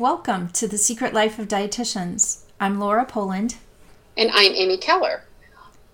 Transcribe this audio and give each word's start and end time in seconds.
Welcome 0.00 0.48
to 0.52 0.66
the 0.66 0.78
Secret 0.78 1.12
Life 1.12 1.38
of 1.38 1.46
Dietitians. 1.46 2.44
I'm 2.58 2.80
Laura 2.80 3.04
Poland. 3.04 3.56
And 4.16 4.30
I'm 4.32 4.52
Amy 4.52 4.78
Keller. 4.78 5.24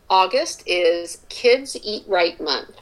August 0.08 0.62
is 0.64 1.22
Kids 1.28 1.76
Eat 1.82 2.04
Right 2.06 2.40
Month. 2.40 2.76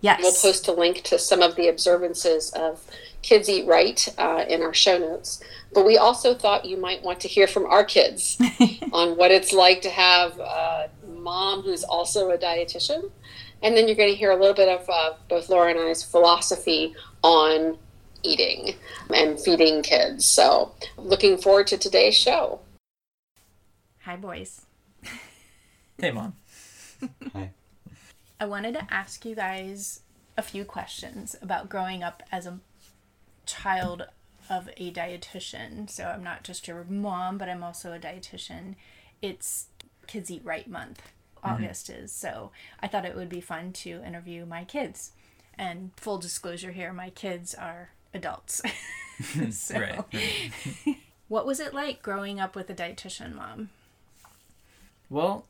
Yes. 0.00 0.18
We'll 0.20 0.32
post 0.32 0.66
a 0.66 0.72
link 0.72 1.02
to 1.02 1.20
some 1.20 1.40
of 1.40 1.54
the 1.54 1.68
observances 1.68 2.50
of 2.50 2.84
Kids 3.22 3.48
Eat 3.48 3.64
Right 3.64 4.12
uh, 4.18 4.44
in 4.48 4.60
our 4.60 4.74
show 4.74 4.98
notes. 4.98 5.40
But 5.72 5.86
we 5.86 5.96
also 5.96 6.34
thought 6.34 6.64
you 6.64 6.76
might 6.76 7.04
want 7.04 7.20
to 7.20 7.28
hear 7.28 7.46
from 7.46 7.66
our 7.66 7.84
kids 7.84 8.36
on 8.92 9.16
what 9.16 9.30
it's 9.30 9.52
like 9.52 9.82
to 9.82 9.90
have 9.90 10.36
a 10.40 10.90
mom 11.16 11.62
who's 11.62 11.84
also 11.84 12.30
a 12.30 12.36
dietitian. 12.36 13.12
And 13.62 13.76
then 13.76 13.86
you're 13.86 13.96
going 13.96 14.10
to 14.10 14.18
hear 14.18 14.32
a 14.32 14.36
little 14.36 14.56
bit 14.56 14.68
of 14.68 14.90
uh, 14.90 15.12
both 15.28 15.48
Laura 15.48 15.70
and 15.70 15.78
I's 15.78 16.02
philosophy 16.02 16.96
on 17.22 17.78
eating 18.22 18.74
and 19.14 19.38
feeding 19.38 19.82
kids. 19.82 20.24
So, 20.24 20.74
looking 20.96 21.38
forward 21.38 21.66
to 21.68 21.78
today's 21.78 22.16
show. 22.16 22.60
Hi, 24.04 24.16
boys. 24.16 24.62
Hey, 25.98 26.10
mom. 26.10 26.34
Hi. 27.34 27.50
I 28.38 28.46
wanted 28.46 28.74
to 28.74 28.86
ask 28.92 29.24
you 29.24 29.34
guys 29.34 30.00
a 30.36 30.42
few 30.42 30.64
questions 30.64 31.36
about 31.42 31.68
growing 31.68 32.02
up 32.02 32.22
as 32.32 32.46
a 32.46 32.60
child 33.44 34.06
of 34.48 34.70
a 34.76 34.90
dietitian. 34.90 35.90
So 35.90 36.04
I'm 36.04 36.24
not 36.24 36.42
just 36.42 36.66
your 36.66 36.84
mom, 36.88 37.36
but 37.36 37.48
I'm 37.48 37.62
also 37.62 37.92
a 37.92 37.98
dietitian. 37.98 38.76
It's 39.20 39.66
Kids 40.06 40.30
Eat 40.30 40.42
Right 40.44 40.68
month. 40.68 41.12
Mm-hmm. 41.44 41.64
August 41.64 41.90
is. 41.90 42.12
So 42.12 42.50
I 42.80 42.86
thought 42.86 43.04
it 43.04 43.16
would 43.16 43.28
be 43.28 43.40
fun 43.40 43.72
to 43.74 44.04
interview 44.04 44.46
my 44.46 44.64
kids. 44.64 45.12
And 45.58 45.90
full 45.96 46.18
disclosure 46.18 46.72
here, 46.72 46.92
my 46.92 47.10
kids 47.10 47.54
are 47.54 47.90
adults. 48.14 48.62
so, 49.50 49.78
Right. 49.78 50.96
what 51.28 51.44
was 51.46 51.60
it 51.60 51.74
like 51.74 52.02
growing 52.02 52.40
up 52.40 52.56
with 52.56 52.70
a 52.70 52.74
dietitian 52.74 53.34
mom? 53.34 53.68
Well, 55.10 55.44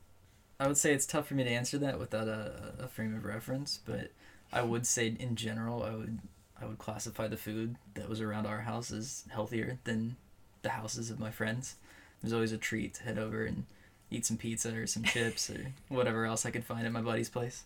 I 0.58 0.66
would 0.66 0.76
say 0.76 0.92
it's 0.92 1.06
tough 1.06 1.28
for 1.28 1.34
me 1.34 1.44
to 1.44 1.50
answer 1.50 1.78
that 1.78 1.98
without 1.98 2.26
a, 2.28 2.74
a 2.80 2.88
frame 2.88 3.14
of 3.14 3.24
reference, 3.24 3.78
but 3.86 4.10
I 4.52 4.62
would 4.62 4.86
say 4.86 5.14
in 5.18 5.36
general, 5.36 5.82
I 5.84 5.90
would 5.90 6.18
I 6.60 6.66
would 6.66 6.78
classify 6.78 7.28
the 7.28 7.36
food 7.38 7.76
that 7.94 8.08
was 8.08 8.20
around 8.20 8.46
our 8.46 8.60
house 8.62 8.90
as 8.90 9.24
healthier 9.30 9.78
than 9.84 10.16
the 10.62 10.70
houses 10.70 11.08
of 11.10 11.18
my 11.20 11.30
friends. 11.30 11.76
It 12.20 12.24
was 12.26 12.32
always 12.34 12.52
a 12.52 12.58
treat 12.58 12.94
to 12.94 13.04
head 13.04 13.18
over 13.18 13.44
and 13.46 13.64
eat 14.10 14.26
some 14.26 14.36
pizza 14.36 14.74
or 14.74 14.86
some 14.86 15.04
chips 15.04 15.48
or 15.48 15.72
whatever 15.88 16.26
else 16.26 16.44
I 16.44 16.50
could 16.50 16.64
find 16.64 16.84
at 16.86 16.92
my 16.92 17.00
buddy's 17.00 17.30
place. 17.30 17.62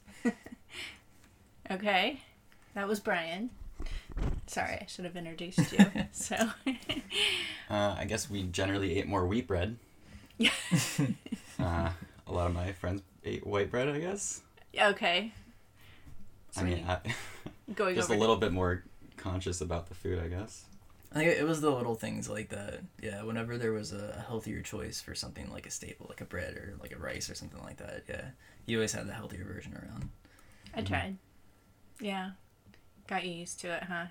Okay, 1.71 2.21
that 2.75 2.87
was 2.87 3.01
Brian. 3.01 3.51
Sorry, 4.47 4.79
I 4.81 4.87
should 4.87 5.05
have 5.05 5.17
introduced 5.17 5.73
you. 5.73 5.85
so, 6.13 6.37
Uh, 7.71 7.97
I 7.99 8.05
guess 8.05 8.29
we 8.31 8.43
generally 8.45 8.99
ate 8.99 9.07
more 9.07 9.27
wheat 9.27 9.47
bread. 9.47 9.77
Yeah. 10.39 10.51
uh, 11.59 11.91
a 12.27 12.33
lot 12.33 12.47
of 12.47 12.55
my 12.55 12.73
friends 12.73 13.03
ate 13.25 13.47
white 13.47 13.71
bread, 13.71 13.89
I 13.89 13.99
guess. 14.01 14.43
okay, 14.79 15.33
I 16.57 16.63
mean, 16.63 16.85
I, 16.87 16.99
going 17.75 17.95
just 17.95 18.11
a 18.11 18.15
little 18.15 18.37
bit 18.37 18.53
more 18.53 18.85
conscious 19.17 19.61
about 19.61 19.89
the 19.89 19.95
food, 19.95 20.19
I 20.23 20.29
guess. 20.29 20.65
I 21.13 21.19
think 21.19 21.31
it 21.39 21.45
was 21.45 21.61
the 21.61 21.71
little 21.71 21.95
things 21.95 22.29
like 22.29 22.49
that. 22.49 22.81
Yeah, 23.01 23.23
whenever 23.23 23.57
there 23.57 23.73
was 23.73 23.93
a 23.93 24.25
healthier 24.27 24.61
choice 24.63 25.01
for 25.01 25.15
something 25.15 25.51
like 25.53 25.65
a 25.67 25.71
staple, 25.71 26.07
like 26.09 26.21
a 26.21 26.25
bread 26.25 26.55
or 26.55 26.75
like 26.81 26.93
a 26.93 26.99
rice 26.99 27.31
or 27.31 27.35
something 27.35 27.63
like 27.63 27.77
that, 27.77 28.03
yeah, 28.09 28.27
you 28.67 28.79
always 28.79 28.93
had 28.93 29.07
the 29.07 29.13
healthier 29.13 29.45
version 29.45 29.75
around. 29.75 30.11
I 30.75 30.83
tried. 30.83 31.17
Yeah, 32.01 32.33
got 33.09 33.25
you 33.25 33.33
used 33.33 33.61
to 33.61 33.73
it, 33.73 33.85
huh? 33.85 34.07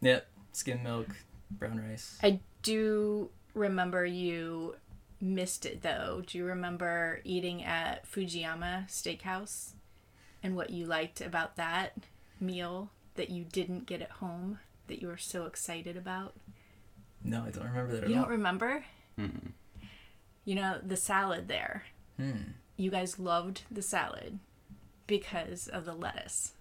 Yep, 0.00 0.26
skim 0.52 0.82
milk, 0.82 1.08
brown 1.50 1.80
rice. 1.88 2.18
I 2.22 2.40
do 2.62 3.30
remember 3.54 4.04
you 4.04 4.76
missed 5.20 5.64
it 5.64 5.82
though. 5.82 6.22
Do 6.26 6.38
you 6.38 6.44
remember 6.44 7.20
eating 7.24 7.64
at 7.64 8.10
Fujiyama 8.10 8.88
Steakhouse 8.88 9.72
and 10.42 10.56
what 10.56 10.70
you 10.70 10.86
liked 10.86 11.20
about 11.20 11.56
that 11.56 11.92
meal 12.40 12.90
that 13.14 13.30
you 13.30 13.44
didn't 13.44 13.86
get 13.86 14.02
at 14.02 14.10
home 14.10 14.58
that 14.88 15.00
you 15.00 15.08
were 15.08 15.16
so 15.16 15.46
excited 15.46 15.96
about? 15.96 16.34
No, 17.22 17.44
I 17.46 17.50
don't 17.50 17.64
remember 17.64 17.92
that 17.94 18.04
at 18.04 18.10
You 18.10 18.16
all. 18.16 18.22
don't 18.22 18.32
remember? 18.32 18.84
Mm-mm. 19.18 19.52
You 20.44 20.56
know, 20.56 20.78
the 20.84 20.96
salad 20.96 21.48
there. 21.48 21.84
Hmm. 22.18 22.32
You 22.76 22.90
guys 22.90 23.18
loved 23.18 23.62
the 23.70 23.80
salad 23.80 24.40
because 25.06 25.68
of 25.68 25.84
the 25.86 25.94
lettuce. 25.94 26.52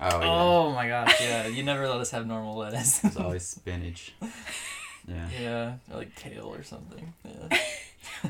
Oh, 0.00 0.20
yeah. 0.20 0.26
Oh 0.28 0.72
my 0.72 0.88
gosh, 0.88 1.20
yeah. 1.20 1.46
You 1.46 1.62
never 1.62 1.88
let 1.88 1.98
us 2.00 2.10
have 2.10 2.26
normal 2.26 2.56
lettuce. 2.56 3.02
It's 3.04 3.16
always 3.16 3.46
spinach. 3.46 4.14
Yeah. 5.08 5.28
yeah, 5.40 5.74
or 5.90 5.98
like 5.98 6.14
kale 6.16 6.52
or 6.52 6.62
something. 6.62 7.12
Yeah. 7.24 7.58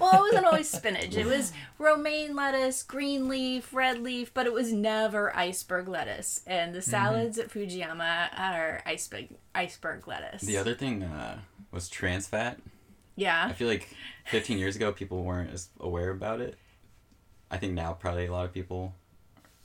Well, 0.01 0.13
it 0.15 0.21
wasn't 0.21 0.47
always 0.47 0.69
spinach. 0.69 1.17
It 1.17 1.27
was 1.27 1.53
romaine 1.79 2.35
lettuce, 2.35 2.83
green 2.83 3.29
leaf, 3.29 3.73
red 3.73 4.03
leaf, 4.03 4.33
but 4.35 4.47
it 4.47 4.53
was 4.53 4.73
never 4.73 5.35
iceberg 5.37 5.89
lettuce. 5.89 6.41
And 6.47 6.75
the 6.75 6.83
salads 6.83 7.39
at 7.39 7.51
Fujiyama 7.51 8.29
are 8.37 8.83
iceberg 8.85 9.29
iceberg 9.55 10.07
lettuce. 10.09 10.43
The 10.43 10.57
other 10.57 10.75
thing 10.75 11.03
uh, 11.03 11.39
was 11.71 11.89
trans 11.89 12.27
fat. 12.27 12.59
Yeah. 13.17 13.47
I 13.49 13.53
feel 13.53 13.69
like 13.69 13.89
15 14.27 14.59
years 14.59 14.77
ago, 14.77 14.93
people 14.93 15.23
weren't 15.23 15.53
as 15.53 15.69
aware 15.81 16.11
about 16.11 16.41
it. 16.41 16.57
I 17.51 17.57
think 17.59 17.73
now 17.75 17.93
probably 17.93 18.27
a 18.27 18.33
lot 18.33 18.45
of 18.45 18.53
people 18.53 18.95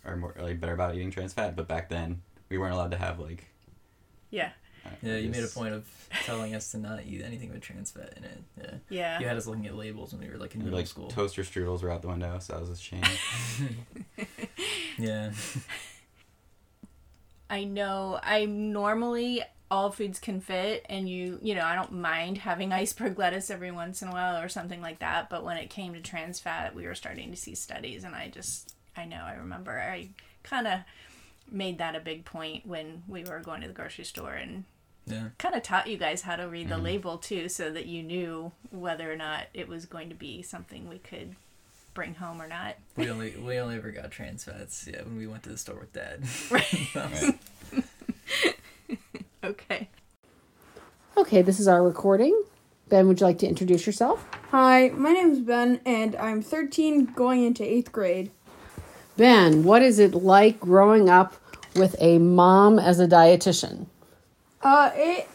are 0.05 0.15
more 0.15 0.35
like 0.39 0.59
better 0.59 0.73
about 0.73 0.95
eating 0.95 1.11
trans 1.11 1.33
fat, 1.33 1.55
but 1.55 1.67
back 1.67 1.89
then 1.89 2.21
we 2.49 2.57
weren't 2.57 2.73
allowed 2.73 2.91
to 2.91 2.97
have 2.97 3.19
like. 3.19 3.45
Yeah. 4.29 4.51
uh, 4.85 4.89
Yeah, 5.01 5.17
you 5.17 5.29
made 5.29 5.43
a 5.43 5.47
point 5.47 5.73
of 5.73 5.85
telling 6.23 6.55
us 6.55 6.71
to 6.71 6.77
not 6.77 7.03
eat 7.05 7.21
anything 7.21 7.51
with 7.51 7.61
trans 7.61 7.91
fat 7.91 8.13
in 8.17 8.23
it. 8.23 8.41
Yeah. 8.57 8.73
Yeah. 8.89 9.19
You 9.19 9.27
had 9.27 9.37
us 9.37 9.47
looking 9.47 9.67
at 9.67 9.75
labels 9.75 10.13
when 10.13 10.21
we 10.21 10.29
were 10.29 10.37
like 10.37 10.53
in 10.55 10.61
we, 10.61 10.65
middle 10.65 10.79
like 10.79 10.87
school. 10.87 11.07
toaster 11.09 11.43
strudels 11.43 11.81
were 11.83 11.91
out 11.91 12.01
the 12.01 12.07
window, 12.07 12.37
so 12.39 12.53
that 12.53 12.61
was 12.61 12.69
a 12.69 12.77
shame. 12.77 13.03
yeah. 14.97 15.31
I 17.49 17.65
know 17.65 18.19
I 18.23 18.45
normally 18.45 19.43
all 19.69 19.89
foods 19.91 20.19
can 20.19 20.41
fit 20.41 20.85
and 20.89 21.09
you 21.09 21.39
you 21.41 21.55
know, 21.55 21.63
I 21.65 21.75
don't 21.75 21.93
mind 21.93 22.37
having 22.39 22.71
iceberg 22.73 23.17
lettuce 23.19 23.49
every 23.49 23.71
once 23.71 24.01
in 24.01 24.07
a 24.07 24.11
while 24.11 24.41
or 24.41 24.49
something 24.49 24.81
like 24.81 24.99
that, 24.99 25.29
but 25.29 25.43
when 25.43 25.57
it 25.57 25.69
came 25.69 25.93
to 25.93 26.01
trans 26.01 26.39
fat, 26.39 26.73
we 26.75 26.85
were 26.85 26.95
starting 26.95 27.29
to 27.31 27.37
see 27.37 27.55
studies 27.55 28.03
and 28.03 28.15
I 28.15 28.29
just 28.29 28.73
I 28.95 29.05
know 29.05 29.21
I 29.23 29.33
remember 29.35 29.79
I 29.79 30.09
kind 30.43 30.67
of 30.67 30.79
made 31.49 31.77
that 31.79 31.95
a 31.95 31.99
big 31.99 32.25
point 32.25 32.65
when 32.65 33.03
we 33.07 33.23
were 33.23 33.39
going 33.39 33.61
to 33.61 33.67
the 33.67 33.73
grocery 33.73 34.05
store 34.05 34.33
and 34.33 34.63
Yeah. 35.05 35.29
kind 35.37 35.55
of 35.55 35.63
taught 35.63 35.87
you 35.87 35.97
guys 35.97 36.21
how 36.21 36.35
to 36.35 36.47
read 36.47 36.69
the 36.69 36.75
mm-hmm. 36.75 36.83
label 36.85 37.17
too 37.17 37.49
so 37.49 37.71
that 37.71 37.85
you 37.85 38.03
knew 38.03 38.51
whether 38.69 39.11
or 39.11 39.15
not 39.15 39.47
it 39.53 39.67
was 39.67 39.85
going 39.85 40.09
to 40.09 40.15
be 40.15 40.41
something 40.41 40.87
we 40.87 40.99
could 40.99 41.35
bring 41.93 42.15
home 42.15 42.41
or 42.41 42.47
not. 42.47 42.75
We 42.95 43.09
only 43.09 43.35
we 43.35 43.57
only 43.57 43.75
ever 43.75 43.91
got 43.91 44.11
trans 44.11 44.45
fats, 44.45 44.87
yeah, 44.91 45.03
when 45.03 45.17
we 45.17 45.27
went 45.27 45.43
to 45.43 45.49
the 45.49 45.57
store 45.57 45.75
with 45.79 45.93
dad. 45.93 46.23
Right. 46.49 47.37
Okay. 49.43 49.89
Okay, 51.17 51.41
this 51.41 51.59
is 51.59 51.67
our 51.67 51.83
recording. 51.83 52.39
Ben, 52.89 53.07
would 53.07 53.19
you 53.19 53.25
like 53.25 53.39
to 53.39 53.47
introduce 53.47 53.87
yourself? 53.87 54.25
Hi, 54.51 54.89
my 54.89 55.13
name 55.13 55.31
is 55.31 55.39
Ben, 55.39 55.81
and 55.85 56.15
I'm 56.17 56.41
13 56.43 57.05
going 57.05 57.43
into 57.43 57.63
8th 57.63 57.91
grade. 57.91 58.31
Ben, 59.17 59.63
what 59.63 59.81
is 59.81 59.99
it 59.99 60.13
like 60.15 60.59
growing 60.59 61.09
up 61.09 61.35
with 61.75 61.95
a 61.99 62.17
mom 62.17 62.79
as 62.79 62.99
a 62.99 63.07
dietitian? 63.07 63.87
Uh, 64.61 64.91
it 64.93 65.27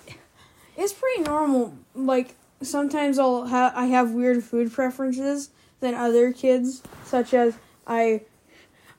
it's 0.77 0.93
pretty 0.93 1.23
normal. 1.23 1.75
Like 1.95 2.35
sometimes 2.63 3.19
I'll 3.19 3.47
ha- 3.47 3.73
I 3.75 3.87
have 3.87 4.11
weird 4.13 4.43
food 4.45 4.73
preferences 4.73 5.51
than 5.81 5.95
other 5.95 6.33
kids, 6.33 6.83
such 7.05 7.35
as 7.35 7.59
I 7.87 8.23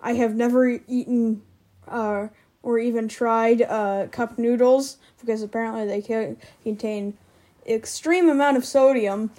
I 0.02 0.14
have 0.14 0.36
never 0.36 0.68
eaten 0.88 1.42
uh 1.88 2.28
or 2.64 2.80
even 2.80 3.08
tried 3.08 3.62
uh 3.62 4.08
cup 4.12 4.38
noodles 4.38 4.98
because 5.20 5.42
apparently 5.42 5.86
they 5.88 6.02
ca- 6.02 6.36
contain 6.64 7.18
extreme 7.66 8.30
amount 8.30 8.58
of 8.58 8.66
sodium. 8.66 9.32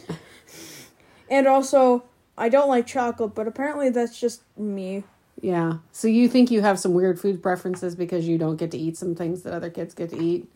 And 1.31 1.47
also, 1.47 2.05
I 2.39 2.49
don't 2.49 2.69
like 2.69 2.87
chocolate, 2.87 3.35
but 3.35 3.47
apparently 3.47 3.91
that's 3.91 4.19
just 4.19 4.43
me. 4.57 5.05
Yeah. 5.41 5.75
So 5.93 6.09
you 6.09 6.29
think 6.29 6.51
you 6.51 6.63
have 6.63 6.79
some 6.79 6.95
weird 6.95 7.21
food 7.21 7.43
preferences 7.43 7.95
because 7.95 8.27
you 8.27 8.39
don't 8.39 8.57
get 8.57 8.71
to 8.73 8.79
eat 8.79 8.97
some 8.97 9.15
things 9.15 9.43
that 9.43 9.53
other 9.53 9.71
kids 9.71 9.95
get 9.95 10.11
to 10.11 10.19
eat? 10.21 10.49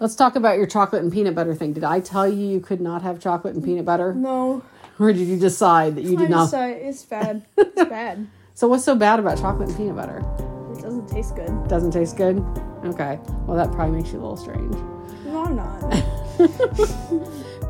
Let's 0.00 0.14
talk 0.14 0.36
about 0.36 0.58
your 0.58 0.66
chocolate 0.66 1.02
and 1.02 1.12
peanut 1.12 1.34
butter 1.34 1.54
thing. 1.54 1.72
Did 1.72 1.84
I 1.84 2.00
tell 2.00 2.28
you 2.28 2.46
you 2.46 2.60
could 2.60 2.80
not 2.80 3.02
have 3.02 3.18
chocolate 3.20 3.54
and 3.54 3.64
peanut 3.64 3.84
butter? 3.84 4.14
No, 4.14 4.62
Or 4.98 5.12
did 5.12 5.26
you 5.26 5.38
decide 5.38 5.94
that 5.96 6.04
you 6.04 6.16
I 6.16 6.20
did 6.20 6.30
not? 6.30 6.44
decide 6.46 6.76
it's 6.76 7.02
bad. 7.04 7.46
It's 7.56 7.84
bad. 7.90 8.26
So 8.54 8.68
what's 8.68 8.84
so 8.84 8.94
bad 8.94 9.20
about 9.20 9.38
chocolate 9.38 9.68
and 9.68 9.76
peanut 9.76 9.96
butter? 9.96 10.18
It 10.72 10.82
doesn't 10.82 11.08
taste 11.08 11.34
good. 11.36 11.68
Doesn't 11.68 11.90
taste 11.90 12.16
good? 12.16 12.38
Okay. 12.84 13.18
Well, 13.46 13.56
that 13.56 13.70
probably 13.72 13.98
makes 13.98 14.12
you 14.12 14.18
a 14.18 14.22
little 14.22 14.36
strange. 14.36 14.74
No, 15.26 15.44
I'm 15.44 15.56
not. 15.56 15.82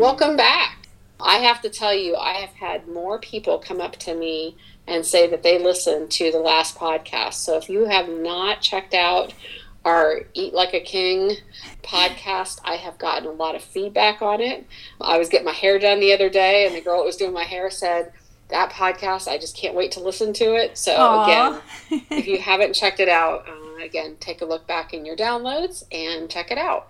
Welcome 0.00 0.34
back. 0.34 0.78
I 1.20 1.40
have 1.40 1.60
to 1.60 1.68
tell 1.68 1.94
you, 1.94 2.16
I 2.16 2.32
have 2.32 2.54
had 2.54 2.88
more 2.88 3.18
people 3.18 3.58
come 3.58 3.82
up 3.82 3.96
to 3.96 4.14
me 4.14 4.56
and 4.86 5.04
say 5.04 5.26
that 5.26 5.42
they 5.42 5.58
listened 5.58 6.10
to 6.12 6.32
the 6.32 6.38
last 6.38 6.74
podcast. 6.78 7.34
So 7.34 7.58
if 7.58 7.68
you 7.68 7.84
have 7.84 8.08
not 8.08 8.62
checked 8.62 8.94
out 8.94 9.34
our 9.84 10.22
Eat 10.32 10.54
Like 10.54 10.72
a 10.72 10.80
King 10.80 11.36
podcast, 11.82 12.60
I 12.64 12.76
have 12.76 12.96
gotten 12.96 13.28
a 13.28 13.32
lot 13.32 13.54
of 13.54 13.62
feedback 13.62 14.22
on 14.22 14.40
it. 14.40 14.66
I 15.02 15.18
was 15.18 15.28
getting 15.28 15.44
my 15.44 15.52
hair 15.52 15.78
done 15.78 16.00
the 16.00 16.14
other 16.14 16.30
day, 16.30 16.66
and 16.66 16.74
the 16.74 16.80
girl 16.80 17.00
that 17.00 17.04
was 17.04 17.18
doing 17.18 17.34
my 17.34 17.44
hair 17.44 17.68
said, 17.68 18.10
That 18.48 18.72
podcast, 18.72 19.28
I 19.28 19.36
just 19.36 19.54
can't 19.54 19.74
wait 19.74 19.92
to 19.92 20.00
listen 20.00 20.32
to 20.32 20.54
it. 20.54 20.78
So, 20.78 20.96
Aw. 20.96 21.24
again, 21.24 22.06
if 22.18 22.26
you 22.26 22.38
haven't 22.38 22.72
checked 22.72 23.00
it 23.00 23.10
out, 23.10 23.46
uh, 23.46 23.84
again, 23.84 24.16
take 24.18 24.40
a 24.40 24.46
look 24.46 24.66
back 24.66 24.94
in 24.94 25.04
your 25.04 25.14
downloads 25.14 25.84
and 25.92 26.30
check 26.30 26.50
it 26.50 26.56
out. 26.56 26.89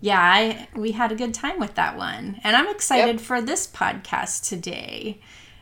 Yeah, 0.00 0.20
I 0.20 0.68
we 0.76 0.92
had 0.92 1.10
a 1.10 1.16
good 1.16 1.34
time 1.34 1.58
with 1.58 1.74
that 1.74 1.96
one, 1.96 2.40
and 2.44 2.56
I'm 2.56 2.68
excited 2.68 3.20
for 3.20 3.40
this 3.40 3.66
podcast 3.66 4.48
today. 4.48 5.20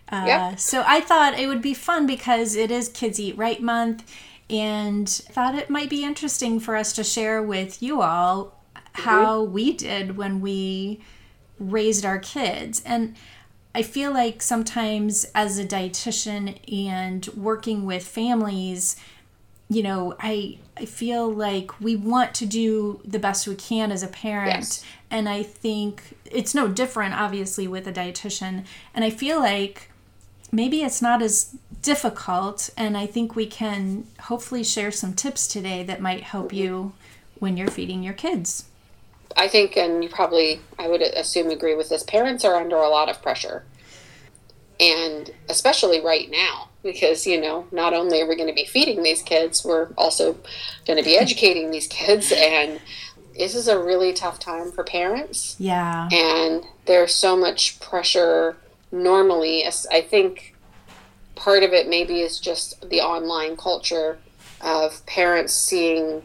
Uh, 0.08 0.24
Yep. 0.26 0.60
So 0.60 0.84
I 0.86 1.00
thought 1.00 1.38
it 1.38 1.46
would 1.46 1.62
be 1.62 1.74
fun 1.74 2.06
because 2.06 2.54
it 2.54 2.70
is 2.70 2.88
Kids 2.88 3.18
Eat 3.18 3.36
Right 3.36 3.60
Month, 3.60 4.04
and 4.50 5.08
thought 5.08 5.54
it 5.54 5.70
might 5.70 5.90
be 5.90 6.04
interesting 6.04 6.60
for 6.60 6.76
us 6.76 6.92
to 6.94 7.04
share 7.04 7.42
with 7.42 7.82
you 7.82 8.02
all 8.02 8.60
how 8.92 9.42
we 9.42 9.72
did 9.72 10.16
when 10.16 10.40
we 10.40 11.00
raised 11.58 12.04
our 12.04 12.18
kids. 12.18 12.82
And 12.84 13.16
I 13.74 13.82
feel 13.82 14.12
like 14.12 14.42
sometimes 14.42 15.26
as 15.34 15.58
a 15.58 15.64
dietitian 15.64 16.58
and 16.72 17.26
working 17.36 17.84
with 17.84 18.06
families, 18.06 18.96
you 19.68 19.82
know, 19.82 20.14
I 20.20 20.58
I 20.76 20.84
feel 20.84 21.30
like 21.30 21.80
we 21.80 21.96
want 21.96 22.34
to 22.34 22.46
do 22.46 23.00
the 23.04 23.18
best 23.18 23.48
we 23.48 23.54
can 23.54 23.90
as 23.90 24.02
a 24.02 24.08
parent. 24.08 24.54
Yes. 24.54 24.84
And 25.10 25.28
I 25.28 25.42
think 25.42 26.16
it's 26.24 26.54
no 26.54 26.68
different 26.68 27.14
obviously 27.14 27.66
with 27.66 27.86
a 27.86 27.92
dietitian. 27.92 28.64
And 28.94 29.04
I 29.04 29.10
feel 29.10 29.38
like 29.38 29.90
maybe 30.52 30.82
it's 30.82 31.02
not 31.02 31.22
as 31.22 31.56
difficult 31.82 32.70
and 32.76 32.96
I 32.96 33.06
think 33.06 33.34
we 33.34 33.46
can 33.46 34.06
hopefully 34.22 34.64
share 34.64 34.90
some 34.90 35.14
tips 35.14 35.46
today 35.46 35.82
that 35.84 36.00
might 36.00 36.22
help 36.22 36.52
you 36.52 36.92
when 37.38 37.56
you're 37.56 37.70
feeding 37.70 38.02
your 38.02 38.14
kids. 38.14 38.64
I 39.36 39.48
think, 39.48 39.76
and 39.76 40.02
you 40.02 40.08
probably, 40.08 40.60
I 40.78 40.88
would 40.88 41.02
assume, 41.02 41.50
agree 41.50 41.74
with 41.74 41.88
this. 41.90 42.02
Parents 42.02 42.44
are 42.44 42.54
under 42.54 42.76
a 42.76 42.88
lot 42.88 43.10
of 43.10 43.20
pressure, 43.20 43.64
and 44.78 45.32
especially 45.48 46.00
right 46.00 46.30
now, 46.30 46.68
because 46.82 47.26
you 47.26 47.40
know, 47.40 47.66
not 47.72 47.94
only 47.94 48.20
are 48.20 48.28
we 48.28 48.36
going 48.36 48.48
to 48.48 48.54
be 48.54 48.64
feeding 48.64 49.02
these 49.02 49.22
kids, 49.22 49.64
we're 49.64 49.88
also 49.96 50.36
going 50.86 50.98
to 50.98 51.04
be 51.04 51.16
educating 51.16 51.70
these 51.70 51.86
kids, 51.86 52.32
and 52.36 52.80
this 53.36 53.54
is 53.54 53.68
a 53.68 53.78
really 53.78 54.12
tough 54.12 54.38
time 54.38 54.72
for 54.72 54.84
parents. 54.84 55.56
Yeah. 55.58 56.08
And 56.10 56.64
there's 56.86 57.14
so 57.14 57.36
much 57.36 57.78
pressure. 57.80 58.56
Normally, 58.90 59.64
I 59.66 60.00
think 60.00 60.54
part 61.34 61.62
of 61.62 61.72
it 61.72 61.88
maybe 61.88 62.20
is 62.20 62.40
just 62.40 62.88
the 62.88 63.00
online 63.00 63.56
culture 63.56 64.18
of 64.60 65.04
parents 65.06 65.52
seeing 65.52 66.22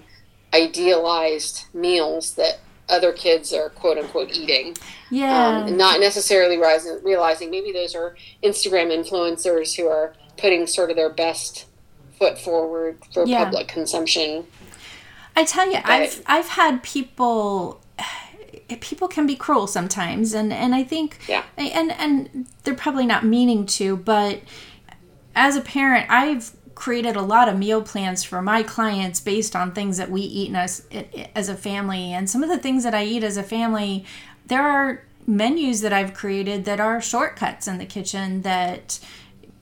idealized 0.53 1.65
meals 1.73 2.35
that 2.35 2.59
other 2.89 3.13
kids 3.13 3.53
are 3.53 3.69
quote 3.69 3.97
unquote 3.97 4.31
eating 4.35 4.75
Yeah. 5.09 5.47
um, 5.47 5.67
and 5.67 5.77
not 5.77 5.99
necessarily 5.99 6.57
realizing, 6.57 6.99
realizing 7.03 7.49
maybe 7.51 7.71
those 7.71 7.95
are 7.95 8.15
Instagram 8.43 8.87
influencers 8.91 9.75
who 9.75 9.87
are 9.87 10.13
putting 10.37 10.67
sort 10.67 10.89
of 10.89 10.95
their 10.95 11.09
best 11.09 11.65
foot 12.19 12.37
forward 12.39 12.97
for 13.13 13.25
Yeah. 13.25 13.43
public 13.45 13.67
consumption. 13.67 14.45
I 15.35 15.43
tell 15.45 15.71
you, 15.71 15.79
I've 15.83 16.21
I've 16.25 16.49
had 16.49 16.83
people 16.83 17.81
people 18.79 19.07
can 19.07 19.27
be 19.27 19.35
cruel 19.35 19.67
sometimes 19.67 20.33
and 20.33 20.51
and 20.53 20.73
I 20.75 20.83
think 20.83 21.17
Yeah. 21.27 21.43
and 21.57 21.91
and 21.91 22.47
they're 22.63 22.73
probably 22.73 23.05
not 23.05 23.25
meaning 23.25 23.65
to, 23.67 23.95
but 23.97 24.39
as 25.35 25.55
a 25.55 25.61
parent, 25.61 26.07
I've 26.09 26.51
created 26.81 27.15
a 27.15 27.21
lot 27.21 27.47
of 27.47 27.55
meal 27.55 27.83
plans 27.83 28.23
for 28.23 28.41
my 28.41 28.63
clients 28.63 29.19
based 29.19 29.55
on 29.55 29.71
things 29.71 29.97
that 29.97 30.09
we 30.09 30.21
eat 30.21 30.51
as 30.55 30.87
as 31.35 31.47
a 31.47 31.55
family 31.55 32.11
and 32.11 32.27
some 32.27 32.41
of 32.41 32.49
the 32.49 32.57
things 32.57 32.83
that 32.83 32.95
I 32.95 33.03
eat 33.03 33.23
as 33.23 33.37
a 33.37 33.43
family 33.43 34.03
there 34.47 34.63
are 34.63 35.03
menus 35.27 35.81
that 35.81 35.93
I've 35.93 36.15
created 36.15 36.65
that 36.65 36.79
are 36.79 36.99
shortcuts 36.99 37.67
in 37.67 37.77
the 37.77 37.85
kitchen 37.85 38.41
that 38.41 38.99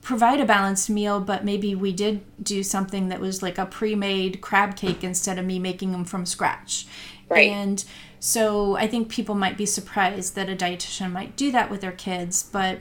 provide 0.00 0.40
a 0.40 0.46
balanced 0.46 0.88
meal, 0.88 1.20
but 1.20 1.44
maybe 1.44 1.74
we 1.74 1.92
did 1.92 2.22
do 2.42 2.62
something 2.62 3.08
that 3.08 3.20
was 3.20 3.42
like 3.42 3.58
a 3.58 3.66
pre-made 3.66 4.40
crab 4.40 4.74
cake 4.74 5.04
instead 5.04 5.38
of 5.38 5.44
me 5.44 5.58
making 5.58 5.92
them 5.92 6.04
from 6.04 6.24
scratch. 6.24 6.86
Right. 7.28 7.50
And 7.50 7.84
so 8.18 8.76
I 8.76 8.86
think 8.86 9.10
people 9.10 9.34
might 9.34 9.58
be 9.58 9.66
surprised 9.66 10.34
that 10.36 10.48
a 10.48 10.56
dietitian 10.56 11.12
might 11.12 11.36
do 11.36 11.52
that 11.52 11.70
with 11.70 11.82
their 11.82 11.92
kids, 11.92 12.42
but 12.42 12.78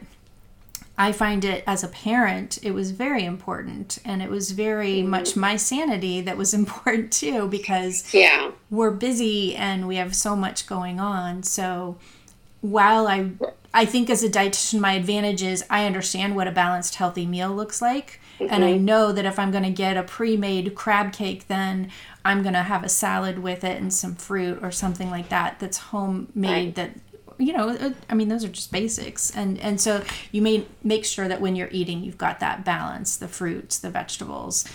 I 1.00 1.14
find 1.14 1.46
it 1.46 1.64
as 1.66 1.82
a 1.82 1.88
parent, 1.88 2.60
it 2.62 2.72
was 2.72 2.92
very 2.92 3.24
important 3.24 4.00
and 4.04 4.22
it 4.22 4.30
was 4.30 4.52
very 4.52 4.98
mm-hmm. 4.98 5.12
much 5.12 5.38
my 5.38 5.56
sanity 5.56 6.20
that 6.22 6.38
was 6.38 6.54
important 6.64 7.14
too 7.14 7.48
because 7.48 8.14
Yeah. 8.14 8.52
we're 8.70 8.92
busy 8.92 9.56
and 9.56 9.88
we 9.88 9.96
have 9.96 10.14
so 10.14 10.36
much 10.36 10.68
going 10.68 11.00
on. 11.00 11.42
So 11.44 11.96
while 12.62 13.08
I 13.08 13.32
I 13.74 13.86
think 13.86 14.10
as 14.10 14.24
a 14.24 14.30
dietitian 14.30 14.82
my 14.82 14.94
advantage 14.94 15.42
is 15.42 15.64
I 15.70 15.86
understand 15.86 16.36
what 16.36 16.48
a 16.50 16.52
balanced 16.52 16.96
healthy 16.96 17.26
meal 17.26 17.56
looks 17.56 17.82
like 17.82 18.20
and 18.42 18.64
I 18.66 18.74
mm-hmm. 18.74 18.86
know 18.86 19.12
that 19.14 19.26
if 19.26 19.40
I'm 19.40 19.52
going 19.52 19.64
to 19.64 19.70
get 19.70 19.96
a 19.96 20.04
pre-made 20.04 20.76
crab 20.76 21.14
cake 21.14 21.48
then 21.48 21.90
I'm 22.26 22.42
going 22.42 22.56
to 22.56 22.64
have 22.64 22.84
a 22.84 22.90
salad 22.90 23.40
with 23.40 23.64
it 23.64 23.80
and 23.82 23.94
some 23.94 24.16
fruit 24.16 24.60
or 24.62 24.72
something 24.72 25.10
like 25.10 25.30
that 25.30 25.60
that's 25.60 25.78
homemade 25.78 26.36
Right. 26.36 26.76
that 26.76 26.92
you 27.40 27.54
know 27.54 27.70
uh, 27.70 27.92
I 28.10 28.14
mean 28.16 28.28
those 28.28 28.44
are 28.44 28.50
just 28.50 28.72
basics 28.72 29.32
and 29.36 29.60
and 29.60 29.82
so 29.82 30.04
you 30.32 30.42
may 30.42 30.66
make 30.84 31.06
sure 31.06 31.28
that 31.28 31.42
when 31.42 31.56
you're 31.56 31.70
eating 31.72 32.04
you've 32.04 32.18
got 32.18 32.40
that 32.42 32.64
balance 32.64 33.18
the 33.18 33.28
fruits 33.28 33.80
the 33.80 33.90
vegetables 33.90 34.66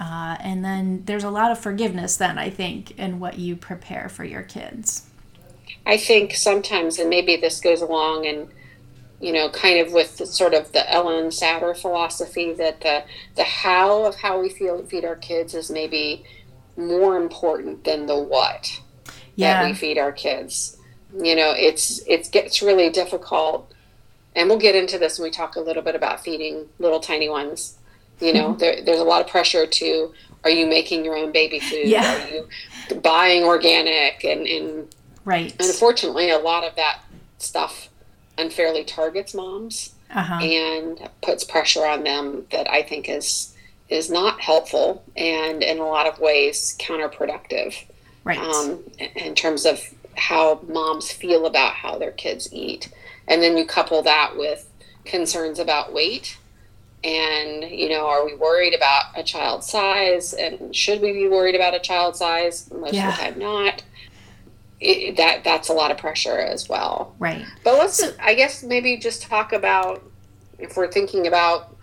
uh, 0.00 0.36
and 0.40 0.64
then 0.64 1.02
there's 1.04 1.24
a 1.24 1.30
lot 1.30 1.50
of 1.50 1.58
forgiveness 1.58 2.16
then 2.16 2.38
I 2.38 2.50
think 2.50 2.98
in 2.98 3.20
what 3.20 3.38
you 3.38 3.56
prepare 3.56 4.08
for 4.08 4.24
your 4.24 4.42
kids. 4.42 5.06
I 5.86 5.96
think 5.98 6.34
sometimes, 6.34 6.98
and 6.98 7.10
maybe 7.10 7.36
this 7.36 7.60
goes 7.60 7.80
along 7.80 8.26
and 8.26 8.48
you 9.20 9.32
know, 9.32 9.48
kind 9.48 9.78
of 9.78 9.92
with 9.92 10.18
the, 10.18 10.26
sort 10.26 10.52
of 10.52 10.72
the 10.72 10.80
Ellyn 10.80 11.28
Satter 11.28 11.76
philosophy 11.76 12.52
that 12.54 12.80
the 12.80 13.04
the 13.36 13.44
how 13.44 14.04
of 14.04 14.16
how 14.16 14.40
we 14.40 14.48
feel 14.48 14.84
feed 14.84 15.04
our 15.04 15.16
kids 15.16 15.54
is 15.54 15.70
maybe 15.70 16.24
more 16.76 17.16
important 17.16 17.84
than 17.84 18.06
the 18.06 18.18
what 18.18 18.80
that 19.38 19.64
we 19.64 19.72
feed 19.72 19.98
our 19.98 20.12
kids. 20.12 20.73
You 21.22 21.36
know, 21.36 21.52
it's 21.56 22.00
it 22.06 22.30
gets 22.32 22.60
really 22.62 22.90
difficult, 22.90 23.70
and 24.34 24.48
we'll 24.48 24.58
get 24.58 24.74
into 24.74 24.98
this 24.98 25.18
when 25.18 25.28
we 25.28 25.30
talk 25.30 25.54
a 25.56 25.60
little 25.60 25.82
bit 25.82 25.94
about 25.94 26.22
feeding 26.24 26.66
little 26.78 27.00
tiny 27.00 27.28
ones. 27.28 27.78
You 28.20 28.32
know, 28.32 28.54
there, 28.58 28.82
there's 28.82 29.00
a 29.00 29.04
lot 29.04 29.20
of 29.20 29.28
pressure 29.28 29.66
to 29.66 30.12
are 30.42 30.50
you 30.50 30.66
making 30.66 31.04
your 31.04 31.16
own 31.16 31.32
baby 31.32 31.58
food? 31.60 31.86
Yeah. 31.86 32.22
Are 32.22 32.28
you 32.28 33.00
buying 33.00 33.44
organic? 33.44 34.24
And, 34.24 34.46
and 34.46 34.94
Right. 35.24 35.54
unfortunately, 35.58 36.28
a 36.30 36.38
lot 36.38 36.64
of 36.64 36.76
that 36.76 37.00
stuff 37.38 37.88
unfairly 38.36 38.84
targets 38.84 39.32
moms 39.34 39.94
Uh-huh. 40.14 40.34
and 40.42 41.08
puts 41.22 41.44
pressure 41.44 41.86
on 41.86 42.02
them 42.04 42.46
that 42.50 42.68
I 42.70 42.82
think 42.82 43.08
is 43.08 43.54
is 43.88 44.10
not 44.10 44.40
helpful 44.40 45.02
and 45.16 45.62
in 45.62 45.78
a 45.78 45.86
lot 45.86 46.06
of 46.06 46.18
ways 46.18 46.76
counterproductive 46.80 47.74
Right. 48.24 48.38
um, 48.38 48.80
in 49.16 49.34
terms 49.34 49.64
of 49.66 49.80
how 50.16 50.60
moms 50.68 51.10
feel 51.10 51.46
about 51.46 51.74
how 51.74 51.98
their 51.98 52.12
kids 52.12 52.48
eat. 52.52 52.88
And 53.26 53.42
then 53.42 53.56
you 53.56 53.64
couple 53.66 54.02
that 54.02 54.36
with 54.36 54.70
concerns 55.04 55.58
about 55.58 55.92
weight. 55.92 56.38
And, 57.02 57.64
you 57.64 57.88
know, 57.90 58.06
are 58.06 58.24
we 58.24 58.34
worried 58.34 58.74
about 58.74 59.04
a 59.16 59.22
child's 59.22 59.68
size? 59.68 60.32
And 60.32 60.74
should 60.74 61.00
we 61.02 61.12
be 61.12 61.28
worried 61.28 61.54
about 61.54 61.74
a 61.74 61.78
child's 61.80 62.18
size? 62.18 62.70
Most 62.72 62.94
Yeah. 62.94 63.10
of 63.10 63.16
the 63.16 63.22
time, 63.22 63.38
not. 63.38 63.82
It, 64.80 65.16
that 65.16 65.44
that's 65.44 65.68
a 65.68 65.72
lot 65.72 65.90
of 65.90 65.96
pressure 65.98 66.38
as 66.38 66.68
well. 66.68 67.14
right. 67.18 67.44
But 67.62 67.74
let's, 67.78 68.02
I 68.20 68.34
guess, 68.34 68.62
maybe 68.62 68.96
just 68.98 69.22
talk 69.22 69.52
about 69.52 70.02
if 70.58 70.76
we're 70.76 70.90
thinking 70.90 71.26
about 71.26 71.74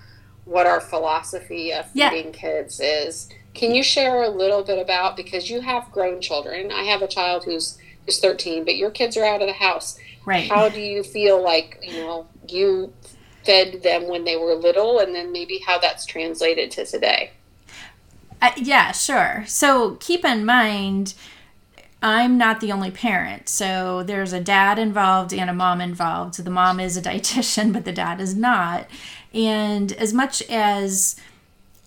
what 0.46 0.66
our 0.68 0.82
philosophy 0.82 1.72
of 1.72 1.86
Yeah. 1.94 2.10
feeding 2.10 2.32
kids 2.32 2.80
is. 2.80 3.30
Can 3.54 3.74
you 3.74 3.84
share 3.84 4.24
a 4.24 4.30
little 4.30 4.64
bit 4.64 4.78
about 4.80 5.16
because 5.18 5.50
you 5.50 5.62
have 5.62 5.92
grown 5.92 6.22
children? 6.22 6.72
I 6.72 6.84
have 6.84 7.02
a 7.02 7.08
child 7.08 7.44
who's 7.44 7.78
who's 8.12 8.20
13, 8.20 8.66
but 8.66 8.76
your 8.76 8.92
kids 8.92 9.16
are 9.18 9.26
out 9.26 9.42
of 9.42 9.48
the 9.48 9.54
house. 9.54 9.98
Right. 10.26 10.50
How 10.50 10.70
do 10.70 10.80
you 10.80 11.04
feel 11.04 11.42
like 11.42 11.80
you 11.82 11.94
know 12.02 12.28
you 12.48 12.94
fed 13.46 13.82
them 13.82 14.08
when 14.08 14.24
they 14.24 14.36
were 14.36 14.54
little, 14.54 15.00
and 15.00 15.16
then 15.16 15.32
maybe 15.32 15.60
how 15.66 15.80
that's 15.80 16.06
translated 16.06 16.70
to 16.72 16.86
today? 16.86 17.32
Uh, 18.42 18.52
yeah, 18.58 18.92
sure. 18.92 19.44
So 19.48 19.96
keep 19.96 20.26
in 20.26 20.46
mind, 20.46 21.14
I'm 22.04 22.38
not 22.38 22.60
the 22.60 22.72
only 22.72 22.92
parent. 22.92 23.50
So 23.50 24.04
there's 24.04 24.34
a 24.34 24.40
dad 24.40 24.78
involved 24.80 25.34
and 25.34 25.50
a 25.50 25.54
mom 25.54 25.82
involved. 25.82 26.36
So 26.36 26.44
the 26.44 26.50
mom 26.50 26.80
is 26.80 26.98
a 26.98 27.02
dietitian, 27.10 27.74
but 27.74 27.86
the 27.86 27.92
dad 27.92 28.20
is 28.20 28.36
not. 28.36 28.88
And 29.34 29.92
as 29.94 30.14
much 30.14 30.42
as 30.50 31.16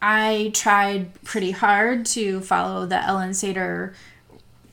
I 0.00 0.50
tried 0.54 1.22
pretty 1.24 1.52
hard 1.52 2.06
to 2.06 2.40
follow 2.40 2.86
the 2.86 2.96
Ellyn 2.96 3.30
Satter 3.30 3.94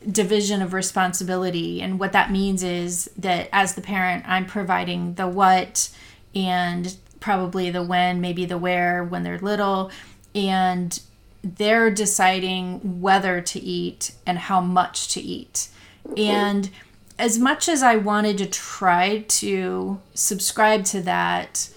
division 0.10 0.62
of 0.62 0.74
responsibility. 0.74 1.81
And 1.81 2.00
what 2.00 2.12
that 2.13 2.31
means 2.31 2.63
is 2.63 3.10
that 3.17 3.50
as 3.51 3.75
the 3.75 3.81
parent, 3.81 4.24
I'm 4.27 4.46
providing 4.46 5.15
the 5.15 5.27
what 5.27 5.89
and 6.34 6.96
probably 7.20 7.70
the 7.70 7.84
when, 7.84 8.22
maybe 8.22 8.46
the 8.46 8.58
where 8.58 9.03
when 9.03 9.24
they're 9.24 9.39
little. 9.39 9.91
And 10.34 11.00
they're 11.43 11.91
deciding 11.91 13.01
whether 13.01 13.41
to 13.41 13.60
eat 13.60 14.13
and 14.25 14.38
how 14.38 14.62
much 14.62 15.08
to 15.10 15.22
eat. 15.22 15.70
And 16.17 16.70
as 17.17 17.38
much 17.38 17.70
as 17.70 17.84
I 17.84 17.96
wanted 17.98 18.38
to 18.39 18.48
try 18.48 19.20
to 19.27 20.00
subscribe 20.13 20.86
to 20.86 21.01
that, 21.01 21.70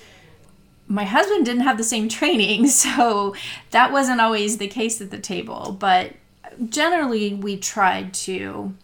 my 0.87 1.05
husband 1.05 1.47
didn't 1.47 1.63
have 1.63 1.79
the 1.79 1.85
same 1.85 2.09
training, 2.09 2.67
so 2.69 3.35
that 3.71 3.93
wasn't 3.93 4.21
always 4.21 4.59
the 4.59 4.69
case 4.69 5.01
at 5.01 5.11
the 5.11 5.19
table. 5.19 5.77
But 5.79 6.13
generally, 6.69 7.35
we 7.35 7.57
tried 7.57 8.15
to 8.15 8.75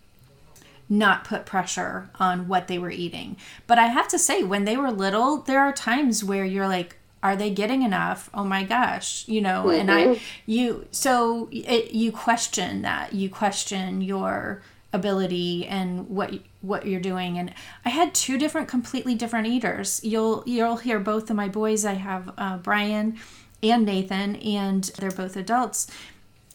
not 0.88 1.24
put 1.24 1.46
pressure 1.46 2.10
on 2.18 2.48
what 2.48 2.66
they 2.66 2.78
were 2.78 2.90
eating. 2.90 3.36
But 3.66 3.78
I 3.78 3.86
have 3.86 4.08
to 4.08 4.18
say, 4.18 4.42
when 4.42 4.64
they 4.64 4.76
were 4.76 4.90
little, 4.90 5.38
there 5.38 5.60
are 5.60 5.72
times 5.72 6.24
where 6.24 6.44
you're 6.44 6.68
like, 6.68 6.96
are 7.22 7.36
they 7.36 7.50
getting 7.50 7.82
enough? 7.82 8.30
Oh 8.32 8.44
my 8.44 8.64
gosh, 8.64 9.28
you 9.28 9.40
know, 9.40 9.64
mm-hmm. 9.66 9.80
and 9.80 9.90
I, 9.90 10.20
you, 10.46 10.86
so 10.90 11.48
it, 11.52 11.92
you 11.92 12.12
question 12.12 12.82
that. 12.82 13.12
You 13.12 13.28
question 13.28 14.00
your 14.00 14.62
ability 14.92 15.66
and 15.66 16.08
what 16.08 16.34
what 16.62 16.84
you're 16.84 17.00
doing 17.00 17.38
and 17.38 17.54
i 17.84 17.88
had 17.88 18.12
two 18.12 18.36
different 18.36 18.66
completely 18.66 19.14
different 19.14 19.46
eaters 19.46 20.00
you'll 20.02 20.42
you'll 20.46 20.78
hear 20.78 20.98
both 20.98 21.30
of 21.30 21.36
my 21.36 21.48
boys 21.48 21.84
i 21.84 21.92
have 21.92 22.32
uh, 22.36 22.56
brian 22.58 23.16
and 23.62 23.86
nathan 23.86 24.34
and 24.36 24.84
they're 24.98 25.12
both 25.12 25.36
adults 25.36 25.88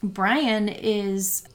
brian 0.03 0.69
is 0.69 1.45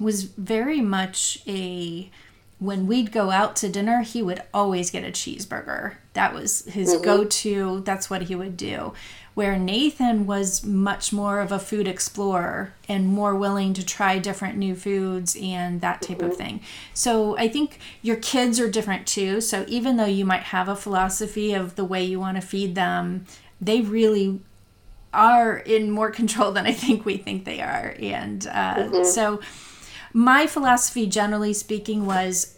was 0.00 0.24
very 0.24 0.80
much 0.80 1.40
a 1.46 2.10
when 2.58 2.86
we'd 2.86 3.12
go 3.12 3.30
out 3.30 3.56
to 3.56 3.68
dinner 3.68 4.02
he 4.02 4.22
would 4.22 4.42
always 4.52 4.90
get 4.90 5.04
a 5.04 5.10
cheeseburger 5.10 5.94
that 6.12 6.32
was 6.32 6.64
his 6.66 6.94
mm-hmm. 6.94 7.04
go-to 7.04 7.82
that's 7.84 8.08
what 8.08 8.22
he 8.22 8.34
would 8.34 8.56
do 8.56 8.92
where 9.34 9.58
Nathan 9.58 10.26
was 10.26 10.64
much 10.64 11.12
more 11.12 11.40
of 11.40 11.50
a 11.50 11.58
food 11.58 11.88
explorer 11.88 12.72
and 12.88 13.06
more 13.06 13.34
willing 13.34 13.74
to 13.74 13.84
try 13.84 14.18
different 14.18 14.56
new 14.56 14.76
foods 14.76 15.36
and 15.40 15.80
that 15.80 16.00
type 16.00 16.22
of 16.22 16.36
thing. 16.36 16.60
So 16.94 17.36
I 17.36 17.48
think 17.48 17.80
your 18.00 18.16
kids 18.16 18.60
are 18.60 18.70
different 18.70 19.06
too. 19.06 19.40
So 19.40 19.64
even 19.66 19.96
though 19.96 20.04
you 20.04 20.24
might 20.24 20.44
have 20.44 20.68
a 20.68 20.76
philosophy 20.76 21.52
of 21.52 21.74
the 21.74 21.84
way 21.84 22.04
you 22.04 22.20
want 22.20 22.36
to 22.36 22.46
feed 22.46 22.76
them, 22.76 23.26
they 23.60 23.80
really 23.80 24.40
are 25.14 25.56
in 25.56 25.90
more 25.90 26.10
control 26.10 26.52
than 26.56 26.66
I 26.66 26.72
think 26.72 27.04
we 27.04 27.16
think 27.16 27.44
they 27.44 27.60
are. 27.60 27.94
And 27.98 28.46
uh, 28.46 28.74
mm-hmm. 28.74 29.04
so 29.04 29.40
my 30.12 30.46
philosophy, 30.46 31.06
generally 31.06 31.52
speaking, 31.52 32.06
was 32.06 32.56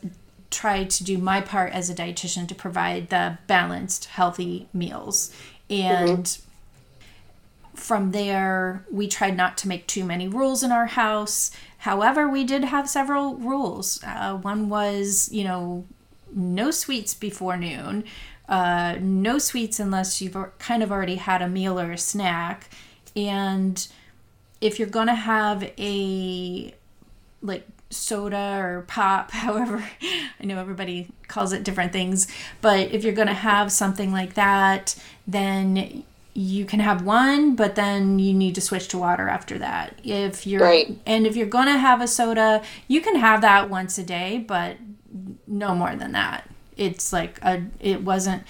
try 0.50 0.84
to 0.84 1.04
do 1.04 1.18
my 1.18 1.40
part 1.40 1.72
as 1.72 1.90
a 1.90 1.94
dietitian 1.94 2.48
to 2.48 2.54
provide 2.54 3.10
the 3.10 3.38
balanced, 3.46 4.06
healthy 4.06 4.68
meals. 4.72 5.32
And 5.68 6.24
mm-hmm 6.24 6.42
from 7.76 8.12
there, 8.12 8.84
we 8.90 9.06
tried 9.06 9.36
not 9.36 9.56
to 9.58 9.68
make 9.68 9.86
too 9.86 10.04
many 10.04 10.26
rules 10.26 10.62
in 10.62 10.72
our 10.72 10.86
house. 10.86 11.50
However, 11.78 12.26
we 12.26 12.42
did 12.42 12.64
have 12.64 12.88
several 12.88 13.36
rules. 13.36 14.02
Uh, 14.02 14.36
one 14.38 14.68
was, 14.68 15.30
you 15.30 15.44
know, 15.44 15.84
no 16.34 16.70
sweets 16.70 17.14
before 17.14 17.56
noon, 17.56 18.04
uh, 18.48 18.96
no 19.00 19.38
sweets 19.38 19.80
unless 19.80 20.20
you've 20.20 20.36
kind 20.58 20.82
of 20.82 20.92
already 20.92 21.16
had 21.16 21.42
a 21.42 21.48
meal 21.48 21.78
or 21.78 21.92
a 21.92 21.98
snack. 21.98 22.70
And 23.14 23.86
if 24.60 24.78
you're 24.78 24.88
going 24.88 25.08
to 25.08 25.14
have 25.14 25.70
a 25.78 26.74
like 27.42 27.66
soda 27.90 28.58
or 28.60 28.84
pop, 28.86 29.30
however, 29.32 29.84
I 30.40 30.44
know 30.44 30.58
everybody 30.58 31.08
calls 31.28 31.52
it 31.52 31.64
different 31.64 31.92
things, 31.92 32.28
but 32.60 32.92
if 32.92 33.04
you're 33.04 33.12
going 33.12 33.28
to 33.28 33.34
have 33.34 33.72
something 33.72 34.12
like 34.12 34.34
that, 34.34 34.96
then 35.26 36.04
you 36.34 36.66
can 36.66 36.80
have 36.80 37.02
one, 37.02 37.56
but 37.56 37.76
then 37.76 38.18
you 38.18 38.34
need 38.34 38.54
to 38.54 38.60
switch 38.60 38.88
to 38.88 38.98
water 38.98 39.26
after 39.26 39.56
that. 39.58 39.98
If 40.04 40.46
you're 40.46 40.60
right. 40.60 40.98
and 41.06 41.26
if 41.26 41.34
you're 41.34 41.46
going 41.46 41.66
to 41.66 41.78
have 41.78 42.02
a 42.02 42.06
soda, 42.06 42.62
you 42.88 43.00
can 43.00 43.16
have 43.16 43.40
that 43.40 43.70
once 43.70 43.96
a 43.96 44.02
day, 44.02 44.44
but 44.46 44.76
no 45.46 45.74
more 45.74 45.96
than 45.96 46.12
that. 46.12 46.48
It's 46.76 47.12
like 47.12 47.38
a 47.42 47.64
it 47.80 48.02
wasn't 48.02 48.44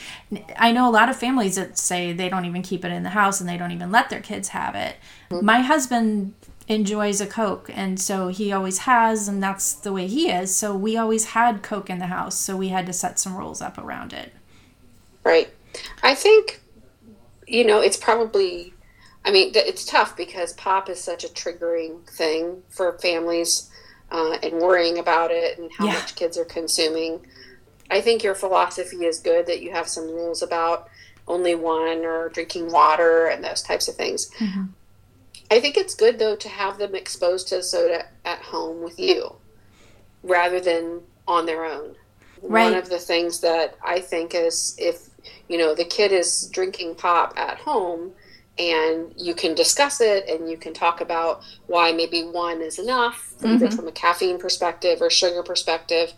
I 0.56 0.72
know 0.72 0.88
a 0.88 0.90
lot 0.90 1.08
of 1.08 1.16
families 1.16 1.56
that 1.56 1.78
say 1.78 2.12
they 2.12 2.28
don't 2.28 2.44
even 2.44 2.62
keep 2.62 2.84
it 2.84 2.92
in 2.92 3.02
the 3.02 3.10
house 3.10 3.40
and 3.40 3.48
they 3.48 3.56
don't 3.56 3.72
even 3.72 3.92
let 3.92 4.10
their 4.10 4.20
kids 4.20 4.48
have 4.48 4.74
it. 4.74 4.96
Mm-hmm. 5.30 5.44
My 5.44 5.60
husband 5.60 6.34
enjoys 6.68 7.20
a 7.20 7.26
coke 7.26 7.70
and 7.72 8.00
so 8.00 8.28
he 8.28 8.52
always 8.52 8.78
has 8.78 9.28
and 9.28 9.42
that's 9.42 9.72
the 9.72 9.92
way 9.92 10.06
he 10.08 10.30
is. 10.30 10.54
So 10.56 10.76
we 10.76 10.96
always 10.96 11.26
had 11.26 11.62
coke 11.62 11.88
in 11.88 12.00
the 12.00 12.06
house, 12.06 12.36
so 12.36 12.56
we 12.56 12.68
had 12.68 12.86
to 12.86 12.92
set 12.92 13.18
some 13.18 13.36
rules 13.36 13.62
up 13.62 13.78
around 13.78 14.12
it. 14.12 14.32
Right. 15.24 15.48
I 16.02 16.14
think 16.14 16.60
you 17.46 17.64
know, 17.64 17.80
it's 17.80 17.96
probably, 17.96 18.74
I 19.24 19.30
mean, 19.30 19.52
it's 19.54 19.84
tough 19.84 20.16
because 20.16 20.52
pop 20.54 20.88
is 20.88 21.00
such 21.00 21.24
a 21.24 21.28
triggering 21.28 22.08
thing 22.08 22.62
for 22.68 22.98
families 22.98 23.70
uh, 24.10 24.38
and 24.42 24.54
worrying 24.54 24.98
about 24.98 25.30
it 25.30 25.58
and 25.58 25.70
how 25.72 25.86
yeah. 25.86 25.94
much 25.94 26.14
kids 26.14 26.36
are 26.36 26.44
consuming. 26.44 27.26
I 27.90 28.00
think 28.00 28.22
your 28.22 28.34
philosophy 28.34 29.04
is 29.04 29.20
good 29.20 29.46
that 29.46 29.62
you 29.62 29.72
have 29.72 29.88
some 29.88 30.04
rules 30.04 30.42
about 30.42 30.88
only 31.28 31.54
one 31.54 32.04
or 32.04 32.28
drinking 32.30 32.70
water 32.70 33.26
and 33.26 33.42
those 33.42 33.62
types 33.62 33.88
of 33.88 33.96
things. 33.96 34.30
Mm-hmm. 34.38 34.66
I 35.50 35.60
think 35.60 35.76
it's 35.76 35.94
good 35.94 36.18
though 36.18 36.36
to 36.36 36.48
have 36.48 36.78
them 36.78 36.94
exposed 36.94 37.48
to 37.48 37.62
soda 37.62 38.06
at 38.24 38.40
home 38.40 38.82
with 38.82 38.98
you 38.98 39.36
rather 40.22 40.60
than 40.60 41.02
on 41.28 41.46
their 41.46 41.64
own. 41.64 41.94
Right. 42.42 42.70
One 42.70 42.74
of 42.74 42.88
the 42.88 42.98
things 42.98 43.40
that 43.40 43.76
I 43.84 44.00
think 44.00 44.34
is 44.34 44.76
if 44.78 45.08
you 45.48 45.58
know 45.58 45.74
the 45.74 45.84
kid 45.84 46.12
is 46.12 46.48
drinking 46.52 46.96
pop 46.96 47.34
at 47.36 47.58
home 47.58 48.12
and 48.58 49.12
you 49.16 49.34
can 49.34 49.54
discuss 49.54 50.00
it 50.00 50.28
and 50.28 50.48
you 50.48 50.56
can 50.56 50.72
talk 50.72 51.00
about 51.00 51.42
why 51.66 51.92
maybe 51.92 52.22
one 52.22 52.62
is 52.62 52.78
enough 52.78 53.32
mm-hmm. 53.38 53.48
either 53.48 53.70
from 53.70 53.86
a 53.86 53.92
caffeine 53.92 54.38
perspective 54.38 55.02
or 55.02 55.10
sugar 55.10 55.42
perspective 55.42 56.12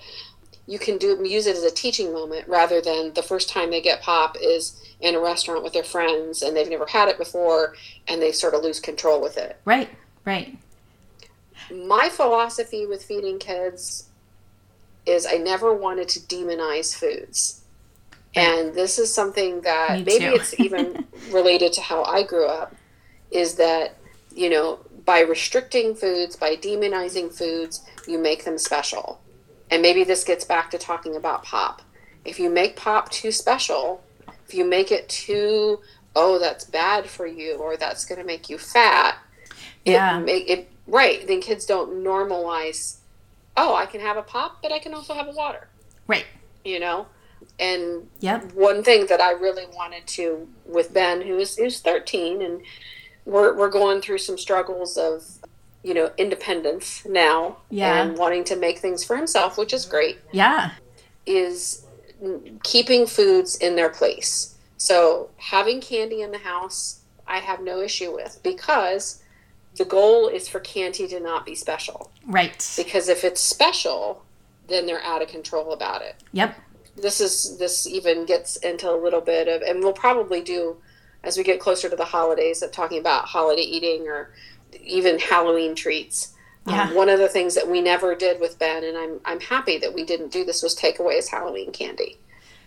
you 0.68 0.78
can 0.78 0.98
do 0.98 1.18
use 1.24 1.46
it 1.46 1.56
as 1.56 1.64
a 1.64 1.70
teaching 1.70 2.12
moment 2.12 2.46
rather 2.46 2.80
than 2.80 3.14
the 3.14 3.22
first 3.22 3.48
time 3.48 3.70
they 3.70 3.80
get 3.80 4.02
pop 4.02 4.36
is 4.40 4.78
in 5.00 5.14
a 5.14 5.20
restaurant 5.20 5.64
with 5.64 5.72
their 5.72 5.82
friends 5.82 6.42
and 6.42 6.54
they've 6.54 6.68
never 6.68 6.86
had 6.86 7.08
it 7.08 7.16
before 7.16 7.74
and 8.06 8.20
they 8.20 8.30
sort 8.30 8.52
of 8.54 8.62
lose 8.62 8.78
control 8.78 9.20
with 9.20 9.38
it. 9.38 9.58
Right 9.64 9.88
right. 10.28 10.58
My 11.72 12.08
philosophy 12.10 12.86
with 12.86 13.02
feeding 13.02 13.38
kids 13.38 14.04
is 15.06 15.26
i 15.26 15.36
never 15.38 15.72
wanted 15.74 16.08
to 16.10 16.20
demonize 16.20 16.94
foods. 16.94 17.62
And 18.34 18.74
this 18.74 18.98
is 18.98 19.12
something 19.12 19.62
that 19.62 20.04
maybe 20.04 20.26
it's 20.26 20.58
even 20.60 21.06
related 21.32 21.72
to 21.74 21.80
how 21.80 22.04
I 22.04 22.22
grew 22.24 22.46
up 22.46 22.74
is 23.30 23.54
that, 23.54 23.96
you 24.34 24.50
know, 24.50 24.80
by 25.06 25.20
restricting 25.20 25.94
foods, 25.94 26.36
by 26.36 26.54
demonizing 26.56 27.32
foods, 27.32 27.82
you 28.06 28.18
make 28.18 28.44
them 28.44 28.58
special. 28.58 29.18
And 29.70 29.82
maybe 29.82 30.04
this 30.04 30.24
gets 30.24 30.44
back 30.44 30.70
to 30.70 30.78
talking 30.78 31.16
about 31.16 31.42
pop. 31.42 31.82
If 32.24 32.40
you 32.40 32.50
make 32.50 32.76
pop 32.76 33.10
too 33.10 33.32
special, 33.32 34.02
if 34.46 34.54
you 34.54 34.64
make 34.64 34.90
it 34.90 35.08
too, 35.08 35.80
oh, 36.16 36.38
that's 36.38 36.64
bad 36.64 37.06
for 37.06 37.26
you 37.26 37.56
or 37.56 37.76
that's 37.76 38.04
going 38.04 38.20
to 38.20 38.26
make 38.26 38.48
you 38.48 38.58
fat, 38.58 39.18
yeah. 39.84 40.18
it 40.18 40.24
make 40.24 40.48
it 40.48 40.70
right, 40.86 41.26
then 41.26 41.40
kids 41.40 41.66
don't 41.66 42.02
normalize, 42.02 42.98
oh, 43.56 43.74
I 43.74 43.86
can 43.86 44.00
have 44.00 44.16
a 44.16 44.22
pop, 44.22 44.62
but 44.62 44.72
I 44.72 44.78
can 44.78 44.94
also 44.94 45.14
have 45.14 45.28
a 45.28 45.32
water. 45.32 45.68
Right. 46.06 46.26
You 46.64 46.80
know? 46.80 47.06
And 47.60 48.08
yep. 48.20 48.52
one 48.52 48.82
thing 48.82 49.06
that 49.06 49.20
I 49.20 49.32
really 49.32 49.66
wanted 49.74 50.06
to 50.08 50.48
with 50.64 50.94
Ben, 50.94 51.22
who 51.22 51.38
is 51.38 51.56
who's 51.56 51.80
13, 51.80 52.42
and 52.42 52.62
we're 53.24 53.54
we're 53.56 53.68
going 53.68 54.00
through 54.00 54.18
some 54.18 54.38
struggles 54.38 54.96
of 54.96 55.24
you 55.88 55.94
know 55.94 56.10
independence 56.18 57.04
now, 57.06 57.56
yeah, 57.70 58.02
and 58.02 58.18
wanting 58.18 58.44
to 58.44 58.56
make 58.56 58.78
things 58.78 59.02
for 59.02 59.16
himself, 59.16 59.56
which 59.56 59.72
is 59.72 59.86
great. 59.86 60.18
Yeah, 60.32 60.72
is 61.24 61.86
keeping 62.62 63.06
foods 63.06 63.56
in 63.56 63.76
their 63.76 63.88
place. 63.88 64.56
So 64.76 65.30
having 65.38 65.80
candy 65.80 66.20
in 66.20 66.30
the 66.30 66.38
house, 66.38 67.00
I 67.26 67.38
have 67.38 67.60
no 67.60 67.80
issue 67.80 68.14
with 68.14 68.40
because 68.42 69.22
the 69.76 69.84
goal 69.84 70.28
is 70.28 70.48
for 70.48 70.60
candy 70.60 71.08
to 71.08 71.20
not 71.20 71.46
be 71.46 71.54
special. 71.54 72.10
Right. 72.26 72.70
Because 72.76 73.08
if 73.08 73.24
it's 73.24 73.40
special, 73.40 74.24
then 74.66 74.86
they're 74.86 75.02
out 75.02 75.22
of 75.22 75.28
control 75.28 75.72
about 75.72 76.02
it. 76.02 76.16
Yep 76.32 76.54
this 77.00 77.20
is 77.20 77.58
this 77.58 77.86
even 77.86 78.24
gets 78.24 78.56
into 78.56 78.90
a 78.90 78.96
little 78.96 79.20
bit 79.20 79.48
of 79.48 79.62
and 79.62 79.80
we'll 79.80 79.92
probably 79.92 80.42
do 80.42 80.76
as 81.24 81.36
we 81.36 81.42
get 81.42 81.60
closer 81.60 81.88
to 81.88 81.96
the 81.96 82.04
holidays 82.04 82.62
of 82.62 82.70
talking 82.70 82.98
about 82.98 83.24
holiday 83.26 83.62
eating 83.62 84.06
or 84.06 84.30
even 84.84 85.18
halloween 85.18 85.74
treats 85.74 86.34
um, 86.66 86.74
yeah. 86.74 86.82
Um, 86.88 86.94
one 86.94 87.08
of 87.08 87.18
the 87.18 87.28
things 87.28 87.54
that 87.54 87.68
we 87.68 87.80
never 87.80 88.14
did 88.14 88.40
with 88.40 88.58
ben 88.58 88.84
and 88.84 88.96
i'm 88.96 89.20
i'm 89.24 89.40
happy 89.40 89.78
that 89.78 89.94
we 89.94 90.04
didn't 90.04 90.32
do 90.32 90.44
this 90.44 90.62
was 90.62 90.74
take 90.74 90.98
away 90.98 91.16
his 91.16 91.28
halloween 91.30 91.72
candy 91.72 92.18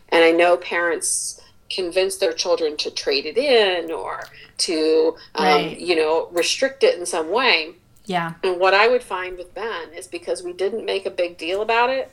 and 0.10 0.24
i 0.24 0.32
know 0.32 0.58
parents 0.58 1.39
convince 1.70 2.18
their 2.18 2.34
children 2.34 2.75
to 2.77 2.91
trade 2.91 3.25
it 3.25 3.38
in 3.38 3.91
or 3.91 4.24
to 4.58 5.15
um, 5.36 5.46
right. 5.46 5.80
you 5.80 5.96
know 5.96 6.27
restrict 6.32 6.84
it 6.84 6.98
in 7.00 7.06
some 7.06 7.30
way 7.32 7.75
Yeah. 8.06 8.34
And 8.44 8.60
what 8.60 8.74
I 8.74 8.88
would 8.88 9.03
find 9.03 9.38
with 9.38 9.53
Ben 9.53 9.94
is 9.96 10.08
because 10.08 10.44
we 10.44 10.53
didn't 10.53 10.86
make 10.86 11.06
a 11.06 11.12
big 11.12 11.38
deal 11.38 11.62
about 11.62 11.89
it, 11.89 12.12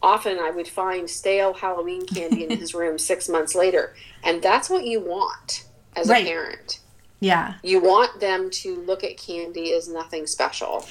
often 0.00 0.38
I 0.38 0.50
would 0.50 0.68
find 0.68 1.10
stale 1.10 1.52
Halloween 1.52 2.06
candy 2.06 2.44
in 2.44 2.56
his 2.62 2.72
room 2.72 2.98
six 2.98 3.28
months 3.28 3.54
later. 3.54 3.94
And 4.22 4.40
that's 4.40 4.70
what 4.70 4.84
you 4.84 5.00
want 5.00 5.64
as 5.96 6.08
Right. 6.08 6.24
a 6.24 6.28
parent. 6.28 6.78
Yeah. 7.24 7.54
You 7.62 7.80
want 7.80 8.20
them 8.20 8.50
to 8.50 8.76
look 8.82 9.02
at 9.02 9.16
candy 9.16 9.72
as 9.72 9.88
nothing 9.88 10.26
special, 10.26 10.86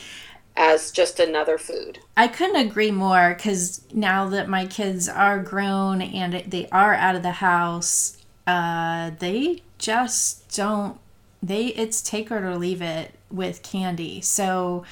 as 0.57 0.89
just 0.91 1.19
another 1.19 1.59
food. 1.59 1.99
I 2.17 2.27
couldn't 2.27 2.55
agree 2.55 2.89
more 2.89 3.35
because 3.35 3.81
now 3.93 4.27
that 4.29 4.49
my 4.49 4.65
kids 4.65 5.07
are 5.07 5.39
grown 5.39 6.01
and 6.01 6.33
they 6.47 6.67
are 6.71 6.95
out 6.95 7.15
of 7.15 7.21
the 7.21 7.33
house, 7.33 8.17
uh, 8.47 9.11
they 9.19 9.61
just 9.77 10.55
don't. 10.55 10.97
They 11.43 11.67
it's 11.67 12.01
take 12.01 12.31
it 12.31 12.41
or 12.41 12.55
leave 12.57 12.81
it 12.81 13.13
with 13.29 13.61
candy. 13.61 14.21
So, 14.21 14.85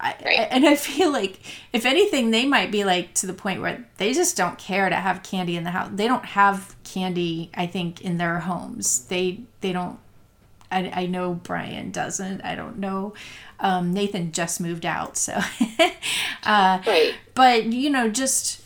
I, 0.00 0.14
Right. 0.24 0.48
and 0.50 0.66
I 0.66 0.76
feel 0.76 1.12
like 1.12 1.40
if 1.74 1.84
anything, 1.84 2.30
they 2.30 2.46
might 2.46 2.70
be 2.70 2.84
like 2.84 3.12
to 3.14 3.26
the 3.26 3.34
point 3.34 3.60
where 3.60 3.84
they 3.98 4.14
just 4.14 4.34
don't 4.36 4.56
care 4.56 4.88
to 4.88 4.96
have 4.96 5.22
candy 5.22 5.56
in 5.56 5.64
the 5.64 5.72
house. 5.72 5.90
They 5.92 6.06
don't 6.08 6.24
have 6.24 6.74
candy. 6.84 7.50
I 7.54 7.66
think 7.66 8.00
in 8.00 8.16
their 8.16 8.38
homes, 8.40 9.04
they 9.08 9.40
they 9.60 9.72
don't. 9.72 9.98
I, 10.70 10.90
I 11.02 11.06
know 11.06 11.34
Brian 11.34 11.90
doesn't. 11.90 12.42
I 12.42 12.54
don't 12.54 12.78
know. 12.78 13.14
Um, 13.60 13.92
Nathan 13.92 14.32
just 14.32 14.60
moved 14.60 14.84
out, 14.86 15.16
so. 15.16 15.32
uh, 16.44 16.80
Right. 16.86 17.14
but 17.34 17.64
you 17.66 17.90
know, 17.90 18.08
just 18.08 18.62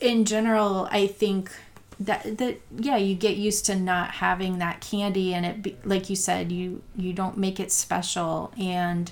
in 0.00 0.24
general, 0.24 0.88
I 0.90 1.06
think 1.06 1.50
that 1.98 2.38
that 2.38 2.60
yeah, 2.78 2.96
you 2.96 3.14
get 3.14 3.36
used 3.36 3.64
to 3.66 3.74
not 3.74 4.10
having 4.12 4.58
that 4.58 4.80
candy, 4.80 5.32
and 5.34 5.46
it 5.46 5.62
be, 5.62 5.76
like 5.84 6.10
you 6.10 6.16
said, 6.16 6.52
you 6.52 6.82
you 6.94 7.12
don't 7.12 7.38
make 7.38 7.58
it 7.58 7.72
special, 7.72 8.52
and 8.58 9.10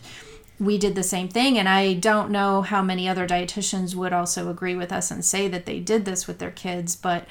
we 0.61 0.79
did 0.79 0.95
the 0.95 1.03
same 1.03 1.29
thing. 1.29 1.59
And 1.59 1.69
I 1.69 1.95
don't 1.95 2.31
know 2.31 2.63
how 2.63 2.83
many 2.83 3.09
other 3.09 3.27
dietitians 3.27 3.95
would 3.95 4.13
also 4.13 4.51
agree 4.51 4.75
with 4.77 4.93
us 4.93 5.11
and 5.11 5.25
say 5.25 5.49
that 5.49 5.67
they 5.67 5.81
did 5.81 6.05
this 6.05 6.27
with 6.27 6.39
their 6.39 6.51
kids, 6.53 6.95
but. 6.97 7.27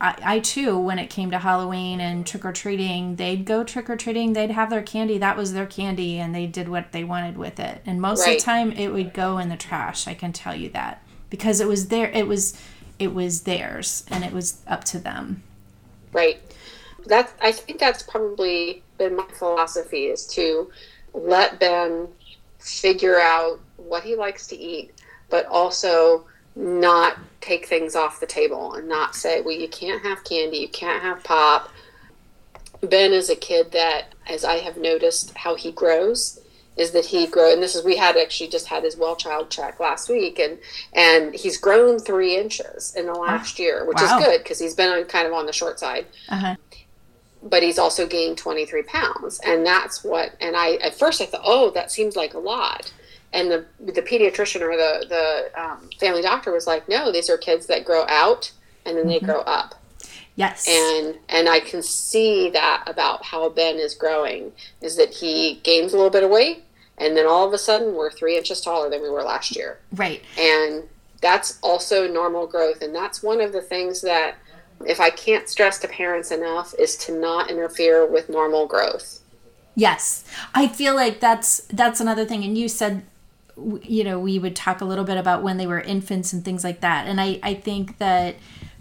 I, 0.00 0.16
I 0.22 0.38
too, 0.40 0.78
when 0.78 0.98
it 0.98 1.10
came 1.10 1.30
to 1.30 1.38
Halloween 1.38 2.00
and 2.00 2.26
trick 2.26 2.44
or 2.44 2.52
treating, 2.52 3.16
they'd 3.16 3.44
go 3.44 3.64
trick 3.64 3.90
or 3.90 3.96
treating, 3.96 4.32
they'd 4.32 4.50
have 4.50 4.70
their 4.70 4.82
candy, 4.82 5.18
that 5.18 5.36
was 5.36 5.52
their 5.52 5.66
candy, 5.66 6.18
and 6.18 6.34
they 6.34 6.46
did 6.46 6.68
what 6.68 6.92
they 6.92 7.04
wanted 7.04 7.36
with 7.36 7.58
it. 7.58 7.82
And 7.84 8.00
most 8.00 8.26
of 8.26 8.34
the 8.34 8.40
time, 8.40 8.72
it 8.72 8.92
would 8.92 9.12
go 9.12 9.38
in 9.38 9.48
the 9.48 9.56
trash. 9.56 10.06
I 10.06 10.14
can 10.14 10.32
tell 10.32 10.54
you 10.54 10.68
that 10.70 11.02
because 11.30 11.60
it 11.60 11.66
was 11.66 11.88
there. 11.88 12.10
It 12.10 12.26
was, 12.26 12.60
it 12.98 13.12
was 13.12 13.42
theirs, 13.42 14.04
and 14.08 14.24
it 14.24 14.32
was 14.32 14.60
up 14.66 14.84
to 14.84 14.98
them. 14.98 15.42
Right. 16.12 16.40
That's 17.06 17.32
I 17.40 17.52
think 17.52 17.78
that's 17.78 18.02
probably 18.02 18.82
been 18.98 19.16
my 19.16 19.26
philosophy 19.38 20.06
is 20.06 20.26
to 20.28 20.70
let 21.14 21.58
Ben 21.58 22.08
figure 22.58 23.18
out 23.18 23.60
what 23.76 24.02
he 24.02 24.14
likes 24.14 24.46
to 24.48 24.56
eat, 24.56 24.92
but 25.30 25.46
also 25.46 26.26
not 26.58 27.16
take 27.40 27.66
things 27.66 27.94
off 27.94 28.18
the 28.20 28.26
table 28.26 28.74
and 28.74 28.88
not 28.88 29.14
say, 29.14 29.40
well, 29.40 29.54
you 29.54 29.68
can't 29.68 30.02
have 30.02 30.24
candy, 30.24 30.58
you 30.58 30.68
can't 30.68 31.02
have 31.02 31.22
pop. 31.22 31.70
Ben 32.82 33.12
is 33.12 33.30
a 33.30 33.36
kid 33.36 33.70
that, 33.72 34.12
as 34.28 34.44
I 34.44 34.56
have 34.58 34.76
noticed 34.76 35.36
how 35.36 35.54
he 35.54 35.70
grows, 35.72 36.40
is 36.76 36.90
that 36.92 37.06
he 37.06 37.26
grow 37.26 37.52
and 37.52 37.60
this 37.62 37.74
is 37.74 37.84
we 37.84 37.96
had 37.96 38.16
actually 38.16 38.48
just 38.48 38.68
had 38.68 38.84
his 38.84 38.96
well 38.96 39.16
child 39.16 39.50
check 39.50 39.80
last 39.80 40.08
week 40.08 40.38
and 40.38 40.58
and 40.92 41.34
he's 41.34 41.58
grown 41.58 41.98
three 41.98 42.36
inches 42.36 42.94
in 42.94 43.06
the 43.06 43.12
last 43.12 43.58
year 43.58 43.84
which 43.84 43.98
Wow. 44.00 44.18
is 44.20 44.24
good 44.24 44.38
because 44.44 44.60
he's 44.60 44.74
been 44.76 44.92
on, 44.92 45.04
kind 45.06 45.26
of 45.26 45.32
on 45.32 45.46
the 45.46 45.52
short 45.52 45.80
side 45.80 46.06
Uh-huh. 46.28 46.54
but 47.42 47.64
he's 47.64 47.80
also 47.80 48.06
gained 48.06 48.38
23 48.38 48.84
pounds 48.84 49.40
and 49.44 49.66
that's 49.66 50.04
what 50.04 50.36
and 50.40 50.56
i 50.56 50.74
at 50.76 50.94
first 50.94 51.20
i 51.20 51.26
thought 51.26 51.40
oh 51.42 51.70
that 51.70 51.90
seems 51.90 52.14
like 52.14 52.34
a 52.34 52.38
lot 52.38 52.92
and 53.32 53.50
the 53.50 53.64
the 53.80 54.02
pediatrician 54.02 54.60
or 54.60 54.76
the 54.76 55.06
the 55.08 55.60
um, 55.62 55.88
family 56.00 56.22
doctor 56.22 56.52
was 56.52 56.66
like 56.66 56.88
no 56.88 57.12
these 57.12 57.28
are 57.28 57.36
kids 57.36 57.66
that 57.66 57.84
grow 57.84 58.04
out 58.08 58.52
and 58.86 58.96
then 58.96 59.06
they 59.06 59.20
grow 59.20 59.40
up 59.40 59.74
Yes. 60.36 60.66
and 60.68 61.16
and 61.28 61.48
i 61.48 61.58
can 61.60 61.82
see 61.82 62.48
that 62.50 62.84
about 62.86 63.24
how 63.24 63.48
ben 63.48 63.76
is 63.76 63.94
growing 63.94 64.52
is 64.80 64.96
that 64.96 65.12
he 65.12 65.60
gains 65.64 65.92
a 65.92 65.96
little 65.96 66.10
bit 66.10 66.22
of 66.22 66.30
weight 66.30 66.64
and 66.96 67.16
then 67.16 67.26
all 67.26 67.46
of 67.46 67.52
a 67.52 67.58
sudden 67.58 67.94
we're 67.94 68.10
three 68.10 68.36
inches 68.38 68.60
taller 68.60 68.88
than 68.88 69.02
we 69.02 69.10
were 69.10 69.22
last 69.22 69.54
year 69.56 69.78
right. 69.96 70.22
and 70.38 70.84
that's 71.20 71.58
also 71.62 72.06
normal 72.06 72.46
growth 72.46 72.80
and 72.82 72.94
that's 72.94 73.22
one 73.22 73.40
of 73.40 73.52
the 73.52 73.60
things 73.60 74.00
that 74.00 74.36
if 74.86 75.00
i 75.00 75.10
can't 75.10 75.48
stress 75.48 75.78
to 75.80 75.88
parents 75.88 76.30
enough 76.30 76.72
is 76.78 76.96
to 76.96 77.12
not 77.18 77.50
interfere 77.50 78.06
with 78.06 78.28
normal 78.30 78.66
growth 78.66 79.20
Yes, 79.74 80.24
I 80.56 80.66
feel 80.66 80.96
like 80.96 81.20
that's 81.20 81.58
that's 81.72 82.00
another 82.00 82.24
thing. 82.24 82.42
And 82.42 82.58
you 82.58 82.68
said, 82.68 83.04
you 83.82 84.04
know, 84.04 84.18
we 84.18 84.38
would 84.38 84.56
talk 84.56 84.80
a 84.80 84.84
little 84.84 85.04
bit 85.04 85.16
about 85.16 85.42
when 85.42 85.56
they 85.56 85.66
were 85.66 85.80
infants 85.80 86.32
and 86.32 86.44
things 86.44 86.64
like 86.64 86.80
that. 86.80 87.06
And 87.06 87.20
I 87.20 87.40
I 87.42 87.54
think 87.54 87.98
that 87.98 88.36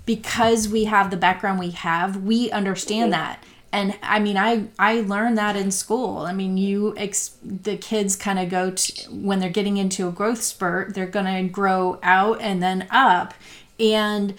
because 0.06 0.70
we 0.70 0.86
have 0.86 1.12
the 1.12 1.18
background 1.18 1.60
we 1.60 1.72
have, 1.72 2.24
we 2.24 2.50
understand 2.52 3.14
that. 3.14 3.44
And 3.74 3.96
I 4.02 4.20
mean, 4.20 4.38
I 4.38 4.68
I 4.80 5.02
learned 5.02 5.38
that 5.38 5.56
in 5.56 5.72
school. 5.72 6.20
I 6.20 6.34
mean, 6.34 6.58
you 6.58 6.94
ex- 6.98 7.36
the 7.44 7.78
kids 7.78 8.16
kind 8.16 8.40
of 8.40 8.50
go 8.50 8.72
to 8.72 9.12
when 9.12 9.40
they're 9.40 9.50
getting 9.50 9.78
into 9.78 10.08
a 10.08 10.12
growth 10.12 10.42
spurt, 10.42 10.94
they're 10.94 11.06
gonna 11.06 11.44
grow 11.44 12.00
out 12.02 12.42
and 12.42 12.64
then 12.64 12.88
up, 12.90 13.34
and 13.80 14.34